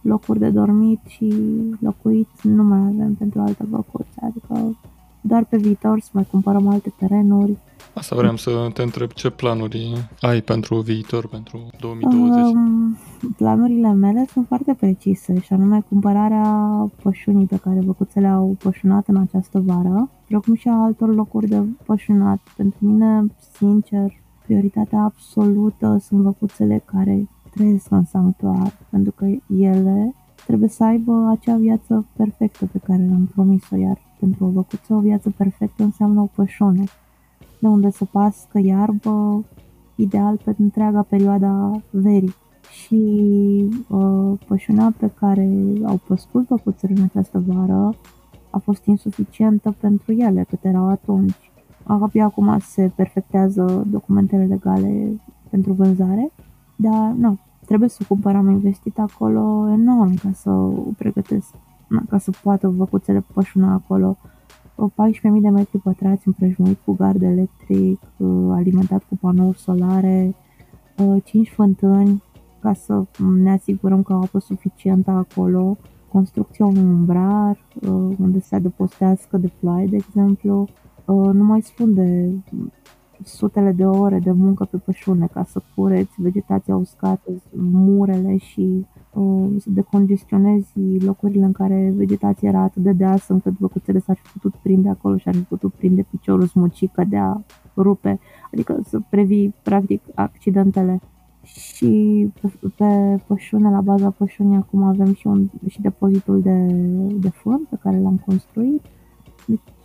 locuri 0.00 0.38
de 0.38 0.50
dormit 0.50 1.00
și 1.06 1.34
locuit 1.80 2.42
nu 2.42 2.62
mai 2.62 2.78
avem 2.78 3.14
pentru 3.14 3.40
alte 3.40 3.64
văcuțe, 3.70 4.20
adică 4.22 4.76
doar 5.22 5.44
pe 5.44 5.56
viitor 5.56 6.00
să 6.00 6.10
mai 6.12 6.26
cumpărăm 6.30 6.68
alte 6.68 6.92
terenuri. 6.98 7.58
Asta 7.94 8.16
vreau 8.16 8.36
să 8.36 8.68
te 8.72 8.82
întreb 8.82 9.10
ce 9.12 9.30
planuri 9.30 10.08
ai 10.20 10.40
pentru 10.40 10.80
viitor, 10.80 11.28
pentru 11.28 11.66
2020? 11.80 12.54
Um, 12.54 12.96
planurile 13.36 13.92
mele 13.92 14.26
sunt 14.32 14.46
foarte 14.46 14.74
precise 14.78 15.40
și 15.40 15.52
anume 15.52 15.84
cumpărarea 15.88 16.46
pășunii 17.02 17.46
pe 17.46 17.56
care 17.56 17.80
văcuțele 17.80 18.26
au 18.26 18.56
pășunat 18.62 19.08
în 19.08 19.16
această 19.16 19.62
vară, 19.64 20.10
precum 20.26 20.54
și 20.54 20.68
a 20.68 20.82
altor 20.82 21.14
locuri 21.14 21.48
de 21.48 21.62
pășunat. 21.86 22.40
Pentru 22.56 22.78
mine, 22.86 23.26
sincer, 23.56 24.12
prioritatea 24.44 24.98
absolută 24.98 25.98
sunt 26.00 26.20
văcuțele 26.20 26.82
care 26.84 27.28
trăiesc 27.54 27.90
în 27.90 28.04
sanctuar, 28.04 28.72
pentru 28.90 29.12
că 29.12 29.26
ele 29.58 30.14
trebuie 30.46 30.68
să 30.68 30.84
aibă 30.84 31.28
acea 31.30 31.56
viață 31.56 32.06
perfectă 32.16 32.66
pe 32.72 32.78
care 32.78 33.02
le-am 33.02 33.30
promis-o, 33.34 33.76
iar 33.76 33.98
pentru 34.22 34.44
o 34.44 34.48
văcuță 34.48 34.94
o 34.94 35.00
viață 35.00 35.30
perfectă 35.36 35.82
înseamnă 35.82 36.20
o 36.20 36.28
pășune, 36.34 36.84
de 37.58 37.66
unde 37.66 37.90
să 37.90 38.04
pască 38.04 38.58
iarbă, 38.58 39.44
ideal 39.94 40.40
pe 40.44 40.54
întreaga 40.58 41.02
perioada 41.02 41.80
verii. 41.90 42.34
Și 42.70 43.00
uh, 43.88 44.38
pășunea 44.46 44.94
pe 44.98 45.10
care 45.14 45.48
au 45.84 46.00
păscut 46.06 46.48
văcuțele 46.48 46.92
în 46.96 47.02
această 47.02 47.42
vară 47.46 47.94
a 48.50 48.58
fost 48.58 48.84
insuficientă 48.84 49.74
pentru 49.80 50.12
ele 50.12 50.44
cât 50.48 50.64
erau 50.64 50.88
atunci. 50.88 51.50
Abia 51.84 52.24
acum 52.24 52.58
se 52.58 52.92
perfectează 52.94 53.86
documentele 53.90 54.44
legale 54.44 55.20
pentru 55.50 55.72
vânzare, 55.72 56.32
dar 56.76 57.14
nu, 57.18 57.38
trebuie 57.66 57.88
să 57.88 58.04
cumpărăm 58.08 58.50
investit 58.50 58.98
acolo 58.98 59.68
enorm 59.70 60.14
ca 60.14 60.30
să 60.32 60.50
o 60.50 60.90
pregătesc 60.98 61.54
ca 62.08 62.18
să 62.18 62.30
poată 62.42 62.68
văcuțele 62.68 63.24
pășuna 63.34 63.72
acolo. 63.72 64.16
14.000 64.76 65.40
de 65.40 65.48
metri 65.48 65.78
pătrați 65.78 66.26
împrejmuit 66.26 66.78
cu 66.84 66.92
gard 66.92 67.22
electric, 67.22 68.00
uh, 68.16 68.50
alimentat 68.50 69.02
cu 69.08 69.16
panouri 69.16 69.58
solare, 69.58 70.34
5 71.24 71.48
uh, 71.48 71.54
fântâni 71.54 72.22
ca 72.60 72.72
să 72.72 73.04
ne 73.42 73.52
asigurăm 73.52 74.02
că 74.02 74.12
au 74.12 74.20
apă 74.20 74.38
suficientă 74.38 75.10
acolo, 75.10 75.76
construcția 76.08 76.66
unui 76.66 76.82
umbrar 76.82 77.58
uh, 77.74 78.16
unde 78.18 78.40
se 78.40 78.54
adăpostească 78.54 79.36
de 79.36 79.50
ploaie, 79.60 79.86
de 79.86 79.96
exemplu, 79.96 80.68
nu 81.06 81.44
mai 81.44 81.62
spun 81.62 81.94
de 81.94 82.30
sutele 83.24 83.72
de 83.72 83.84
ore 83.84 84.18
de 84.18 84.30
muncă 84.30 84.64
pe 84.64 84.76
pășune 84.76 85.26
ca 85.32 85.44
să 85.44 85.62
cureți 85.74 86.12
vegetația 86.16 86.76
uscată, 86.76 87.30
murele 87.52 88.36
și 88.36 88.86
uh, 89.12 89.48
să 89.58 89.70
decongestionezi 89.70 90.98
locurile 90.98 91.44
în 91.44 91.52
care 91.52 91.92
vegetația 91.96 92.48
era 92.48 92.60
atât 92.60 92.82
de 92.82 92.92
deasă 92.92 93.32
încât 93.32 93.58
văcuțele 93.58 93.98
s-ar 93.98 94.18
fi 94.22 94.32
putut 94.32 94.54
prinde 94.62 94.88
acolo 94.88 95.16
și 95.16 95.28
ar 95.28 95.34
fi 95.34 95.42
putut 95.42 95.72
prinde 95.72 96.06
piciorul 96.10 96.46
smucic, 96.46 96.94
de 97.08 97.16
a 97.16 97.40
rupe, 97.76 98.20
adică 98.52 98.80
să 98.84 99.00
previi 99.10 99.54
practic 99.62 100.02
accidentele. 100.14 101.00
Și 101.42 102.30
pe, 102.40 102.52
pe 102.76 103.20
pășune, 103.26 103.70
la 103.70 103.80
baza 103.80 104.10
pășunii, 104.10 104.56
acum 104.56 104.82
avem 104.82 105.14
și, 105.14 105.26
un, 105.26 105.48
și 105.68 105.80
depozitul 105.80 106.40
de, 106.40 106.66
de 107.20 107.28
fân 107.28 107.66
pe 107.70 107.76
care 107.82 108.00
l-am 108.00 108.22
construit. 108.26 108.82
Deci 109.46 109.58
uh, 109.58 109.81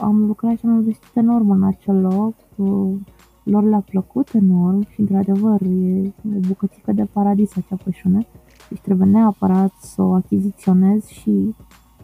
am 0.00 0.24
lucrat 0.26 0.58
și 0.58 0.66
am 0.66 0.74
investit 0.74 1.16
enorm 1.16 1.50
în 1.50 1.64
acel 1.64 2.00
loc. 2.00 2.34
Uh, 2.56 2.96
lor 3.42 3.62
le-a 3.62 3.84
plăcut 3.90 4.34
enorm 4.34 4.86
și, 4.90 5.00
într-adevăr, 5.00 5.60
e 5.60 6.12
o 6.36 6.38
bucățică 6.48 6.92
de 6.92 7.04
paradis 7.04 7.56
acea 7.56 7.76
pășune. 7.84 8.26
Deci 8.68 8.80
trebuie 8.80 9.08
neapărat 9.08 9.72
să 9.80 10.02
o 10.02 10.12
achiziționez 10.12 11.06
și 11.06 11.54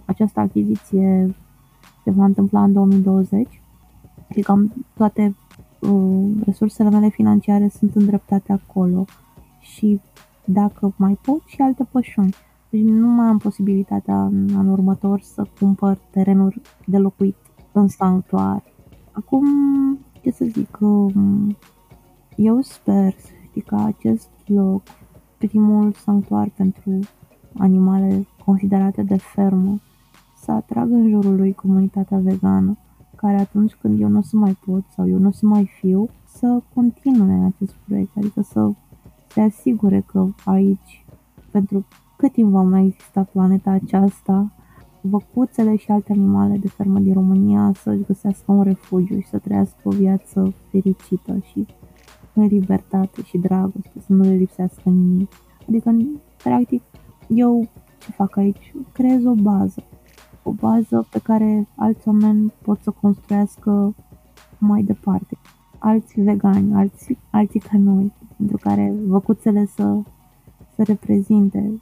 această 0.04 0.40
achiziție 0.40 1.34
se 2.04 2.10
va 2.10 2.24
întâmpla 2.24 2.62
în 2.62 2.72
2020. 2.72 3.60
Adică 4.30 4.52
am 4.52 4.72
toate 4.94 5.36
uh, 5.80 6.30
resursele 6.44 6.90
mele 6.90 7.08
financiare 7.08 7.68
sunt 7.68 7.94
îndreptate 7.94 8.52
acolo 8.52 9.04
și 9.60 10.00
dacă 10.44 10.94
mai 10.96 11.18
pot 11.22 11.42
și 11.46 11.60
alte 11.60 11.84
pășuni. 11.90 12.34
Deci 12.70 12.82
nu 12.82 13.06
mai 13.06 13.26
am 13.26 13.38
posibilitatea 13.38 14.24
în 14.24 14.48
anul 14.56 14.72
următor 14.72 15.20
să 15.20 15.46
cumpăr 15.58 15.98
terenuri 16.10 16.60
de 16.86 16.98
locuit 16.98 17.36
în 17.72 17.88
sanctuar. 17.88 18.62
Acum, 19.12 19.46
ce 20.22 20.30
să 20.30 20.44
zic, 20.44 20.78
um, 20.80 21.56
eu 22.36 22.60
sper 22.60 23.14
să 23.18 23.30
știi 23.48 23.60
că 23.60 23.74
acest 23.74 24.30
loc 24.46 24.82
primul 25.38 25.92
sanctuar 25.92 26.48
pentru 26.56 27.00
animale 27.58 28.26
considerate 28.44 29.02
de 29.02 29.16
fermă, 29.16 29.80
să 30.42 30.52
atragă 30.52 30.94
în 30.94 31.08
jurul 31.08 31.36
lui 31.36 31.52
comunitatea 31.52 32.18
vegană, 32.18 32.76
care 33.16 33.36
atunci 33.36 33.74
când 33.74 34.00
eu 34.00 34.08
nu 34.08 34.18
o 34.18 34.22
să 34.22 34.36
mai 34.36 34.56
pot 34.66 34.84
sau 34.94 35.08
eu 35.08 35.18
nu 35.18 35.28
o 35.28 35.30
să 35.30 35.46
mai 35.46 35.70
fiu, 35.80 36.08
să 36.26 36.62
continue 36.74 37.44
acest 37.44 37.72
proiect, 37.72 38.16
adică 38.16 38.42
să 38.42 38.70
se 39.28 39.40
asigure 39.40 40.00
că 40.06 40.26
aici, 40.44 41.04
pentru 41.50 41.84
cât 42.16 42.32
timp 42.32 42.50
va 42.50 42.62
mai 42.62 42.86
exista 42.86 43.22
planeta 43.32 43.70
aceasta, 43.70 44.52
văcuțele 45.00 45.76
și 45.76 45.90
alte 45.90 46.12
animale 46.12 46.56
de 46.56 46.68
fermă 46.68 46.98
din 46.98 47.12
România 47.12 47.72
să-și 47.74 48.04
găsească 48.06 48.52
un 48.52 48.62
refugiu 48.62 49.20
și 49.20 49.28
să 49.28 49.38
trăiască 49.38 49.80
o 49.84 49.90
viață 49.90 50.54
fericită 50.70 51.38
și 51.50 51.66
în 52.34 52.46
libertate 52.46 53.22
și 53.22 53.38
dragoste, 53.38 54.00
să 54.06 54.12
nu 54.12 54.22
le 54.22 54.34
lipsească 54.34 54.88
nimic. 54.88 55.32
Adică, 55.68 55.96
practic, 56.42 56.82
eu 57.28 57.68
ce 57.98 58.10
fac 58.10 58.36
aici? 58.36 58.74
Creez 58.92 59.24
o 59.24 59.34
bază. 59.34 59.82
O 60.42 60.50
bază 60.50 61.06
pe 61.10 61.18
care 61.18 61.68
alți 61.76 62.08
oameni 62.08 62.52
pot 62.62 62.80
să 62.82 62.90
construiască 62.90 63.94
mai 64.58 64.82
departe. 64.82 65.38
Alți 65.78 66.20
vegani, 66.20 66.74
alți, 66.74 67.18
alții 67.30 67.60
ca 67.60 67.78
noi, 67.78 68.12
pentru 68.36 68.56
care 68.56 68.94
văcuțele 69.06 69.66
să, 69.66 69.98
să 70.74 70.82
reprezinte 70.82 71.78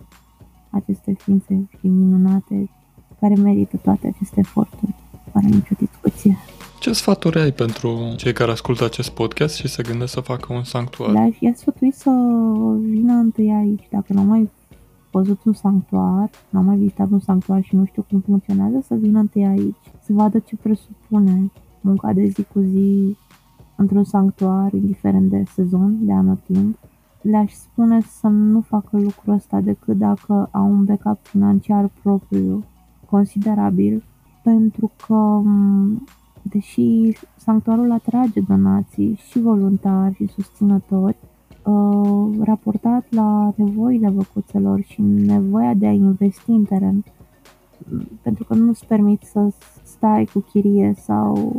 aceste 0.75 1.13
ființe 1.19 1.69
și 1.79 1.87
minunate 1.87 2.71
care 3.21 3.35
merită 3.35 3.77
toate 3.77 4.07
aceste 4.15 4.41
eforturi, 4.41 4.95
fără 5.33 5.47
nicio 5.47 5.75
discuție. 5.79 6.37
Ce 6.81 6.93
sfaturi 6.93 7.41
ai 7.41 7.53
pentru 7.53 8.15
cei 8.17 8.33
care 8.33 8.51
ascultă 8.51 8.85
acest 8.85 9.11
podcast 9.11 9.55
și 9.55 9.69
se 9.69 9.83
gândesc 9.83 10.13
să 10.13 10.21
facă 10.21 10.53
un 10.53 10.65
sanctuar? 10.65 11.11
Le-aș 11.11 11.37
i 11.41 11.53
sfătuit 11.55 11.95
să 11.95 12.11
vină 12.81 13.13
întâi 13.13 13.51
aici, 13.51 13.89
dacă 13.91 14.13
nu 14.13 14.23
mai 14.23 14.51
văzut 15.11 15.45
un 15.45 15.53
sanctuar, 15.53 16.31
nu 16.49 16.59
am 16.59 16.65
mai 16.65 16.77
vizitat 16.77 17.11
un 17.11 17.21
sanctuar 17.21 17.63
și 17.63 17.77
nu 17.77 17.85
știu 17.85 18.07
cum 18.11 18.21
funcționează, 18.21 18.85
să 18.87 18.95
vină 18.95 19.19
întâi 19.19 19.45
aici, 19.45 19.77
să 20.05 20.13
vadă 20.13 20.39
ce 20.39 20.57
presupune 20.57 21.51
munca 21.81 22.13
de 22.13 22.25
zi 22.25 22.45
cu 22.53 22.61
zi 22.61 23.17
într-un 23.77 24.05
sanctuar, 24.05 24.73
indiferent 24.73 25.31
de 25.31 25.43
sezon, 25.55 25.99
de 26.01 26.13
anotimp, 26.13 26.79
le-aș 27.25 27.53
spune 27.53 28.01
să 28.01 28.27
nu 28.27 28.61
facă 28.61 28.99
lucrul 28.99 29.35
ăsta 29.35 29.61
decât 29.61 29.97
dacă 29.97 30.49
au 30.53 30.71
un 30.71 30.85
backup 30.85 31.27
financiar 31.27 31.91
propriu 32.03 32.65
considerabil, 33.11 34.05
pentru 34.43 34.91
că, 35.07 35.43
deși 36.43 37.17
sanctuarul 37.37 37.93
atrage 37.93 38.41
donații 38.41 39.19
și 39.29 39.41
voluntari 39.41 40.15
și 40.15 40.27
susținători, 40.27 41.17
uh, 41.65 42.39
raportat 42.41 43.07
la 43.11 43.53
nevoile 43.57 44.09
văcuțelor 44.09 44.81
și 44.83 45.03
nevoia 45.03 45.75
de 45.75 45.87
a 45.87 45.93
investi 45.93 46.51
în 46.51 46.65
teren, 46.65 47.05
pentru 48.23 48.45
că 48.45 48.55
nu-ți 48.55 48.87
permit 48.87 49.23
să 49.23 49.53
stai 49.83 50.29
cu 50.33 50.41
chirie 50.41 50.95
sau 50.97 51.53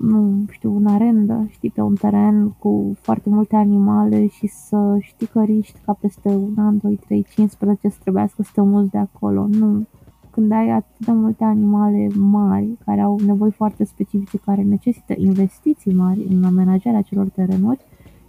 nu 0.00 0.44
știu, 0.50 0.76
în 0.76 0.86
arendă, 0.86 1.46
știi, 1.48 1.70
pe 1.70 1.80
un 1.80 1.94
teren 1.94 2.50
cu 2.58 2.96
foarte 3.00 3.28
multe 3.28 3.56
animale 3.56 4.26
și 4.26 4.46
să 4.46 4.96
știi 5.00 5.26
că 5.26 5.42
riști 5.42 5.80
ca 5.84 5.92
peste 5.92 6.28
un 6.28 6.54
an, 6.56 6.78
2, 6.82 6.96
3, 7.06 7.26
15 7.34 7.88
să 7.88 7.96
trebuiască 8.00 8.42
să 8.42 8.50
te 8.54 8.60
muți 8.60 8.90
de 8.90 8.98
acolo. 8.98 9.46
Nu. 9.46 9.86
Când 10.30 10.52
ai 10.52 10.70
atât 10.70 11.06
de 11.06 11.12
multe 11.12 11.44
animale 11.44 12.08
mari, 12.14 12.76
care 12.84 13.00
au 13.00 13.18
nevoi 13.26 13.50
foarte 13.50 13.84
specifice, 13.84 14.38
care 14.38 14.62
necesită 14.62 15.14
investiții 15.16 15.94
mari 15.94 16.26
în 16.30 16.44
amenajarea 16.44 16.98
acelor 16.98 17.28
terenuri, 17.28 17.84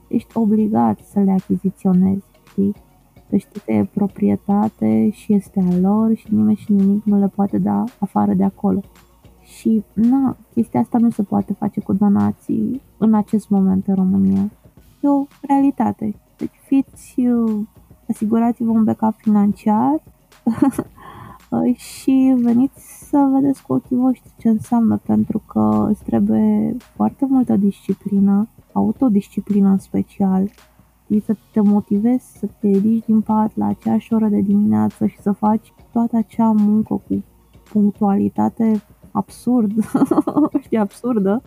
ești 0.07 0.37
obligat 0.37 0.99
să 0.99 1.19
le 1.19 1.31
achiziționezi, 1.31 2.25
știi? 2.49 2.73
Că 3.29 3.37
știi 3.37 3.61
că 3.65 3.71
e 3.71 3.89
proprietate 3.93 5.09
și 5.09 5.33
este 5.33 5.65
a 5.71 5.77
lor 5.77 6.15
și 6.15 6.33
nimeni 6.33 6.55
și 6.55 6.71
nimic 6.71 7.03
nu 7.03 7.19
le 7.19 7.27
poate 7.27 7.57
da 7.57 7.83
afară 7.99 8.33
de 8.33 8.43
acolo. 8.43 8.81
Și, 9.61 9.83
na, 9.93 10.37
chestia 10.53 10.79
asta 10.79 10.97
nu 10.97 11.09
se 11.09 11.23
poate 11.23 11.53
face 11.53 11.81
cu 11.81 11.93
donații 11.93 12.81
în 12.97 13.13
acest 13.13 13.49
moment 13.49 13.87
în 13.87 13.95
România. 13.95 14.51
E 15.01 15.07
o 15.07 15.25
realitate. 15.41 16.15
Deci 16.37 16.59
fiți, 16.65 17.19
uh, 17.19 17.61
asigurați-vă 18.09 18.71
un 18.71 18.83
backup 18.83 19.13
financiar 19.17 20.03
și 21.91 22.35
veniți 22.37 23.07
să 23.09 23.29
vedeți 23.33 23.63
cu 23.63 23.73
ochii 23.73 23.95
voștri 23.95 24.31
ce 24.37 24.49
înseamnă, 24.49 24.97
pentru 24.97 25.41
că 25.47 25.87
îți 25.89 26.03
trebuie 26.03 26.77
foarte 26.95 27.25
multă 27.29 27.55
disciplină, 27.55 28.47
autodisciplină 28.73 29.69
în 29.69 29.77
special, 29.77 30.49
și 31.07 31.19
să 31.25 31.35
te 31.51 31.59
motivezi 31.59 32.37
să 32.37 32.47
te 32.59 32.67
ridici 32.67 33.05
din 33.05 33.21
pat 33.21 33.51
la 33.55 33.65
aceeași 33.65 34.13
oră 34.13 34.27
de 34.27 34.39
dimineață 34.39 35.05
și 35.05 35.21
să 35.21 35.31
faci 35.31 35.73
toată 35.91 36.17
acea 36.17 36.51
muncă 36.51 36.93
cu 36.93 37.23
punctualitate 37.71 38.81
absurd, 39.11 39.71
știi, 40.63 40.77
absurdă, 40.77 41.41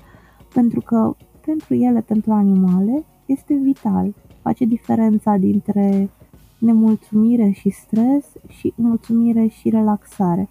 pentru 0.55 0.81
că 0.81 1.17
pentru 1.45 1.75
ele, 1.75 2.01
pentru 2.01 2.33
animale, 2.33 3.05
este 3.27 3.55
vital. 3.55 4.15
Face 4.43 4.65
diferența 4.65 5.37
dintre 5.37 6.11
nemulțumire 6.59 7.51
și 7.51 7.71
stres 7.71 8.25
și 8.49 8.73
mulțumire 8.77 9.47
și 9.47 9.71
relaxare. 9.71 10.49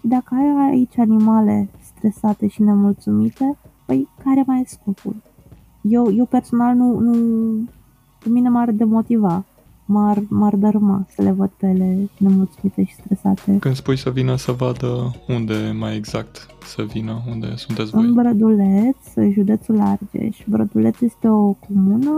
Și 0.00 0.06
dacă 0.06 0.34
ai 0.34 0.70
aici 0.70 0.98
animale 0.98 1.68
stresate 1.80 2.46
și 2.46 2.62
nemulțumite, 2.62 3.56
păi 3.86 4.08
care 4.24 4.42
mai 4.46 4.60
e 4.60 4.64
scopul? 4.66 5.16
Eu, 5.80 6.12
eu 6.12 6.24
personal 6.24 6.74
nu, 6.74 6.98
nu, 6.98 7.12
pe 8.22 8.28
mine 8.28 8.48
m-ar 8.48 8.70
demotiva 8.70 9.44
m-ar, 9.86 10.22
m-ar 10.28 10.54
dărâma 10.54 11.06
să 11.08 11.22
le 11.22 11.30
văd 11.30 11.50
pe 11.56 11.66
ele 11.66 12.08
nemulțumite 12.18 12.84
și 12.84 12.94
stresate. 12.94 13.56
Când 13.60 13.74
spui 13.74 13.96
să 13.96 14.10
vină 14.10 14.36
să 14.36 14.52
vadă 14.52 15.14
unde 15.28 15.74
mai 15.78 15.96
exact 15.96 16.46
să 16.64 16.82
vină, 16.82 17.22
unde 17.30 17.52
sunteți 17.56 17.90
voi? 17.90 18.04
În 18.04 18.14
Brăduleț, 18.14 18.96
județul 19.32 19.80
Argeș. 19.80 20.38
Brăduleț 20.46 21.00
este 21.00 21.28
o 21.28 21.52
comună 21.52 22.12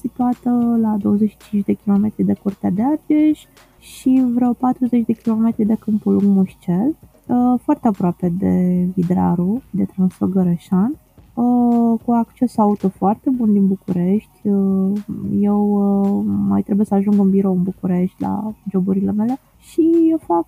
situată 0.00 0.78
la 0.80 0.96
25 1.00 1.64
de 1.64 1.76
km 1.84 2.12
de 2.16 2.34
Curtea 2.42 2.70
de 2.70 2.82
Argeș 2.82 3.40
și 3.78 4.24
vreo 4.34 4.52
40 4.52 5.04
de 5.06 5.12
km 5.12 5.54
de 5.56 5.74
Câmpul 5.74 6.20
Mușcel, 6.22 6.96
uh, 7.26 7.60
foarte 7.62 7.88
aproape 7.88 8.32
de 8.38 8.86
Vidraru, 8.94 9.62
de 9.70 9.84
Transfăgărășan 9.84 10.98
Uh, 11.38 11.87
cu 12.08 12.14
acces 12.14 12.58
auto 12.58 12.88
foarte 12.88 13.30
bun 13.30 13.52
din 13.52 13.66
București. 13.66 14.48
Uh, 14.48 15.00
eu 15.40 15.60
uh, 15.72 16.24
mai 16.48 16.62
trebuie 16.62 16.86
să 16.86 16.94
ajung 16.94 17.18
în 17.18 17.30
birou 17.30 17.52
în 17.52 17.62
București 17.62 18.22
la 18.22 18.54
joburile 18.70 19.12
mele 19.12 19.38
și 19.58 19.90
eu 20.10 20.18
fac 20.18 20.46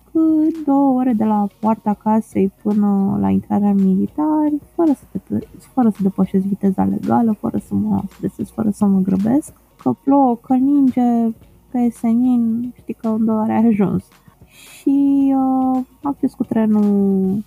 două 0.65 0.99
ore 0.99 1.13
de 1.13 1.23
la 1.23 1.47
poarta 1.59 1.93
casei 1.93 2.51
până 2.63 3.17
la 3.19 3.29
intrarea 3.29 3.69
în 3.69 3.83
militari, 3.83 4.55
fără 4.75 4.91
să, 4.91 5.03
te, 5.11 5.37
fără 5.57 5.89
să 5.89 5.97
depășesc 6.01 6.45
viteza 6.45 6.83
legală, 6.83 7.31
fără 7.39 7.57
să 7.57 7.75
mă 7.75 8.01
stresez, 8.15 8.49
fără 8.49 8.69
să 8.69 8.85
mă 8.85 8.99
grăbesc. 8.99 9.53
Că 9.77 9.93
plouă, 10.03 10.35
că 10.35 10.53
ninge, 10.53 11.35
că 11.71 11.77
e 11.77 11.89
senin, 11.89 12.73
știi 12.77 12.93
că 12.93 13.07
în 13.07 13.25
două 13.25 13.41
ore 13.41 13.51
ai 13.51 13.67
ajuns. 13.67 14.03
Și 14.45 15.33
uh, 15.35 15.83
acces 16.03 16.33
cu 16.33 16.43
trenul 16.43 17.43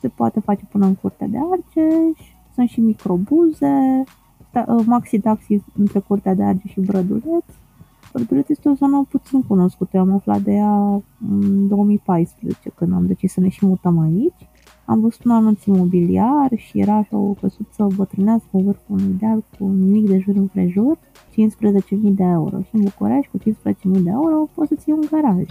se 0.00 0.08
poate 0.08 0.40
face 0.40 0.64
până 0.70 0.86
în 0.86 0.94
curtea 0.94 1.26
de 1.26 1.38
Argeș, 1.50 2.36
sunt 2.58 2.70
și 2.70 2.80
microbuze, 2.80 4.04
uh, 4.54 4.84
maxi 4.86 5.18
taxi 5.18 5.62
între 5.76 5.98
Curtea 5.98 6.34
de 6.34 6.42
Arge 6.42 6.68
și 6.68 6.80
Brăduleț. 6.80 7.44
Brăduleț 8.12 8.48
este 8.48 8.68
o 8.68 8.74
zonă 8.74 9.06
puțin 9.08 9.42
cunoscută, 9.42 9.90
eu 9.96 10.02
am 10.02 10.14
aflat 10.14 10.40
de 10.40 10.52
ea 10.52 11.02
în 11.30 11.68
2014 11.68 12.70
când 12.74 12.92
am 12.92 13.06
decis 13.06 13.32
să 13.32 13.40
ne 13.40 13.48
și 13.48 13.66
mutăm 13.66 13.98
aici. 13.98 14.48
Am 14.84 15.00
văzut 15.00 15.24
un 15.24 15.30
anunț 15.30 15.64
imobiliar 15.64 16.50
și 16.56 16.80
era 16.80 16.94
așa 16.94 17.16
o 17.16 17.32
căsuță 17.32 17.86
bătrânească 17.96 18.48
în 18.52 18.64
vârful 18.64 18.96
unui 18.96 19.16
deal 19.18 19.44
cu 19.58 19.66
nimic 19.66 20.08
de 20.08 20.18
jur 20.18 20.36
împrejur, 20.36 20.98
15.000 20.98 21.44
de 22.00 22.22
euro. 22.22 22.60
Și 22.60 22.74
în 22.74 22.80
București, 22.80 23.30
cu 23.30 23.38
15.000 23.38 24.02
de 24.02 24.10
euro, 24.10 24.48
poți 24.54 24.68
să 24.68 24.74
ții 24.74 24.92
un 24.92 25.04
garaj. 25.10 25.46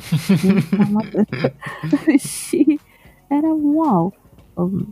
și 2.48 2.80
era 3.28 3.56
wow 3.74 4.14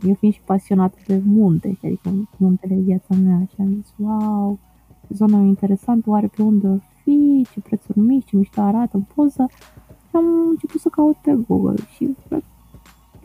eu 0.06 0.14
fiind 0.14 0.34
și 0.34 0.40
pasionată 0.44 0.98
de 1.06 1.22
munte, 1.24 1.78
adică 1.84 2.10
muntele 2.36 2.74
e 2.74 2.80
viața 2.80 3.14
mea 3.22 3.40
și 3.48 3.54
am 3.60 3.74
zis, 3.74 3.94
wow, 3.98 4.58
zona 5.08 5.38
e 5.38 5.46
interesantă, 5.46 6.10
oare 6.10 6.26
pe 6.26 6.42
unde 6.42 6.82
fi, 7.02 7.46
ce 7.52 7.60
prețuri 7.60 7.98
mici, 7.98 8.24
ce 8.24 8.36
mișto 8.36 8.60
arată 8.60 8.96
în 8.96 9.04
poză 9.14 9.46
și 10.08 10.16
am 10.16 10.24
început 10.50 10.80
să 10.80 10.88
caut 10.88 11.16
pe 11.16 11.38
Google 11.48 11.84
și 11.94 12.16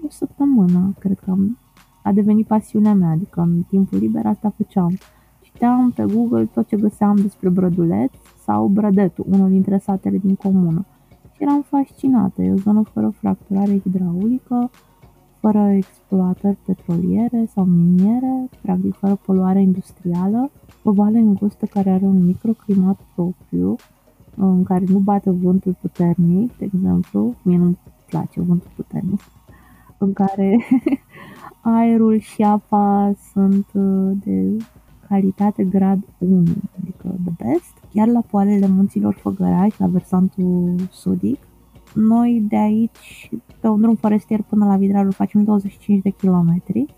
o 0.06 0.10
săptămână, 0.10 0.94
cred 1.00 1.20
că 1.20 1.32
am, 1.32 1.58
a 2.04 2.12
devenit 2.12 2.48
pasiunea 2.48 2.94
mea, 2.94 3.10
adică 3.10 3.42
în 3.42 3.62
timpul 3.68 3.98
liber 3.98 4.26
asta 4.26 4.54
făceam. 4.58 4.98
Citeam 5.42 5.92
pe 5.92 6.06
Google 6.14 6.46
tot 6.46 6.68
ce 6.68 6.76
găseam 6.76 7.16
despre 7.16 7.50
Brăduleț 7.50 8.12
sau 8.44 8.68
Brădetul, 8.68 9.26
unul 9.30 9.50
dintre 9.50 9.78
satele 9.78 10.18
din 10.18 10.36
comună. 10.36 10.86
Și 11.32 11.44
eram 11.44 11.62
fascinată, 11.62 12.42
e 12.42 12.52
o 12.52 12.56
zonă 12.56 12.82
fără 12.82 13.10
fracturare 13.10 13.80
hidraulică, 13.80 14.70
fără 15.42 15.70
exploatări 15.70 16.58
petroliere 16.66 17.46
sau 17.54 17.64
miniere, 17.64 18.50
practic 18.62 18.96
fără 18.96 19.20
poluare 19.26 19.62
industrială, 19.62 20.52
o 20.84 20.92
vale 20.92 21.18
îngustă 21.18 21.66
care 21.66 21.90
are 21.90 22.06
un 22.06 22.26
microclimat 22.26 23.00
propriu, 23.16 23.76
în 24.36 24.64
care 24.64 24.84
nu 24.88 25.00
bate 25.00 25.30
vântul 25.30 25.78
puternic, 25.82 26.58
de 26.58 26.66
exemplu, 26.74 27.36
mie 27.42 27.58
nu-mi 27.58 27.78
place 28.10 28.42
vântul 28.42 28.72
puternic, 28.76 29.22
în 29.98 30.14
care 30.14 30.58
aerul 31.62 32.20
și 32.20 32.42
apa 32.42 33.12
sunt 33.32 33.66
uh, 33.74 34.12
de 34.24 34.58
calitate 35.08 35.64
grad 35.64 36.00
1, 36.18 36.44
adică 36.80 37.16
the 37.24 37.46
best. 37.46 37.74
Chiar 37.94 38.08
la 38.08 38.22
poalele 38.22 38.68
munților 38.68 39.14
Făgăraș, 39.14 39.78
la 39.78 39.88
versantul 39.88 40.76
sudic, 40.92 41.40
noi 41.94 42.44
de 42.48 42.56
aici, 42.56 43.30
pe 43.60 43.68
un 43.68 43.82
drum 43.82 43.96
forestier 43.96 44.42
până 44.42 44.66
la 44.66 44.78
Vidraru, 44.78 45.12
facem 45.12 45.44
25 45.44 46.02
de 46.02 46.10
kilometri, 46.10 46.96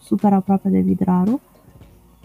super 0.00 0.32
aproape 0.32 0.68
de 0.68 0.80
Vidraru. 0.80 1.40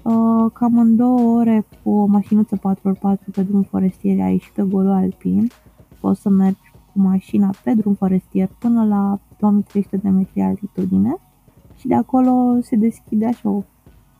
Uh, 0.03 0.51
cam 0.53 0.77
în 0.77 0.95
două 0.95 1.37
ore 1.37 1.65
cu 1.83 1.89
o 1.89 2.05
mașinuță 2.05 2.57
4x4 2.57 3.31
pe 3.31 3.43
drum 3.43 3.61
forestier 3.61 4.21
aici 4.21 4.41
și 4.41 4.51
pe 4.51 4.61
golul 4.61 4.91
alpin, 4.91 5.47
poți 5.99 6.21
să 6.21 6.29
mergi 6.29 6.71
cu 6.93 6.99
mașina 6.99 7.49
pe 7.63 7.73
drum 7.73 7.93
forestier 7.93 8.49
până 8.59 8.85
la 8.85 9.19
2300 9.39 9.97
de 9.97 10.09
metri 10.09 10.41
altitudine 10.41 11.15
și 11.75 11.87
de 11.87 11.95
acolo 11.95 12.61
se 12.61 12.75
deschide 12.75 13.25
așa 13.25 13.49
o 13.49 13.63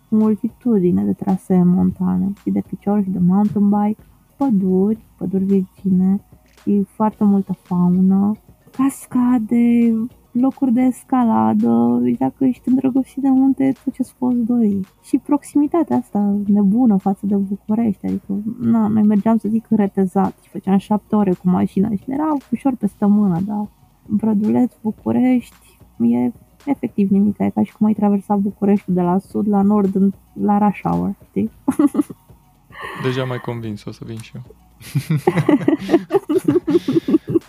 multitudine 0.10 1.04
de 1.04 1.14
trasee 1.14 1.64
montane 1.64 2.34
și 2.42 2.50
de 2.50 2.64
picior 2.68 3.04
și 3.04 3.10
de 3.10 3.20
mountain 3.20 3.70
bike, 3.70 4.02
păduri, 4.38 5.06
păduri 5.18 5.44
virgine, 5.44 6.22
și 6.62 6.86
foarte 6.96 7.24
multă 7.24 7.58
faună, 7.64 8.32
cascade, 8.72 9.94
locuri 10.32 10.72
de 10.74 10.82
escaladă, 10.82 12.00
deci 12.02 12.18
dacă 12.18 12.46
ești 12.46 12.70
îndrăgostit 12.70 13.22
de 13.22 13.30
munte, 13.30 13.74
tot 13.84 13.94
ce-ți 13.94 14.16
poți 14.18 14.38
dori. 14.38 14.80
Și 15.02 15.18
proximitatea 15.18 15.98
asta 15.98 16.36
nebună 16.46 16.98
față 16.98 17.26
de 17.26 17.36
București, 17.36 18.06
adică, 18.06 18.42
na, 18.60 18.88
noi 18.88 19.04
mergeam 19.04 19.38
să 19.38 19.48
zic 19.48 19.66
retezat 19.70 20.38
și 20.42 20.50
făceam 20.50 20.78
șapte 20.78 21.16
ore 21.16 21.34
cu 21.34 21.50
mașina 21.50 21.90
și 21.90 22.04
era 22.08 22.38
ușor 22.52 22.76
pe 22.76 22.88
stămână, 22.88 23.40
dar 23.46 23.68
Brăduleț, 24.08 24.74
București, 24.82 25.78
e 25.98 26.32
efectiv 26.66 27.10
nimic, 27.10 27.38
e 27.38 27.50
ca 27.50 27.64
și 27.64 27.74
cum 27.74 27.88
ai 27.88 27.94
traversa 27.94 28.36
Bucureștiul 28.36 28.96
de 28.96 29.02
la 29.02 29.18
sud 29.18 29.48
la 29.48 29.62
nord 29.62 29.96
în, 29.96 30.12
la 30.34 30.58
rush 30.58 30.80
hour, 30.84 31.16
știi? 31.30 31.50
Deja 33.04 33.24
mai 33.24 33.38
convins, 33.38 33.86
o 33.86 33.92
să 33.92 34.04
vin 34.06 34.18
și 34.18 34.32
eu. 34.36 34.42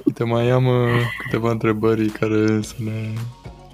Uite, 0.05 0.25
mai 0.25 0.51
am 0.51 0.67
uh, 0.67 0.89
câteva 1.23 1.51
întrebări 1.51 2.07
care 2.07 2.63
să 2.63 2.75
ne 2.85 3.13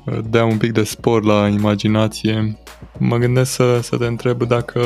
uh, 0.05 0.19
dea 0.31 0.45
un 0.45 0.57
pic 0.57 0.73
de 0.73 0.83
spor 0.83 1.25
la 1.25 1.49
imaginație. 1.49 2.59
Mă 2.99 3.17
gândesc 3.17 3.53
să, 3.53 3.81
să 3.83 3.97
te 3.97 4.07
întreb 4.07 4.43
dacă 4.43 4.81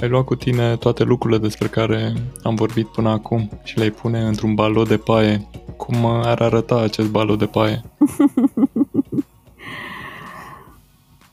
ai 0.00 0.08
luat 0.08 0.24
cu 0.24 0.34
tine 0.34 0.76
toate 0.76 1.04
lucrurile 1.04 1.38
despre 1.38 1.68
care 1.68 2.12
am 2.42 2.54
vorbit 2.54 2.86
până 2.86 3.08
acum 3.08 3.50
și 3.64 3.76
le-ai 3.76 3.90
pune 3.90 4.20
într-un 4.20 4.54
balot 4.54 4.88
de 4.88 4.96
paie. 4.96 5.48
Cum 5.76 6.04
ar 6.04 6.40
arăta 6.40 6.80
acest 6.80 7.10
balot 7.10 7.38
de 7.38 7.46
paie? 7.46 7.82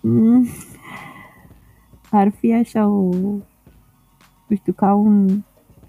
Mm. 0.07 0.47
Ar 2.11 2.31
fi 2.39 2.53
așa 2.53 2.88
o, 2.88 3.09
nu 4.47 4.55
știu, 4.55 4.73
ca 4.73 4.93
un, 4.93 5.43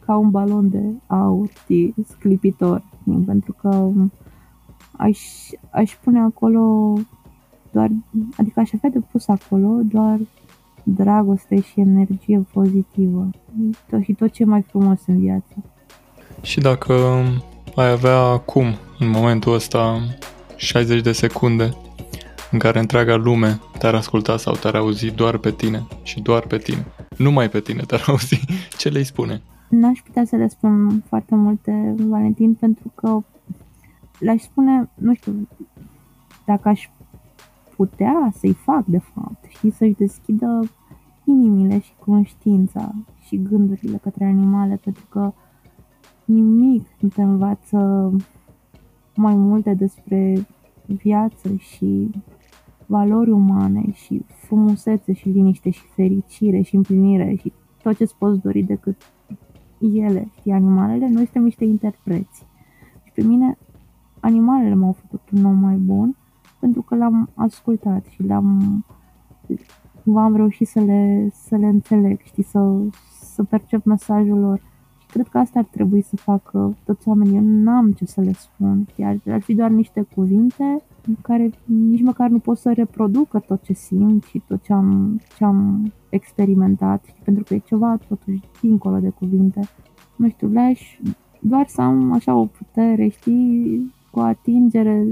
ca 0.06 0.16
un 0.16 0.30
balon 0.30 0.70
de 0.70 0.82
aur, 1.06 1.48
știi, 1.62 1.94
sclipitor, 2.08 2.82
pentru 3.26 3.56
că 3.60 3.90
aș, 4.92 5.20
aș 5.70 5.96
pune 6.04 6.20
acolo 6.20 6.94
doar, 7.70 7.90
adică 8.36 8.60
aș 8.60 8.70
avea 8.72 8.90
de 8.90 8.98
pus 9.10 9.28
acolo 9.28 9.80
doar 9.82 10.18
dragoste 10.82 11.60
și 11.60 11.80
energie 11.80 12.46
pozitivă 12.52 13.30
tot, 13.90 14.02
și 14.02 14.12
tot 14.12 14.32
ce 14.32 14.42
e 14.42 14.46
mai 14.46 14.62
frumos 14.62 15.00
în 15.06 15.20
viață. 15.20 15.54
Și 16.42 16.60
dacă 16.60 16.92
ai 17.76 17.90
avea 17.90 18.18
acum, 18.18 18.66
în 18.98 19.08
momentul 19.08 19.54
ăsta, 19.54 20.00
60 20.56 21.00
de 21.00 21.12
secunde 21.12 21.76
în 22.50 22.58
care 22.58 22.78
întreaga 22.78 23.16
lume 23.16 23.60
te-ar 23.78 23.94
asculta 23.94 24.36
sau 24.36 24.54
te-ar 24.54 24.74
auzi 24.74 25.10
doar 25.10 25.38
pe 25.38 25.50
tine 25.50 25.86
și 26.02 26.20
doar 26.20 26.42
pe 26.42 26.58
tine, 26.58 26.86
numai 27.16 27.48
pe 27.48 27.60
tine 27.60 27.82
te-ar 27.82 28.04
auzi, 28.08 28.40
ce 28.78 28.88
le-i 28.88 29.04
spune? 29.04 29.42
N-aș 29.68 30.02
putea 30.02 30.24
să 30.24 30.36
le 30.36 30.48
spun 30.48 31.00
foarte 31.00 31.34
multe, 31.34 31.94
Valentin, 31.98 32.54
pentru 32.54 32.92
că 32.94 33.20
le-aș 34.18 34.42
spune, 34.42 34.90
nu 34.94 35.14
știu, 35.14 35.48
dacă 36.44 36.68
aș 36.68 36.88
putea 37.76 38.32
să-i 38.34 38.52
fac, 38.52 38.84
de 38.84 38.98
fapt, 38.98 39.44
și 39.44 39.70
să-și 39.70 39.94
deschidă 39.94 40.70
inimile 41.24 41.78
și 41.78 41.92
conștiința 42.04 42.94
și 43.20 43.42
gândurile 43.42 43.96
către 43.96 44.24
animale, 44.24 44.80
pentru 44.84 45.04
că 45.08 45.32
nimic 46.24 46.86
nu 46.98 47.08
te 47.08 47.22
învață 47.22 48.12
mai 49.14 49.34
multe 49.34 49.74
despre 49.74 50.46
viață 50.86 51.54
și 51.54 52.10
valori 52.86 53.30
umane 53.30 53.92
și 53.92 54.24
frumusețe 54.26 55.12
și 55.12 55.28
liniște 55.28 55.70
și 55.70 55.82
fericire 55.94 56.60
și 56.60 56.74
împlinire 56.74 57.34
și 57.34 57.52
tot 57.82 57.96
ce-ți 57.96 58.16
poți 58.18 58.40
dori 58.40 58.62
decât 58.62 58.96
ele, 59.94 60.30
și 60.40 60.50
animalele, 60.50 61.08
noi 61.08 61.24
suntem 61.24 61.42
niște 61.42 61.64
interpreți. 61.64 62.46
Și 63.04 63.12
pe 63.14 63.22
mine 63.22 63.58
animalele 64.20 64.74
m-au 64.74 64.92
făcut 64.92 65.30
un 65.30 65.44
om 65.44 65.58
mai 65.58 65.76
bun 65.76 66.16
pentru 66.58 66.82
că 66.82 66.94
l-am 66.94 67.30
ascultat 67.34 68.04
și 68.04 68.22
l-am 68.22 68.84
cumva 70.02 70.22
am 70.22 70.36
reușit 70.36 70.68
să 70.68 70.80
le, 70.80 71.28
să 71.32 71.56
le 71.56 71.66
înțeleg, 71.66 72.20
știi, 72.22 72.42
să, 72.42 72.82
să 73.20 73.44
percep 73.44 73.84
mesajul 73.84 74.38
lor. 74.38 74.60
Și 75.16 75.22
cred 75.22 75.32
că 75.32 75.38
asta 75.38 75.58
ar 75.58 75.64
trebui 75.64 76.02
să 76.02 76.16
facă 76.16 76.76
toți 76.84 77.08
oamenii. 77.08 77.36
Eu 77.36 77.42
n-am 77.42 77.92
ce 77.92 78.04
să 78.04 78.20
le 78.20 78.32
spun, 78.32 78.86
știi, 78.90 79.04
ar, 79.04 79.16
ar 79.28 79.40
fi 79.40 79.54
doar 79.54 79.70
niște 79.70 80.06
cuvinte 80.14 80.82
în 81.06 81.14
care 81.22 81.50
nici 81.64 82.02
măcar 82.02 82.28
nu 82.28 82.38
pot 82.38 82.58
să 82.58 82.72
reproducă 82.72 83.38
tot 83.38 83.62
ce 83.62 83.72
simt 83.72 84.24
și 84.24 84.42
tot 84.48 84.62
ce 84.62 84.72
am, 84.72 85.20
ce 85.36 85.44
am 85.44 85.92
experimentat, 86.08 87.04
știi, 87.04 87.22
pentru 87.24 87.44
că 87.44 87.54
e 87.54 87.58
ceva 87.58 87.98
totuși 88.08 88.40
dincolo 88.60 88.98
de 88.98 89.08
cuvinte. 89.08 89.60
Nu 90.16 90.28
știu, 90.28 90.48
le-aș 90.48 90.98
doar 91.40 91.66
să 91.66 91.80
am 91.80 92.12
așa 92.12 92.34
o 92.34 92.44
putere, 92.44 93.08
știi, 93.08 93.92
cu 94.10 94.20
atingere 94.20 95.06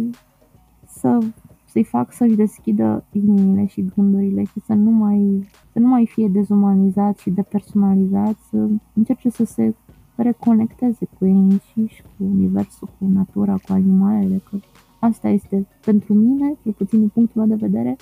să 0.86 1.18
să-i 1.74 1.84
fac 1.84 2.12
să-și 2.12 2.34
deschidă 2.34 3.04
inimile 3.12 3.66
și 3.66 3.84
gândurile 3.94 4.42
și 4.42 4.60
să 4.66 4.72
nu 4.72 4.90
mai, 4.90 5.48
să 5.72 5.78
nu 5.78 5.88
mai 5.88 6.06
fie 6.06 6.28
dezumanizat 6.28 7.18
și 7.18 7.30
depersonalizat, 7.30 8.36
să 8.50 8.68
încerce 8.92 9.30
să 9.30 9.44
se 9.44 9.74
reconecteze 10.16 11.08
cu 11.18 11.26
ei 11.26 11.32
înșiși, 11.32 12.02
cu 12.02 12.24
universul, 12.24 12.88
cu 12.98 13.04
natura, 13.12 13.52
cu 13.52 13.72
animalele, 13.72 14.42
că 14.50 14.56
asta 14.98 15.28
este 15.28 15.66
pentru 15.84 16.14
mine, 16.14 16.54
cel 16.62 16.72
puțin 16.72 16.98
din 16.98 17.08
punctul 17.08 17.46
meu 17.46 17.56
de 17.56 17.66
vedere, 17.66 17.96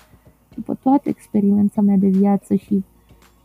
după 0.54 0.74
toată 0.74 1.08
experiența 1.08 1.80
mea 1.80 1.96
de 1.96 2.08
viață 2.08 2.54
și 2.54 2.84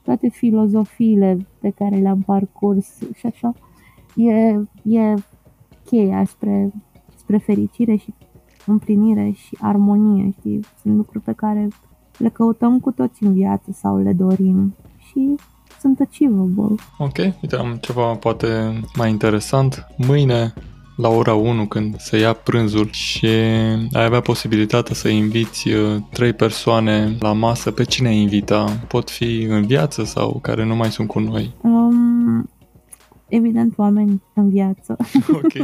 toate 0.03 0.29
filozofiile 0.29 1.47
pe 1.59 1.69
care 1.69 1.95
le-am 1.95 2.21
parcurs 2.21 2.97
și 3.13 3.25
așa, 3.25 3.53
e, 4.15 4.33
e 4.97 5.13
cheia 5.85 6.25
spre, 6.25 6.71
spre 7.15 7.37
fericire 7.37 7.95
și 7.95 8.13
împlinire 8.65 9.29
și 9.29 9.57
armonie, 9.61 10.31
știi? 10.31 10.59
Sunt 10.81 10.95
lucruri 10.95 11.23
pe 11.23 11.31
care 11.31 11.67
le 12.17 12.29
căutăm 12.29 12.79
cu 12.79 12.91
toți 12.91 13.23
în 13.23 13.33
viață 13.33 13.71
sau 13.71 13.97
le 13.97 14.13
dorim 14.13 14.73
și 14.97 15.35
sunt 15.79 15.99
achievable. 15.99 16.75
Ok, 16.97 17.17
uite, 17.17 17.55
am 17.55 17.77
ceva 17.81 18.13
poate 18.13 18.79
mai 18.95 19.09
interesant. 19.09 19.87
Mâine 19.97 20.53
la 20.95 21.09
ora 21.09 21.33
1 21.33 21.65
când 21.65 21.95
se 21.99 22.17
ia 22.17 22.33
prânzul 22.33 22.89
și 22.91 23.25
ai 23.91 24.03
avea 24.03 24.19
posibilitatea 24.19 24.95
să 24.95 25.07
inviți 25.07 25.69
uh, 25.69 25.95
trei 26.11 26.33
persoane 26.33 27.15
la 27.19 27.33
masă, 27.33 27.71
pe 27.71 27.83
cine 27.83 28.07
ai 28.07 28.17
invita? 28.17 28.65
Pot 28.87 29.09
fi 29.09 29.41
în 29.41 29.65
viață 29.65 30.03
sau 30.03 30.39
care 30.41 30.65
nu 30.65 30.75
mai 30.75 30.91
sunt 30.91 31.07
cu 31.07 31.19
noi? 31.19 31.53
Um, 31.61 32.49
evident, 33.27 33.73
oameni 33.77 34.21
în 34.33 34.49
viață. 34.49 34.95
Ok. 35.31 35.53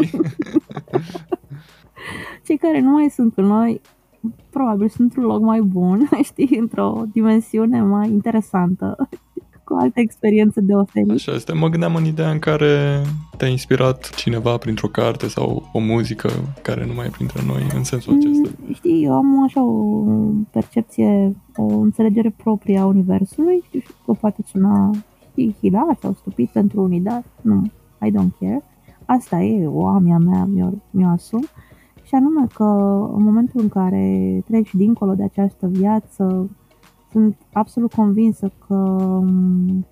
cei 2.46 2.58
care 2.58 2.80
nu 2.80 2.90
mai 2.90 3.10
sunt 3.10 3.34
cu 3.34 3.42
noi 3.42 3.82
probabil 4.50 4.90
sunt 4.90 5.02
într-un 5.02 5.24
loc 5.24 5.42
mai 5.42 5.62
bun, 5.62 6.10
știi, 6.30 6.58
într-o 6.60 7.04
dimensiune 7.12 7.82
mai 7.82 8.10
interesantă, 8.10 9.10
cu 9.64 9.74
alte 9.80 10.00
experiențe 10.00 10.62
de 10.62 10.74
oferit. 10.74 11.12
Așa 11.12 11.32
este. 11.32 11.54
Mă 11.54 11.70
gândeam 11.70 11.96
în 11.96 12.06
ideea 12.06 12.30
în 12.30 12.40
care 12.40 13.02
te-a 13.38 13.48
inspirat 13.48 14.10
cineva 14.16 14.58
printr-o 14.58 14.88
carte 14.88 15.28
sau 15.28 15.70
o 15.74 15.80
muzică 15.80 16.30
care 16.62 16.86
nu 16.86 16.94
mai 16.94 17.06
e 17.06 17.10
printre 17.10 17.42
noi, 17.48 17.62
în 17.76 17.84
sensul 17.84 18.14
acesta. 18.14 18.50
Mm, 18.66 18.74
știi, 18.74 19.04
eu 19.04 19.14
am 19.14 19.44
așa 19.44 19.64
o 19.64 20.04
percepție, 20.52 21.36
o 21.56 21.66
înțelegere 21.66 22.34
proprie 22.44 22.80
a 22.80 22.86
Universului, 22.86 23.62
știu 23.66 23.82
că 24.06 24.12
poate 24.12 24.44
suna, 24.48 24.92
știi, 25.32 25.56
hilar 25.60 25.98
sau 26.02 26.14
stupid 26.14 26.50
pentru 26.50 26.82
unii, 26.82 27.00
dar 27.00 27.24
nu, 27.42 27.72
I 28.02 28.12
don't 28.12 28.40
care. 28.40 28.64
Asta 29.06 29.40
e, 29.40 29.68
o 29.68 29.88
amia 29.88 30.18
mea, 30.18 30.46
mi-o, 30.46 30.70
mi-o 30.92 31.08
asum 31.08 31.46
și 32.04 32.16
anume 32.16 32.48
că 32.54 32.64
în 33.16 33.24
momentul 33.24 33.62
în 33.62 33.70
care 33.70 34.42
treci 34.46 34.76
dincolo 34.76 35.14
de 35.14 35.24
această 35.24 35.68
viață, 35.68 36.50
sunt 37.14 37.36
absolut 37.52 37.94
convinsă 37.94 38.52
că 38.68 38.76
mm, 39.24 39.86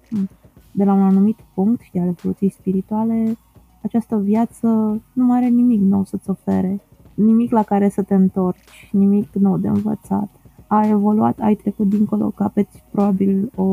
de 0.71 0.83
la 0.83 0.93
un 0.93 1.01
anumit 1.01 1.37
punct 1.53 1.81
și 1.81 1.97
al 1.97 2.07
evoluției 2.07 2.49
spirituale, 2.49 3.37
această 3.83 4.17
viață 4.17 4.67
nu 5.13 5.25
mai 5.25 5.37
are 5.37 5.47
nimic 5.47 5.81
nou 5.81 6.03
să-ți 6.03 6.29
ofere, 6.29 6.81
nimic 7.13 7.51
la 7.51 7.63
care 7.63 7.89
să 7.89 8.01
te 8.01 8.13
întorci, 8.13 8.89
nimic 8.91 9.33
nou 9.33 9.57
de 9.57 9.67
învățat. 9.67 10.29
Ai 10.67 10.89
evoluat, 10.89 11.39
ai 11.39 11.55
trecut 11.55 11.89
dincolo, 11.89 12.29
capeți 12.29 12.83
probabil 12.91 13.51
o 13.55 13.65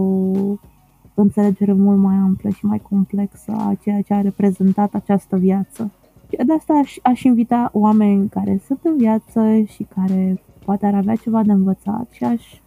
înțelegere 1.15 1.73
mult 1.73 1.99
mai 1.99 2.15
amplă 2.15 2.51
și 2.51 2.67
mai 2.67 2.79
complexă 2.79 3.53
a 3.53 3.75
ceea 3.81 4.03
ce 4.03 4.15
a 4.15 4.21
reprezentat 4.21 4.95
această 4.95 5.37
viață. 5.37 5.91
De 6.31 6.53
asta 6.59 6.75
aș, 6.75 6.97
aș 7.03 7.23
invita 7.23 7.71
oameni 7.73 8.29
care 8.29 8.61
sunt 8.67 8.79
în 8.83 8.97
viață 8.97 9.63
și 9.67 9.87
care 9.95 10.43
poate 10.65 10.87
ar 10.87 10.95
avea 10.95 11.15
ceva 11.15 11.43
de 11.43 11.53
învățat 11.53 12.11
și 12.11 12.25
aș, 12.25 12.61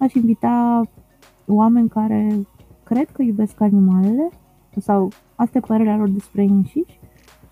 aș 0.00 0.12
invita 0.14 0.82
oameni 1.46 1.88
care 1.88 2.46
cred 2.84 3.10
că 3.10 3.22
iubesc 3.22 3.60
animalele 3.60 4.28
sau 4.76 5.08
asta 5.34 5.58
e 5.58 5.66
părerea 5.66 5.96
lor 5.96 6.08
despre 6.08 6.42
ei 6.42 6.48
înșiși, 6.48 7.00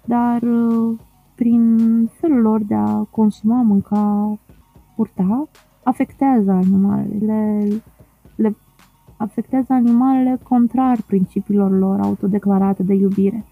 dar 0.04 0.42
uh, 0.42 0.98
prin 1.34 1.76
felul 2.20 2.40
lor 2.40 2.62
de 2.62 2.74
a 2.74 3.06
consuma, 3.10 3.62
mânca, 3.62 4.38
purta, 4.96 5.48
afectează 5.82 6.50
animalele, 6.50 7.16
le, 7.18 7.82
le 8.36 8.56
afectează 9.16 9.72
animalele 9.72 10.38
contrar 10.48 11.02
principiilor 11.06 11.78
lor 11.78 12.00
autodeclarate 12.00 12.82
de 12.82 12.94
iubire. 12.94 13.44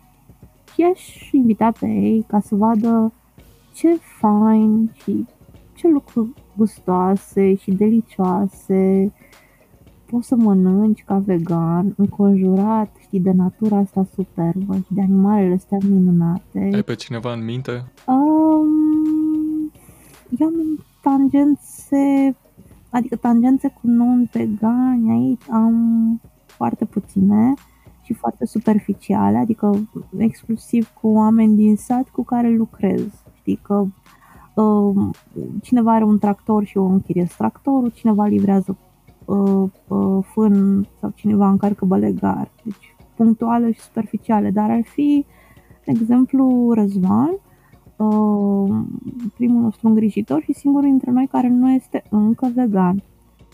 Și 0.75 0.83
aș 0.83 1.31
invita 1.33 1.71
pe 1.81 1.87
ei 1.87 2.25
ca 2.29 2.41
să 2.41 2.55
vadă 2.55 3.13
ce 3.75 3.95
fain 3.95 4.91
și 4.95 5.27
ce 5.77 5.89
lucruri 5.89 6.33
gustoase 6.57 7.55
și 7.55 7.71
delicioase 7.71 9.13
poți 10.07 10.27
să 10.27 10.35
mănânci 10.35 11.05
ca 11.05 11.19
vegan, 11.19 11.95
înconjurat, 11.97 12.97
știi, 13.01 13.21
de 13.21 13.33
natura 13.33 13.77
asta 13.77 14.07
superbă 14.15 14.75
și 14.75 14.95
de 14.95 15.01
animalele 15.01 15.55
astea 15.55 15.79
minunate. 15.89 16.71
Ai 16.73 16.83
pe 16.83 16.95
cineva 16.95 17.33
în 17.33 17.45
minte? 17.45 17.93
Um, 18.07 19.73
eu 20.39 20.47
am 20.47 20.85
tangențe 21.03 22.37
Adică 22.91 23.17
tangențe 23.17 23.69
cu 23.69 23.87
non-vegani 23.87 25.11
aici 25.11 25.43
am 25.51 26.21
foarte 26.47 26.85
puține 26.85 27.55
și 28.03 28.13
foarte 28.13 28.47
superficiale, 28.47 29.37
adică 29.37 29.89
exclusiv 30.17 30.89
cu 31.01 31.09
oameni 31.09 31.57
din 31.57 31.77
sat 31.77 32.09
cu 32.09 32.25
care 32.25 32.49
lucrez. 32.49 33.03
Știi 33.35 33.59
că 33.63 33.75
uh, 33.75 33.89
cineva 35.63 35.93
are 35.93 36.05
un 36.05 36.19
tractor 36.19 36.65
și 36.65 36.77
eu 36.77 36.93
închiriez 36.93 37.29
tractorul, 37.29 37.91
cineva 37.91 38.27
livrează 38.27 38.77
uh, 39.25 39.71
uh, 39.89 40.25
fân 40.33 40.87
sau 41.01 41.13
cineva 41.15 41.49
încarcă 41.49 41.85
bălegar. 41.85 42.51
Deci 42.65 42.97
punctuale 43.15 43.73
și 43.73 43.81
superficiale, 43.81 44.51
dar 44.51 44.71
ar 44.71 44.83
fi, 44.83 45.25
de 45.85 45.93
exemplu, 46.01 46.73
Răzvan, 46.73 47.39
uh, 47.97 48.85
primul 49.35 49.63
nostru 49.63 49.89
îngrijitor 49.89 50.43
și 50.43 50.53
singurul 50.53 50.89
dintre 50.89 51.11
noi 51.11 51.27
care 51.27 51.49
nu 51.49 51.71
este 51.71 52.03
încă 52.11 52.51
vegan. 52.55 53.03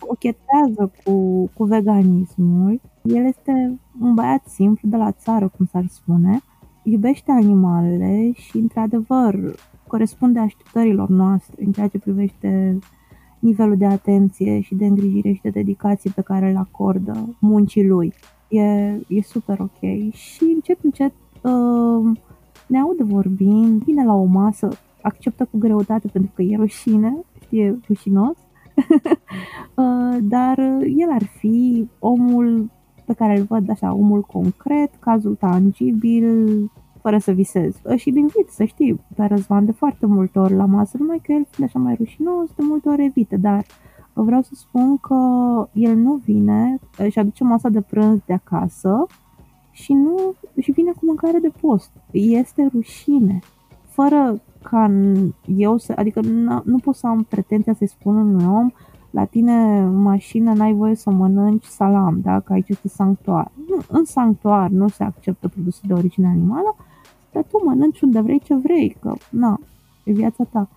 Ochetează 0.01 0.93
cu, 1.05 1.47
cu 1.55 1.65
veganismul. 1.65 2.81
El 3.03 3.25
este 3.25 3.79
un 4.01 4.15
băiat 4.15 4.45
simplu 4.47 4.89
de 4.89 4.97
la 4.97 5.13
țară, 5.13 5.49
cum 5.57 5.67
s-ar 5.67 5.85
spune. 5.89 6.41
Iubește 6.83 7.31
animalele 7.31 8.33
și, 8.33 8.57
într-adevăr, 8.57 9.55
corespunde 9.93 10.39
așteptărilor 10.39 11.09
noastre 11.09 11.65
în 11.65 11.73
ceea 11.73 11.89
ce 11.89 11.99
privește 11.99 12.79
nivelul 13.39 13.77
de 13.77 13.87
atenție 13.87 14.61
și 14.61 14.75
de 14.75 14.87
îngrijire 14.87 15.33
și 15.33 15.43
de 15.43 15.51
dedicație 15.51 16.11
pe 16.15 16.21
care 16.21 16.51
îl 16.51 16.57
acordă 16.57 17.37
muncii 17.39 17.87
lui. 17.87 18.13
E, 18.49 18.63
e 19.09 19.23
super 19.23 19.61
ok 19.61 20.13
și 20.13 20.43
încet, 20.55 20.79
încet 20.83 21.13
uh, 21.43 22.19
ne 22.67 22.79
aude 22.79 23.03
vorbind, 23.03 23.83
vine 23.83 24.05
la 24.05 24.15
o 24.15 24.25
masă, 24.25 24.69
acceptă 25.03 25.45
cu 25.51 25.59
greutate 25.59 26.09
pentru 26.09 26.31
că 26.35 26.43
e 26.43 26.57
rușine, 26.57 27.17
e 27.49 27.75
rușinos, 27.87 28.37
uh, 29.75 30.17
dar 30.21 30.59
el 30.97 31.11
ar 31.13 31.25
fi 31.39 31.89
omul 31.99 32.71
pe 33.05 33.13
care 33.13 33.39
îl 33.39 33.45
văd 33.45 33.71
așa, 33.71 33.95
omul 33.95 34.21
concret, 34.21 34.95
cazul 34.99 35.35
tangibil, 35.35 36.71
fără 37.03 37.19
să 37.19 37.33
visez. 37.33 37.75
Și 37.97 38.09
îl 38.09 38.17
invit 38.17 38.49
să 38.49 38.65
știi 38.65 39.01
pe 39.17 39.25
Răzvan 39.25 39.65
de 39.65 39.73
foarte 39.73 40.07
multe 40.07 40.39
ori 40.39 40.55
la 40.55 40.65
masă, 40.65 40.97
numai 41.01 41.21
că 41.23 41.33
el 41.33 41.47
fiind 41.51 41.71
așa 41.71 41.79
mai 41.79 41.95
rușinos, 41.95 42.49
de 42.57 42.63
multe 42.63 42.89
ori 42.89 43.05
evită, 43.05 43.37
dar 43.37 43.65
vreau 44.13 44.43
să 44.43 44.51
spun 44.55 44.97
că 44.97 45.17
el 45.73 45.97
nu 45.97 46.15
vine, 46.15 46.79
și 47.11 47.19
aduce 47.19 47.45
masa 47.45 47.69
de 47.69 47.81
prânz 47.81 48.21
de 48.27 48.33
acasă 48.33 49.07
și 49.71 49.93
nu 49.93 50.35
și 50.61 50.71
vine 50.71 50.91
cu 50.91 51.05
mâncare 51.05 51.39
de 51.39 51.53
post. 51.61 51.91
Este 52.11 52.69
rușine. 52.73 53.39
Fără 53.89 54.41
ca 54.63 54.91
eu 55.57 55.77
să, 55.77 55.93
adică 55.97 56.21
nu 56.65 56.79
pot 56.83 56.95
să 56.95 57.07
am 57.07 57.23
pretenția 57.29 57.75
să-i 57.75 57.87
spun 57.87 58.17
unui 58.17 58.45
om 58.47 58.71
la 59.13 59.25
tine 59.25 59.79
în 59.79 60.03
mașină 60.03 60.53
n-ai 60.53 60.73
voie 60.73 60.95
să 60.95 61.11
mănânci 61.11 61.65
salam, 61.65 62.21
da? 62.23 62.41
că 62.41 62.53
aici 62.53 62.69
este 62.69 62.89
sanctuar. 62.89 63.51
Nu, 63.69 63.77
în 63.89 64.05
sanctuar 64.05 64.71
nu 64.71 64.89
se 64.89 65.05
acceptă 65.05 65.49
produse 65.49 65.81
de 65.87 65.93
origine 65.93 66.27
animală, 66.27 66.77
dar 67.33 67.43
tu 67.43 67.65
mănânci 67.65 68.01
unde 68.01 68.21
vrei 68.21 68.41
ce 68.41 68.55
vrei, 68.55 68.97
că 69.01 69.15
na, 69.31 69.59
e 70.05 70.13
viața 70.13 70.45
ta. 70.45 70.69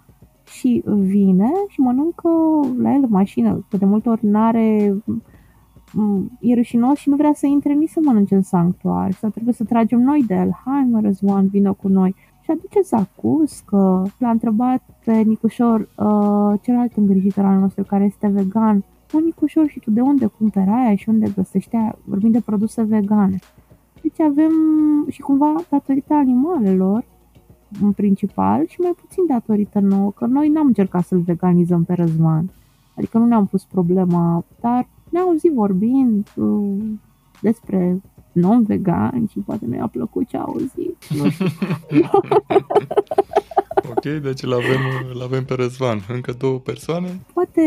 Și 0.46 0.84
vine 0.86 1.52
și 1.68 1.80
mănâncă 1.80 2.30
la 2.78 2.94
el 2.94 3.02
în 3.04 3.10
mașină, 3.10 3.66
că 3.70 3.78
de 3.78 3.86
multe 3.86 4.10
ori 4.10 4.26
n-are 4.26 4.96
e 6.40 6.54
rușinos 6.54 6.98
și 6.98 7.10
nu 7.10 7.16
vrea 7.16 7.34
să 7.34 7.46
intre 7.46 7.74
nici 7.74 7.90
să 7.90 8.00
mănânce 8.04 8.36
în 8.36 8.42
sanctuar 8.42 9.12
sau 9.12 9.30
trebuie 9.30 9.54
să 9.54 9.64
tragem 9.64 10.00
noi 10.00 10.24
de 10.28 10.34
el. 10.34 10.52
Hai 10.66 10.88
mă, 10.92 11.00
Răzvan, 11.02 11.48
vină 11.48 11.74
cu 11.74 11.88
noi. 11.88 12.16
Și 12.46 12.52
aduce 12.52 12.82
zacus 12.82 13.60
că 13.60 14.04
l-a 14.18 14.30
întrebat 14.30 14.84
pe 15.06 15.14
Nicușor, 15.14 15.80
uh, 15.80 16.60
celălalt 16.62 16.96
îngrijitor 16.96 17.46
al 17.46 17.60
nostru 17.60 17.84
care 17.84 18.04
este 18.04 18.28
vegan, 18.28 18.84
Mă, 19.14 19.20
Nicușor, 19.20 19.68
și 19.68 19.80
tu 19.80 19.92
de 19.92 20.02
unde 20.02 20.26
cumperi 20.26 20.70
aia 20.70 20.96
și 20.96 21.10
unde 21.10 21.32
găsești 21.36 21.76
aia? 21.76 21.98
Vorbim 22.04 22.32
de 22.32 22.40
produse 22.40 22.84
vegane. 22.84 23.40
Deci 24.02 24.20
avem 24.20 24.52
și 25.10 25.22
cumva 25.22 25.56
datorită 25.70 26.14
animalelor, 26.14 27.06
în 27.82 27.92
principal, 27.92 28.66
și 28.68 28.80
mai 28.80 28.94
puțin 29.02 29.26
datorită 29.28 29.80
nouă, 29.80 30.12
că 30.12 30.26
noi 30.26 30.50
n-am 30.50 30.68
încercat 30.68 31.04
să-l 31.04 31.20
veganizăm 31.20 31.84
pe 31.84 31.94
Răzvan. 31.94 32.52
Adică 32.98 33.18
nu 33.18 33.26
ne-am 33.26 33.46
pus 33.46 33.64
problema, 33.64 34.44
dar 34.62 34.88
ne-am 35.10 35.28
auzit 35.28 35.52
vorbind 35.52 36.28
uh, 36.36 36.78
despre 37.42 38.02
non-vegan 38.32 39.28
și 39.30 39.40
poate 39.40 39.66
nu 39.66 39.76
i-a 39.76 39.88
plăcut 39.88 40.28
ce 40.28 40.38
a 40.38 40.42
auzit. 40.42 41.08
Nu 41.10 41.30
știu. 41.30 41.46
ok, 43.92 44.22
deci 44.22 44.44
îl 44.44 44.54
avem, 44.54 44.82
îl 45.14 45.22
avem 45.22 45.46
pe 45.46 45.54
Răzvan. 45.54 46.00
Încă 46.08 46.32
două 46.38 46.58
persoane? 46.58 47.20
Poate 47.34 47.62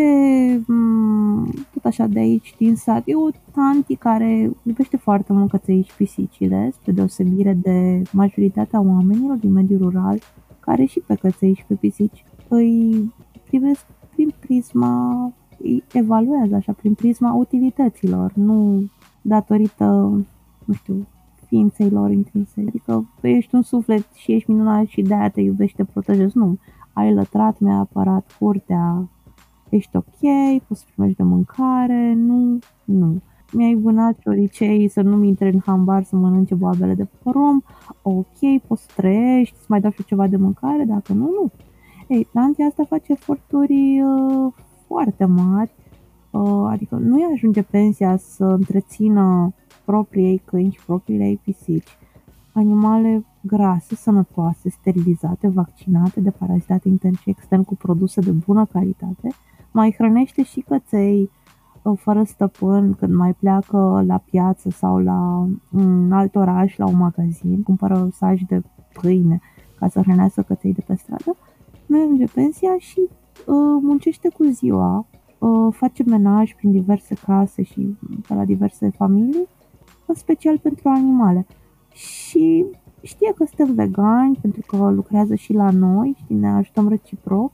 mm, 0.67 1.53
tot 1.75 1.85
așa 1.85 2.07
de 2.07 2.19
aici, 2.19 2.55
din 2.59 2.77
sat. 2.77 3.03
E 3.05 3.15
o 3.15 3.29
tanti 3.55 3.97
care 3.97 4.51
iubește 4.63 4.97
foarte 4.97 5.33
mult 5.33 5.51
căței 5.51 5.83
și 5.83 5.97
pisicile, 5.97 6.71
spre 6.81 6.93
deosebire 6.93 7.59
de 7.63 8.03
majoritatea 8.13 8.81
oamenilor 8.81 9.37
din 9.37 9.53
mediul 9.53 9.79
rural, 9.79 10.19
care 10.61 10.85
și 10.85 11.03
pe 11.07 11.15
căței 11.15 11.55
și 11.55 11.65
pe 11.67 11.75
pisici 11.75 12.25
îi 12.49 13.15
privesc 13.45 13.87
prin 14.15 14.35
prisma, 14.41 15.33
îi 15.59 15.85
evaluează 15.93 16.55
așa, 16.55 16.73
prin 16.73 16.95
prisma 16.95 17.33
utilităților, 17.33 18.33
nu 18.35 18.85
datorită, 19.23 19.85
nu 20.65 20.75
știu, 20.75 21.07
ființei 21.47 21.91
lor 21.91 22.11
intrinse. 22.11 22.65
Adică 22.69 23.09
ești 23.21 23.55
un 23.55 23.63
suflet 23.63 24.13
și 24.15 24.33
ești 24.33 24.51
minunat 24.51 24.87
și 24.87 25.03
de-aia 25.03 25.29
te 25.29 25.41
iubești, 25.41 25.77
te 25.77 25.85
protejezi. 25.85 26.37
Nu, 26.37 26.59
ai 26.93 27.15
lătrat, 27.15 27.59
mi-a 27.59 27.79
apărat 27.79 28.37
curtea, 28.39 29.09
ești 29.69 29.97
ok, 29.97 30.19
poți 30.69 30.81
să 30.81 30.87
primești 30.95 31.17
de 31.17 31.23
mâncare, 31.23 32.15
nu, 32.15 32.59
nu. 32.85 33.21
Mi-ai 33.53 33.75
vânat 33.75 34.19
cioricei 34.19 34.89
să 34.89 35.01
nu-mi 35.03 35.29
intre 35.29 35.51
în 35.53 35.61
hambar 35.65 36.03
să 36.03 36.17
mănânce 36.17 36.55
boabele 36.55 36.95
de 36.95 37.07
porom, 37.23 37.61
ok, 38.03 38.63
poți 38.67 38.83
să 38.83 38.89
trăiești, 38.97 39.57
să 39.57 39.65
mai 39.69 39.81
dau 39.81 39.91
și 39.91 40.05
ceva 40.05 40.27
de 40.27 40.37
mâncare, 40.37 40.85
dacă 40.85 41.13
nu, 41.13 41.25
nu. 41.25 41.51
Ei, 42.09 42.29
Tanti 42.33 42.63
asta 42.63 42.85
face 42.85 43.13
eforturi 43.13 44.01
uh, 44.01 44.53
foarte 44.87 45.25
mari, 45.25 45.71
uh, 45.78 45.78
adică 46.69 46.95
nu-i 46.95 47.29
ajunge 47.33 47.63
pensia 47.63 48.17
să 48.17 48.45
întrețină 48.45 49.53
propriei 49.85 50.43
câini 50.45 50.73
și 50.73 50.85
propriile 50.87 51.41
pisici, 51.43 51.99
animale 52.53 53.25
grase, 53.41 53.95
sănătoase, 53.95 54.71
sterilizate, 54.71 55.49
vaccinate, 55.49 56.21
deparazitate 56.21 56.89
intern 56.89 57.15
și 57.15 57.31
extern 57.31 57.63
cu 57.63 57.75
produse 57.75 58.21
de 58.21 58.31
bună 58.31 58.67
calitate, 58.67 59.29
mai 59.73 59.95
hrănește 59.99 60.43
și 60.43 60.61
căței 60.61 61.31
uh, 61.83 61.99
fără 61.99 62.23
stăpân 62.23 62.95
când 62.95 63.15
mai 63.15 63.33
pleacă 63.33 64.03
la 64.07 64.19
piață 64.19 64.71
sau 64.71 64.99
la 64.99 65.49
un 65.73 66.13
alt 66.13 66.35
oraș, 66.35 66.77
la 66.77 66.87
un 66.87 66.97
magazin, 66.97 67.63
cumpără 67.63 68.09
saci 68.13 68.43
de 68.49 68.63
pâine 68.93 69.41
ca 69.79 69.89
să 69.89 70.01
hrănească 70.01 70.43
căței 70.43 70.73
de 70.73 70.83
pe 70.87 70.95
stradă, 70.95 71.37
nu 71.87 72.01
ajunge 72.03 72.25
pensia 72.35 72.77
și 72.79 73.01
uh, 73.01 73.79
muncește 73.83 74.29
cu 74.29 74.45
ziua, 74.45 74.99
uh, 74.99 75.18
face 75.71 76.03
menaj 76.03 76.55
prin 76.55 76.71
diverse 76.71 77.15
case 77.15 77.63
și 77.63 77.97
pe 78.29 78.35
la 78.35 78.45
diverse 78.45 78.91
familii 78.97 79.49
în 80.07 80.15
special 80.15 80.59
pentru 80.59 80.89
animale. 80.89 81.47
Și 81.93 82.65
știe 83.03 83.33
că 83.37 83.45
suntem 83.45 83.75
vegani 83.75 84.39
pentru 84.41 84.61
că 84.67 84.77
lucrează 84.91 85.35
și 85.35 85.53
la 85.53 85.71
noi 85.71 86.17
și 86.17 86.33
ne 86.33 86.49
ajutăm 86.49 86.89
reciproc. 86.89 87.53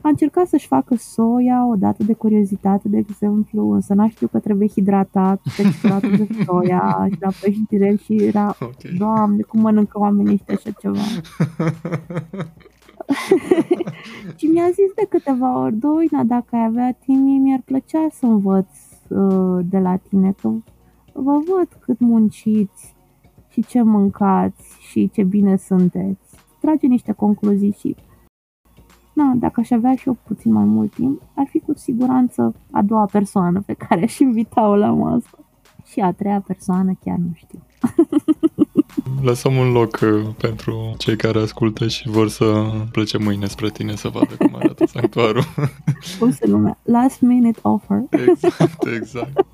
A 0.00 0.08
încercat 0.08 0.46
să-și 0.46 0.66
facă 0.66 0.94
soia 0.94 1.66
o 1.66 1.74
dată 1.74 2.04
de 2.04 2.12
curiozitate, 2.12 2.88
de 2.88 2.98
exemplu, 2.98 3.70
însă 3.70 3.94
n-a 3.94 4.08
știut 4.08 4.30
că 4.30 4.38
trebuie 4.38 4.68
hidratat 4.68 5.40
texturatul 5.56 6.16
de 6.16 6.28
soia 6.44 7.06
și 7.10 7.16
la 7.20 7.30
pești 7.42 7.62
direct 7.68 8.02
și 8.02 8.14
era, 8.14 8.54
okay. 8.60 8.94
doamne, 8.98 9.42
cum 9.42 9.60
mănâncă 9.60 9.98
oamenii 9.98 10.32
ăștia 10.32 10.54
așa 10.54 10.70
ceva. 10.80 10.98
și 14.36 14.46
mi-a 14.46 14.66
zis 14.66 14.92
de 14.94 15.06
câteva 15.08 15.58
ori, 15.58 15.76
Doina, 15.76 16.24
dacă 16.24 16.56
ai 16.56 16.64
avea 16.64 16.92
timp, 16.92 17.42
mi-ar 17.42 17.62
plăcea 17.64 18.06
să 18.10 18.26
învăț 18.26 18.68
uh, 19.08 19.64
de 19.64 19.78
la 19.78 19.96
tine, 19.96 20.32
că 20.40 20.48
vă 21.12 21.32
văd 21.32 21.68
cât 21.80 21.98
munciți 22.00 22.96
și 23.48 23.64
ce 23.64 23.82
mâncați 23.82 24.76
și 24.80 25.10
ce 25.12 25.22
bine 25.22 25.56
sunteți. 25.56 26.36
Trage 26.60 26.86
niște 26.86 27.12
concluzii 27.12 27.76
și 27.78 27.96
Na, 29.18 29.32
dacă 29.34 29.60
aș 29.60 29.70
avea 29.70 29.94
și 29.94 30.08
eu 30.08 30.16
puțin 30.26 30.52
mai 30.52 30.64
mult 30.64 30.94
timp, 30.94 31.22
ar 31.34 31.46
fi 31.46 31.58
cu 31.58 31.72
siguranță 31.74 32.54
a 32.70 32.82
doua 32.82 33.04
persoană 33.04 33.62
pe 33.66 33.72
care 33.72 34.02
aș 34.02 34.18
invita-o 34.18 34.76
la 34.76 34.90
masă. 34.90 35.38
Și 35.84 36.00
a 36.00 36.12
treia 36.12 36.40
persoană 36.40 36.92
chiar 37.04 37.16
nu 37.16 37.30
știu. 37.34 37.58
Lăsăm 39.22 39.56
un 39.56 39.72
loc 39.72 39.98
uh, 40.02 40.34
pentru 40.36 40.94
cei 40.98 41.16
care 41.16 41.38
ascultă 41.38 41.88
și 41.88 42.08
vor 42.08 42.28
să 42.28 42.70
plece 42.92 43.18
mâine 43.18 43.46
spre 43.46 43.70
tine 43.70 43.96
să 43.96 44.08
vadă 44.08 44.34
cum 44.38 44.54
arată 44.54 44.86
sanctuarul. 44.94 45.44
Cum 46.18 46.32
se 46.32 46.46
numea? 46.46 46.78
Last 46.82 47.20
minute 47.20 47.58
offer. 47.62 48.02
Exact, 48.10 48.86
exact. 48.96 49.46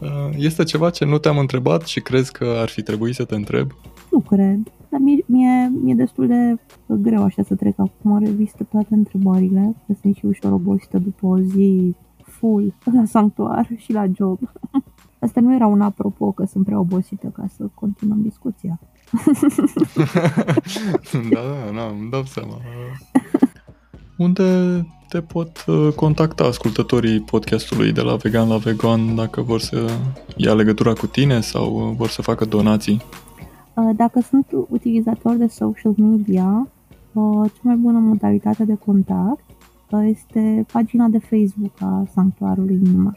Uh, 0.00 0.08
este 0.36 0.62
ceva 0.64 0.90
ce 0.90 1.04
nu 1.04 1.18
te-am 1.18 1.38
întrebat 1.38 1.86
și 1.86 2.00
crezi 2.00 2.32
că 2.32 2.56
ar 2.60 2.68
fi 2.68 2.82
trebuit 2.82 3.14
să 3.14 3.24
te 3.24 3.34
întreb? 3.34 3.72
Nu 4.10 4.20
cred, 4.20 4.58
dar 4.88 5.00
mie, 5.00 5.24
mie, 5.26 5.72
mie 5.82 5.94
destul 5.94 6.26
de 6.26 6.56
greu 6.86 7.22
așa 7.22 7.42
să 7.42 7.54
trec 7.54 7.78
acum 7.78 8.12
în 8.12 8.24
revistă 8.24 8.66
toate 8.70 8.94
întrebările, 8.94 9.74
că 9.86 9.92
sunt 10.00 10.16
și 10.16 10.26
ușor 10.26 10.52
obosită 10.52 10.98
după 10.98 11.26
o 11.26 11.38
zi 11.38 11.94
full 12.22 12.74
la 12.92 13.04
sanctuar 13.04 13.68
și 13.76 13.92
la 13.92 14.04
job. 14.16 14.38
Asta 15.22 15.40
nu 15.40 15.54
era 15.54 15.66
un 15.66 15.80
apropo 15.80 16.30
că 16.30 16.44
sunt 16.44 16.64
prea 16.64 16.78
obosită 16.78 17.26
ca 17.26 17.46
să 17.56 17.64
continuăm 17.74 18.22
discuția. 18.22 18.78
da, 21.32 21.40
da, 21.40 21.72
da, 21.74 21.86
îmi 21.98 22.10
dau 22.10 22.24
seama. 22.24 22.60
Unde 24.16 24.42
te 25.08 25.20
pot 25.20 25.64
uh, 25.66 25.88
contacta 25.96 26.44
ascultătorii 26.44 27.20
podcastului 27.20 27.92
de 27.92 28.00
la 28.00 28.16
Vegan 28.16 28.48
la 28.48 28.56
Vegan 28.56 29.14
dacă 29.14 29.42
vor 29.42 29.60
să 29.60 29.90
ia 30.36 30.54
legătura 30.54 30.92
cu 30.92 31.06
tine 31.06 31.40
sau 31.40 31.88
uh, 31.88 31.96
vor 31.96 32.08
să 32.08 32.22
facă 32.22 32.44
donații? 32.44 33.02
Uh, 33.74 33.90
dacă 33.96 34.20
sunt 34.20 34.46
utilizator 34.68 35.34
de 35.34 35.46
social 35.46 35.94
media, 35.96 36.68
cea 37.14 37.60
mai 37.60 37.76
bună 37.76 37.98
modalitate 37.98 38.64
de 38.64 38.74
contact 38.74 39.44
este 40.04 40.66
pagina 40.72 41.06
de 41.06 41.18
Facebook 41.18 41.80
a 41.80 42.04
Sanctuarului 42.14 42.80
Inima. 42.84 43.16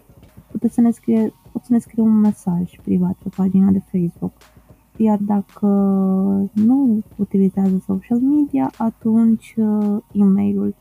Puteți 0.56 0.74
să 0.74 0.82
ne 0.82 0.92
scrie, 0.92 1.34
pot 1.52 1.64
să 1.64 1.74
ne 1.74 1.80
scrie 1.80 2.04
un 2.04 2.20
mesaj 2.20 2.80
privat 2.84 3.16
pe 3.24 3.30
pagina 3.36 3.72
de 3.72 3.82
Facebook. 3.92 4.32
Iar 4.98 5.18
dacă 5.22 5.68
nu 6.54 7.00
utilizează 7.18 7.84
social 7.86 8.20
media, 8.20 8.72
atunci 8.78 9.56
e-mailul 10.12 10.76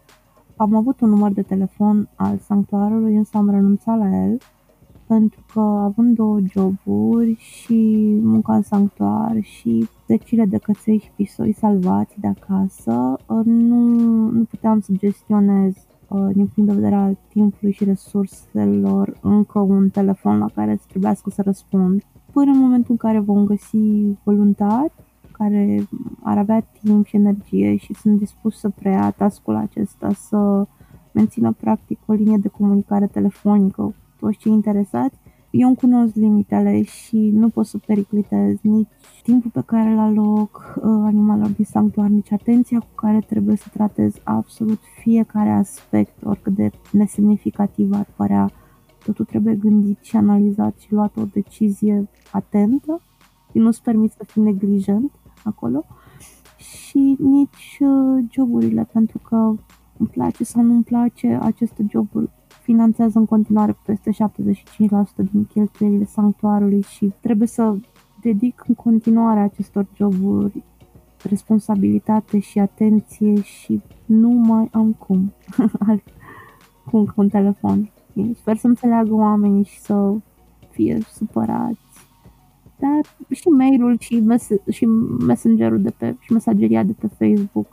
am 0.57 0.75
avut 0.75 1.01
un 1.01 1.09
număr 1.09 1.33
de 1.33 1.43
telefon 1.43 2.09
al 2.14 2.39
sanctuarului, 2.39 3.16
însă 3.16 3.37
am 3.37 3.51
renunțat 3.51 3.99
la 3.99 4.25
el 4.25 4.39
pentru 5.07 5.45
că 5.53 5.61
având 5.61 6.16
două 6.16 6.39
joburi 6.41 7.35
și 7.35 7.99
munca 8.22 8.55
în 8.55 8.62
sanctuar 8.62 9.37
și 9.41 9.89
decile 10.07 10.45
de 10.45 10.59
căței 10.59 10.99
și 10.99 11.11
pisoi 11.16 11.53
salvați 11.53 12.20
de 12.20 12.27
acasă, 12.27 13.16
nu, 13.45 13.79
nu 14.31 14.45
puteam 14.45 14.81
să 14.81 14.93
gestionez 14.93 15.75
uh, 15.77 15.93
din 16.09 16.47
punct 16.55 16.71
de 16.71 16.75
vedere 16.75 16.95
al 16.95 17.17
timpului 17.29 17.73
și 17.73 17.85
resurselor 17.85 19.19
încă 19.21 19.59
un 19.59 19.89
telefon 19.89 20.39
la 20.39 20.49
care 20.55 20.77
să 20.77 20.85
trebuiască 20.89 21.31
să 21.31 21.43
răspund. 21.43 22.03
Până 22.33 22.51
în 22.51 22.59
momentul 22.59 22.91
în 22.91 22.97
care 22.97 23.19
vom 23.19 23.45
găsi 23.45 23.79
voluntari 24.25 24.93
care 25.33 25.89
ar 26.23 26.39
avea 26.39 26.61
timp 26.83 27.07
și 27.07 27.17
energie 27.17 27.77
și 27.77 27.95
sunt 27.95 28.19
dispus 28.19 28.59
să 28.59 28.69
preia 28.69 29.11
tascul 29.11 29.55
acesta, 29.55 30.13
să 30.13 30.67
mențină 31.13 31.53
practic 31.53 31.99
o 32.07 32.13
linie 32.13 32.37
de 32.37 32.49
comunicare 32.49 33.07
telefonică 33.07 33.95
toți 34.21 34.39
cei 34.39 34.53
interesați. 34.53 35.19
Eu 35.57 35.67
îmi 35.67 35.77
cunosc 35.77 36.15
limitele 36.15 36.83
și 36.83 37.17
nu 37.17 37.49
pot 37.49 37.67
să 37.67 37.79
periclitez 37.79 38.57
nici 38.63 38.89
timpul 39.23 39.51
pe 39.51 39.63
care 39.67 39.91
îl 39.91 39.99
aloc 39.99 40.75
uh, 40.77 40.83
animalelor 40.83 41.51
din 41.51 41.65
sanctuar, 41.65 42.09
nici 42.09 42.33
atenția 42.33 42.79
cu 42.79 42.95
care 42.95 43.19
trebuie 43.19 43.57
să 43.57 43.69
tratez 43.73 44.15
absolut 44.25 44.81
fiecare 45.01 45.51
aspect, 45.51 46.23
oricât 46.25 46.55
de 46.55 46.71
nesemnificativ 46.93 47.93
ar 47.93 48.07
părea. 48.17 48.51
Totul 49.05 49.25
trebuie 49.25 49.55
gândit 49.55 49.99
și 50.03 50.17
analizat 50.17 50.79
și 50.79 50.93
luat 50.93 51.17
o 51.17 51.25
decizie 51.25 52.09
atentă. 52.31 53.01
Și 53.51 53.59
nu-ți 53.59 53.83
permis 53.83 54.13
să 54.13 54.25
fii 54.27 54.43
neglijent 54.43 55.13
acolo. 55.45 55.85
Și 56.57 57.17
nici 57.19 57.79
uh, 57.81 58.25
joburile, 58.31 58.89
pentru 58.93 59.19
că 59.19 59.37
îmi 59.99 60.09
place 60.11 60.45
sau 60.45 60.63
nu 60.63 60.73
îmi 60.73 60.85
place, 60.85 61.39
aceste 61.43 61.87
joburi 61.91 62.31
finanțează 62.65 63.19
în 63.19 63.27
continuare 63.27 63.77
peste 63.85 64.11
75% 64.11 64.15
din 65.31 65.45
cheltuielile 65.45 66.05
sanctuarului 66.05 66.83
și 66.83 67.12
trebuie 67.21 67.49
să 67.49 67.77
dedic 68.21 68.65
în 68.67 68.75
continuare 68.75 69.41
acestor 69.41 69.87
joburi 69.97 70.62
responsabilitate 71.23 72.39
și 72.39 72.59
atenție 72.59 73.43
și 73.43 73.83
nu 74.05 74.31
mai 74.31 74.69
am 74.73 74.93
cum, 74.93 75.33
cum 76.91 77.05
cu 77.05 77.12
un 77.17 77.29
telefon. 77.29 77.91
Sper 78.35 78.57
să 78.57 78.67
înțeleagă 78.67 79.15
oamenii 79.15 79.65
și 79.65 79.81
să 79.81 80.15
fie 80.71 80.99
supărați 81.12 81.85
dar 82.79 83.01
și 83.31 83.49
mail-ul 83.49 83.97
și, 83.99 84.21
mes- 84.21 84.62
și 84.71 84.85
messengerul 85.27 85.83
de 85.83 85.91
pe, 85.91 86.17
și 86.21 86.33
mesageria 86.33 86.83
de 86.83 86.93
pe 86.93 87.07
Facebook 87.07 87.67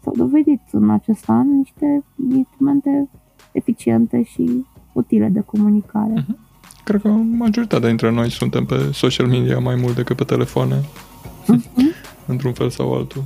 s-au 0.00 0.12
dovedit 0.16 0.60
în 0.70 0.90
acest 0.90 1.28
an 1.28 1.56
niște 1.56 2.04
instrumente 2.30 3.08
eficiente 3.54 4.22
și 4.22 4.64
utile 4.92 5.28
de 5.28 5.40
comunicare. 5.40 6.12
Uh-huh. 6.22 6.38
Cred 6.84 7.00
că 7.00 7.08
majoritatea 7.08 7.88
dintre 7.88 8.10
noi 8.10 8.30
suntem 8.30 8.64
pe 8.64 8.90
social 8.92 9.26
media 9.26 9.58
mai 9.58 9.74
mult 9.74 9.94
decât 9.94 10.16
pe 10.16 10.24
telefoane, 10.24 10.80
uh-huh. 10.80 11.94
într-un 12.32 12.52
fel 12.52 12.70
sau 12.70 12.94
altul. 12.94 13.22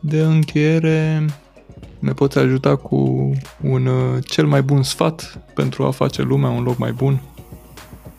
De 0.00 0.20
încheiere, 0.20 1.26
ne 1.98 2.12
poți 2.12 2.38
ajuta 2.38 2.76
cu 2.76 2.96
un 3.62 3.86
uh, 3.86 4.24
cel 4.24 4.46
mai 4.46 4.62
bun 4.62 4.82
sfat 4.82 5.42
pentru 5.54 5.84
a 5.84 5.90
face 5.90 6.22
lumea 6.22 6.50
un 6.50 6.62
loc 6.62 6.78
mai 6.78 6.92
bun? 6.92 7.20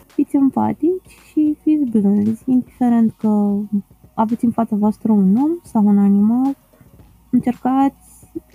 Fiți 0.07 0.35
empatici 0.35 1.17
și 1.31 1.57
fiți 1.61 1.89
blânzi, 1.91 2.43
indiferent 2.45 3.13
că 3.17 3.55
aveți 4.13 4.45
în 4.45 4.51
fața 4.51 4.75
voastră 4.75 5.11
un 5.11 5.35
om 5.35 5.51
sau 5.63 5.85
un 5.85 5.97
animal, 5.97 6.57
încercați 7.29 8.06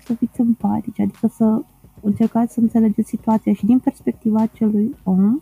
să 0.04 0.14
fiți 0.14 0.40
empatici, 0.40 1.00
adică 1.00 1.26
să 1.26 1.62
încercați 2.00 2.52
să 2.52 2.60
înțelegeți 2.60 3.08
situația 3.08 3.52
și 3.52 3.66
din 3.66 3.78
perspectiva 3.78 4.40
acelui 4.40 4.94
om 5.02 5.40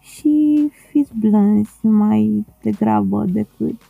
și 0.00 0.68
fiți 0.90 1.12
blânzi 1.18 1.86
mai 1.86 2.44
degrabă 2.62 3.24
decât 3.24 3.80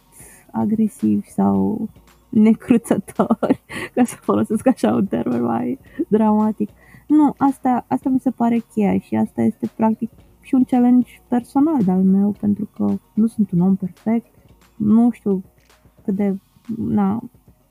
agresivi 0.51 1.31
sau 1.31 1.89
necruțători, 2.29 3.63
ca 3.95 4.05
să 4.05 4.17
folosesc 4.21 4.67
așa 4.67 4.95
un 4.95 5.07
termen 5.07 5.43
mai 5.43 5.79
dramatic. 6.09 6.71
Nu, 7.07 7.35
asta, 7.39 7.85
asta 7.89 8.09
mi 8.09 8.21
se 8.21 8.31
pare 8.31 8.59
cheia 8.73 8.99
și 8.99 9.15
asta 9.15 9.43
este 9.43 9.71
practic 9.77 10.11
și 10.41 10.55
un 10.55 10.65
challenge 10.65 11.11
personal 11.29 11.83
de-al 11.83 12.03
meu, 12.03 12.35
pentru 12.41 12.69
că 12.77 12.95
nu 13.15 13.27
sunt 13.27 13.51
un 13.51 13.61
om 13.61 13.77
perfect, 13.77 14.27
nu 14.77 15.11
știu 15.11 15.43
cât 16.05 16.15
de, 16.15 16.39
na, 16.77 17.23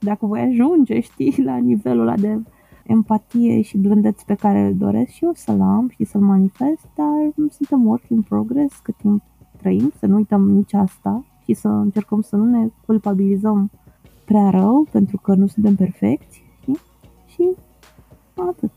dacă 0.03 0.25
voi 0.25 0.39
ajunge, 0.39 0.99
știi, 0.99 1.43
la 1.45 1.57
nivelul 1.57 2.01
ăla 2.01 2.15
de 2.15 2.41
empatie 2.83 3.61
și 3.61 3.77
blândeț 3.77 4.21
pe 4.21 4.33
care 4.33 4.59
îl 4.59 4.75
doresc 4.75 5.11
și 5.11 5.23
eu 5.23 5.31
să-l 5.33 5.61
am 5.61 5.89
și 5.89 6.03
să-l 6.03 6.21
manifest, 6.21 6.87
dar 6.95 7.49
suntem 7.49 7.85
work 7.85 8.09
in 8.09 8.21
progress 8.21 8.79
cât 8.79 8.95
timp 8.95 9.21
trăim, 9.57 9.91
să 9.99 10.05
nu 10.05 10.15
uităm 10.15 10.49
nici 10.49 10.73
asta 10.73 11.25
și 11.43 11.53
să 11.53 11.67
încercăm 11.67 12.21
să 12.21 12.35
nu 12.35 12.45
ne 12.45 12.67
culpabilizăm 12.85 13.71
prea 14.25 14.49
rău 14.49 14.87
pentru 14.91 15.17
că 15.17 15.33
nu 15.35 15.47
suntem 15.47 15.75
perfecti, 15.75 16.43
știi? 16.61 16.77
Și 17.25 17.49
atât. 18.49 18.71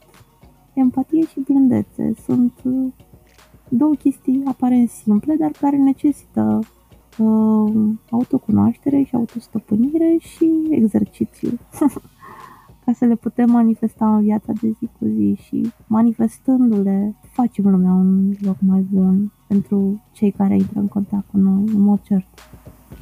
Empatie 0.75 1.27
și 1.27 1.41
blândețe 1.41 2.15
sunt 2.25 2.53
două 3.69 3.95
chestii 3.95 4.43
aparent 4.47 4.89
simple, 4.89 5.35
dar 5.39 5.51
care 5.51 5.77
necesită 5.77 6.61
uh, 7.19 7.73
autocunoaștere 8.11 9.03
și 9.03 9.15
autostăpânire 9.15 10.17
și 10.19 10.51
exercițiu 10.71 11.59
ca 12.85 12.93
să 12.93 13.05
le 13.05 13.15
putem 13.15 13.51
manifesta 13.51 14.15
în 14.17 14.23
viața 14.23 14.53
de 14.61 14.69
zi 14.79 14.89
cu 14.99 15.05
zi 15.05 15.39
și 15.43 15.73
manifestându-le 15.87 17.15
facem 17.33 17.71
lumea 17.71 17.91
un 17.91 18.33
loc 18.41 18.57
mai 18.59 18.87
bun 18.91 19.33
pentru 19.47 20.03
cei 20.13 20.31
care 20.31 20.55
intră 20.55 20.79
în 20.79 20.89
contact 20.89 21.31
cu 21.31 21.37
noi, 21.37 21.65
în 21.75 21.81
mod 21.81 22.01
cert. 22.03 22.27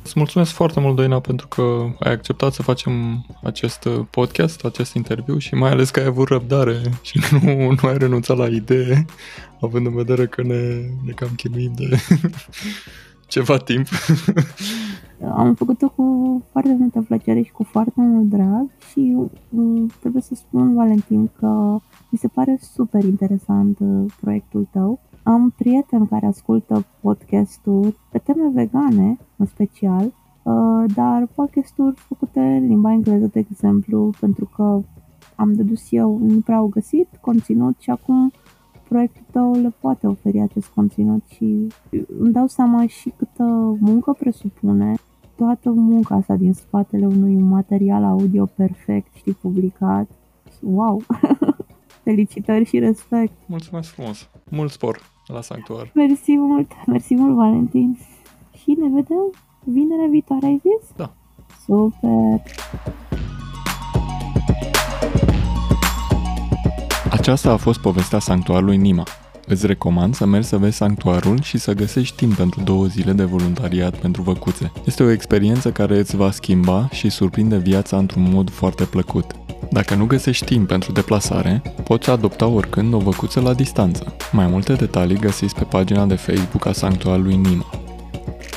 Îți 0.03 0.13
mulțumesc 0.17 0.53
foarte 0.53 0.81
mult, 0.81 0.97
Doina, 0.97 1.21
pentru 1.21 1.49
că 1.49 1.63
ai 1.99 2.13
acceptat 2.13 2.53
să 2.53 2.63
facem 2.63 3.25
acest 3.43 3.89
podcast, 4.11 4.65
acest 4.65 4.95
interviu 4.95 5.39
și 5.39 5.55
mai 5.55 5.71
ales 5.71 5.91
că 5.91 6.01
ai 6.01 6.07
avut 6.07 6.29
răbdare 6.29 6.81
și 7.03 7.21
nu, 7.31 7.71
nu 7.71 7.89
ai 7.89 7.99
renunțat 7.99 8.37
la 8.37 8.47
idee, 8.47 9.05
având 9.61 9.87
în 9.87 9.95
vedere 9.95 10.27
că 10.27 10.43
ne, 10.43 10.63
ne 11.05 11.13
cam 11.15 11.29
chinuim 11.37 11.73
de 11.75 11.89
ceva 13.35 13.57
timp. 13.57 13.87
Am 15.37 15.55
făcut-o 15.55 15.89
cu 15.89 16.05
foarte 16.51 16.77
multă 16.79 17.05
plăcere 17.09 17.43
și 17.43 17.53
cu 17.53 17.63
foarte 17.63 17.93
mult 17.97 18.29
drag 18.29 18.71
și 18.91 19.17
um, 19.51 19.91
trebuie 20.01 20.23
să 20.23 20.35
spun, 20.35 20.75
Valentin, 20.75 21.31
că 21.39 21.79
mi 22.11 22.19
se 22.19 22.29
pare 22.29 22.59
super 22.75 23.05
interesant 23.05 23.79
uh, 23.81 24.13
proiectul 24.21 24.69
tău 24.73 25.01
am 25.25 25.51
prieteni 25.51 26.09
care 26.09 26.27
ascultă 26.27 26.87
podcasturi 27.01 27.97
pe 28.11 28.19
teme 28.19 28.51
vegane, 28.53 29.19
în 29.37 29.47
special, 29.47 30.05
uh, 30.43 30.85
dar 30.95 31.29
podcasturi 31.35 31.97
făcute 31.97 32.41
în 32.41 32.67
limba 32.67 32.93
engleză, 32.93 33.27
de 33.27 33.39
exemplu, 33.39 34.11
pentru 34.21 34.51
că 34.57 34.81
am 35.37 35.53
dedus 35.53 35.87
eu, 35.91 36.19
nu 36.23 36.41
prea 36.41 36.57
au 36.57 36.67
găsit 36.67 37.09
conținut 37.21 37.75
și 37.79 37.91
acum 37.91 38.33
proiectul 38.95 39.25
tău 39.31 39.53
le 39.53 39.75
poate 39.81 40.07
oferi 40.07 40.41
acest 40.41 40.67
conținut 40.67 41.23
și 41.27 41.67
îmi 42.19 42.33
dau 42.33 42.47
seama 42.47 42.87
și 42.87 43.13
câtă 43.17 43.77
muncă 43.81 44.13
presupune 44.19 44.95
toată 45.37 45.71
munca 45.71 46.15
asta 46.15 46.35
din 46.35 46.53
spatele 46.53 47.07
unui 47.07 47.35
material 47.35 48.05
audio 48.05 48.47
perfect 48.47 49.15
și 49.15 49.37
publicat. 49.41 50.11
Wow! 50.63 51.03
Felicitări 52.05 52.65
și 52.65 52.79
respect! 52.79 53.33
Mulțumesc 53.47 53.91
frumos! 53.91 54.29
Mult 54.51 54.71
spor! 54.71 55.01
la 55.27 55.41
sanctuar. 55.41 55.91
Mersi 55.95 56.37
mult, 56.37 56.71
mersi 56.87 57.15
mult, 57.15 57.35
Valentin. 57.35 57.99
Și 58.63 58.77
ne 58.81 58.89
vedem 58.89 59.31
vinerea 59.65 60.07
viitoare, 60.11 60.47
ai 60.47 60.63
zis? 60.63 60.97
Da. 60.97 61.15
Super! 61.65 62.43
Aceasta 67.15 67.51
a 67.51 67.57
fost 67.57 67.79
povestea 67.79 68.19
sanctuarului 68.19 68.77
Nima. 68.77 69.03
Îți 69.47 69.67
recomand 69.67 70.15
să 70.15 70.27
mergi 70.27 70.47
să 70.47 70.59
vezi 70.59 70.77
sanctuarul 70.77 71.43
și 71.43 71.59
să 71.59 71.73
găsești 71.73 72.17
timp 72.17 72.35
pentru 72.35 72.61
două 72.61 72.87
zile 72.87 73.13
de 73.13 73.25
voluntariat 73.25 73.97
pentru 73.97 74.23
văcuțe. 74.23 74.73
Este 74.85 75.03
o 75.03 75.11
experiență 75.11 75.71
care 75.71 75.99
îți 75.99 76.17
va 76.17 76.31
schimba 76.31 76.89
și 76.93 77.09
surprinde 77.09 77.57
viața 77.57 77.97
într-un 77.97 78.31
mod 78.33 78.51
foarte 78.51 78.85
plăcut. 78.85 79.25
Dacă 79.71 79.95
nu 79.95 80.07
găsești 80.07 80.45
timp 80.45 80.69
pentru 80.69 80.93
deplasare, 80.93 81.63
poți 81.85 82.11
adopta 82.11 82.47
oricând 82.47 82.95
o 82.95 82.99
văcuță 82.99 83.41
la 83.41 83.55
distanță. 83.55 84.17
Mai 84.33 84.47
multe 84.47 84.73
detalii 84.73 85.19
găsiți 85.19 85.55
pe 85.55 85.65
pagina 85.65 86.05
de 86.05 86.15
Facebook 86.15 86.67
a 86.67 86.73
sanctuarului 86.73 87.37
Nima. 87.37 87.71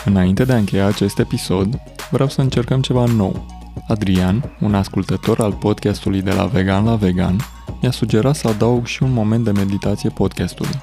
Înainte 0.06 0.44
de 0.44 0.54
a 0.54 0.58
încheia 0.58 0.86
acest 0.86 1.20
episod, 1.20 1.80
vreau 2.12 2.30
să 2.30 2.42
încercăm 2.42 2.82
ceva 2.82 3.06
nou. 3.06 3.46
Adrian, 3.88 4.52
un 4.62 4.76
ascultător 4.76 5.40
al 5.40 5.54
podcastului 5.54 6.22
de 6.22 6.32
la 6.32 6.46
Vegan 6.46 6.86
la 6.86 6.96
Vegan, 6.96 7.36
mi-a 7.82 7.92
sugerat 7.92 8.36
să 8.36 8.48
adaug 8.48 8.86
și 8.86 9.04
un 9.04 9.14
moment 9.14 9.44
de 9.44 9.52
meditație 9.52 10.10
podcastului. 10.10 10.82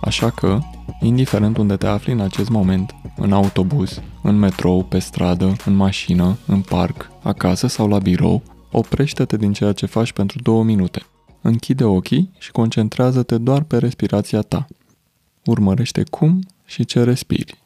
Așa 0.00 0.30
că, 0.30 0.58
indiferent 1.00 1.56
unde 1.56 1.76
te 1.76 1.86
afli 1.86 2.12
în 2.12 2.20
acest 2.20 2.48
moment, 2.48 2.94
în 3.16 3.32
autobuz, 3.32 4.00
în 4.22 4.38
metrou, 4.38 4.82
pe 4.82 4.98
stradă, 4.98 5.56
în 5.64 5.74
mașină, 5.74 6.36
în 6.46 6.60
parc, 6.60 7.10
acasă 7.22 7.66
sau 7.66 7.88
la 7.88 7.98
birou, 7.98 8.42
oprește-te 8.70 9.36
din 9.36 9.52
ceea 9.52 9.72
ce 9.72 9.86
faci 9.86 10.12
pentru 10.12 10.38
două 10.42 10.64
minute. 10.64 11.02
Închide 11.40 11.84
ochii 11.84 12.30
și 12.38 12.50
concentrează-te 12.50 13.38
doar 13.38 13.62
pe 13.62 13.78
respirația 13.78 14.40
ta. 14.40 14.66
Urmărește 15.44 16.02
cum 16.10 16.40
și 16.64 16.84
ce 16.84 17.02
respiri. 17.02 17.63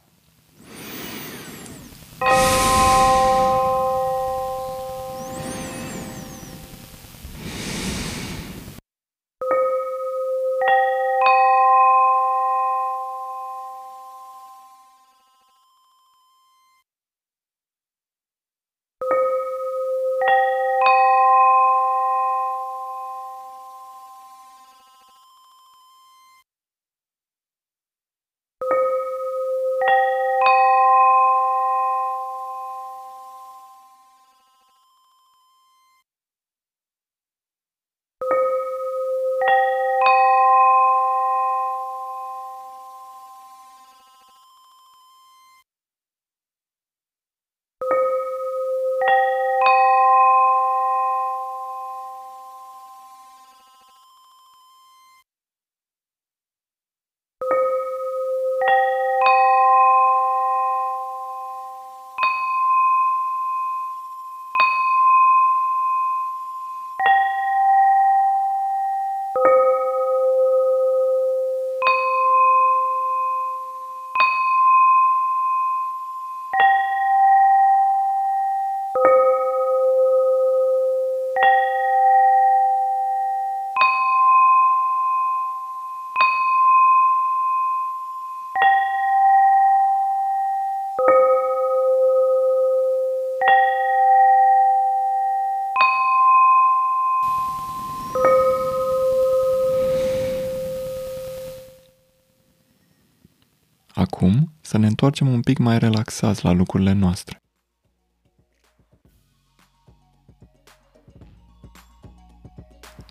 Să 104.69 104.77
ne 104.77 104.87
întoarcem 104.87 105.27
un 105.27 105.41
pic 105.41 105.57
mai 105.57 105.79
relaxați 105.79 106.45
la 106.45 106.51
lucrurile 106.51 106.93
noastre. 106.93 107.41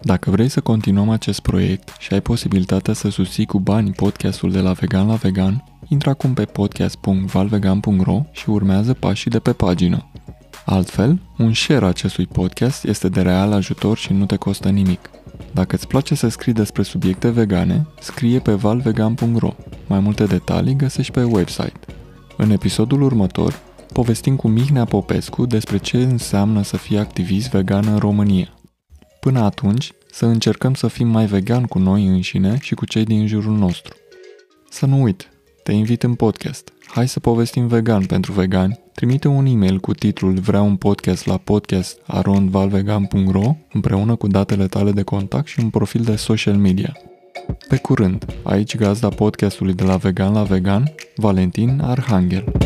Dacă 0.01 0.31
vrei 0.31 0.49
să 0.49 0.61
continuăm 0.61 1.09
acest 1.09 1.41
proiect 1.41 1.97
și 1.99 2.13
ai 2.13 2.21
posibilitatea 2.21 2.95
să 2.95 3.09
susții 3.09 3.47
cu 3.47 3.61
bani 3.61 3.93
podcastul 3.93 4.51
de 4.51 4.61
la 4.61 4.73
vegan 4.73 5.07
la 5.07 5.15
vegan, 5.15 5.65
intră 5.89 6.11
acum 6.11 6.35
pe 6.35 6.45
podcast.valvegan.ro 6.45 8.23
și 8.33 8.51
urmează 8.51 8.95
pașii 8.95 9.31
de 9.31 9.39
pe 9.39 9.53
pagină. 9.53 10.11
Altfel, 10.65 11.21
un 11.39 11.55
share 11.55 11.87
acestui 11.87 12.27
podcast 12.27 12.85
este 12.85 13.09
de 13.09 13.21
real 13.21 13.53
ajutor 13.53 13.97
și 13.97 14.13
nu 14.13 14.27
te 14.27 14.37
costă 14.37 14.69
nimic. 14.69 15.11
Dacă 15.53 15.75
îți 15.75 15.87
place 15.87 16.15
să 16.15 16.29
scrii 16.29 16.53
despre 16.53 16.83
subiecte 16.83 17.31
vegane, 17.31 17.87
scrie 18.01 18.39
pe 18.39 18.53
valvegan.ro. 18.53 19.55
Mai 19.89 20.01
multe 20.01 20.25
detalii 20.25 20.77
găsești 20.77 21.13
pe 21.13 21.23
website. 21.23 21.79
În 22.37 22.51
episodul 22.51 23.03
următor, 23.03 23.61
povestim 23.93 24.37
cu 24.37 24.49
Mihnea 24.49 24.85
Popescu 24.85 25.47
despre 25.47 25.77
ce 25.77 25.97
înseamnă 25.97 26.63
să 26.63 26.77
fii 26.77 26.99
activist 26.99 27.51
vegan 27.51 27.87
în 27.87 27.99
România. 27.99 28.55
Până 29.21 29.41
atunci, 29.41 29.93
să 30.11 30.27
încercăm 30.27 30.75
să 30.75 30.89
fim 30.89 31.09
mai 31.09 31.27
vegan 31.27 31.65
cu 31.65 31.79
noi 31.79 32.07
înșine 32.07 32.59
și 32.61 32.75
cu 32.75 32.87
cei 32.87 33.05
din 33.05 33.27
jurul 33.27 33.57
nostru. 33.57 33.95
Să 34.71 34.87
nu 34.87 35.03
uit, 35.03 35.31
te 35.63 35.73
invit 35.73 36.03
în 36.03 36.15
podcast. 36.15 36.73
Hai 36.87 37.09
să 37.09 37.21
povestim 37.21 37.67
vegan 37.67 38.05
pentru 38.05 38.33
vegani. 38.33 38.81
Trimite 38.95 39.29
un 39.29 39.47
e-mail 39.47 39.79
cu 39.79 39.95
titlul 39.95 40.33
Vreau 40.33 40.67
un 40.67 40.77
podcast 40.77 41.27
la 41.27 41.37
podcast.arondvalvegan.ro 41.37 43.57
împreună 43.73 44.17
cu 44.17 44.27
datele 44.27 44.67
tale 44.67 44.93
de 44.93 45.03
contact 45.03 45.47
și 45.47 45.61
un 45.61 45.71
profil 45.71 46.03
de 46.03 46.17
social 46.17 46.57
media. 46.57 46.97
Pe 47.69 47.77
curând, 47.77 48.25
aici 48.43 48.77
gazda 48.77 49.09
podcastului 49.09 49.75
de 49.75 49.85
la 49.85 49.97
vegan 49.97 50.33
la 50.33 50.43
vegan, 50.43 50.95
Valentin 51.17 51.81
Arhangel. 51.81 52.58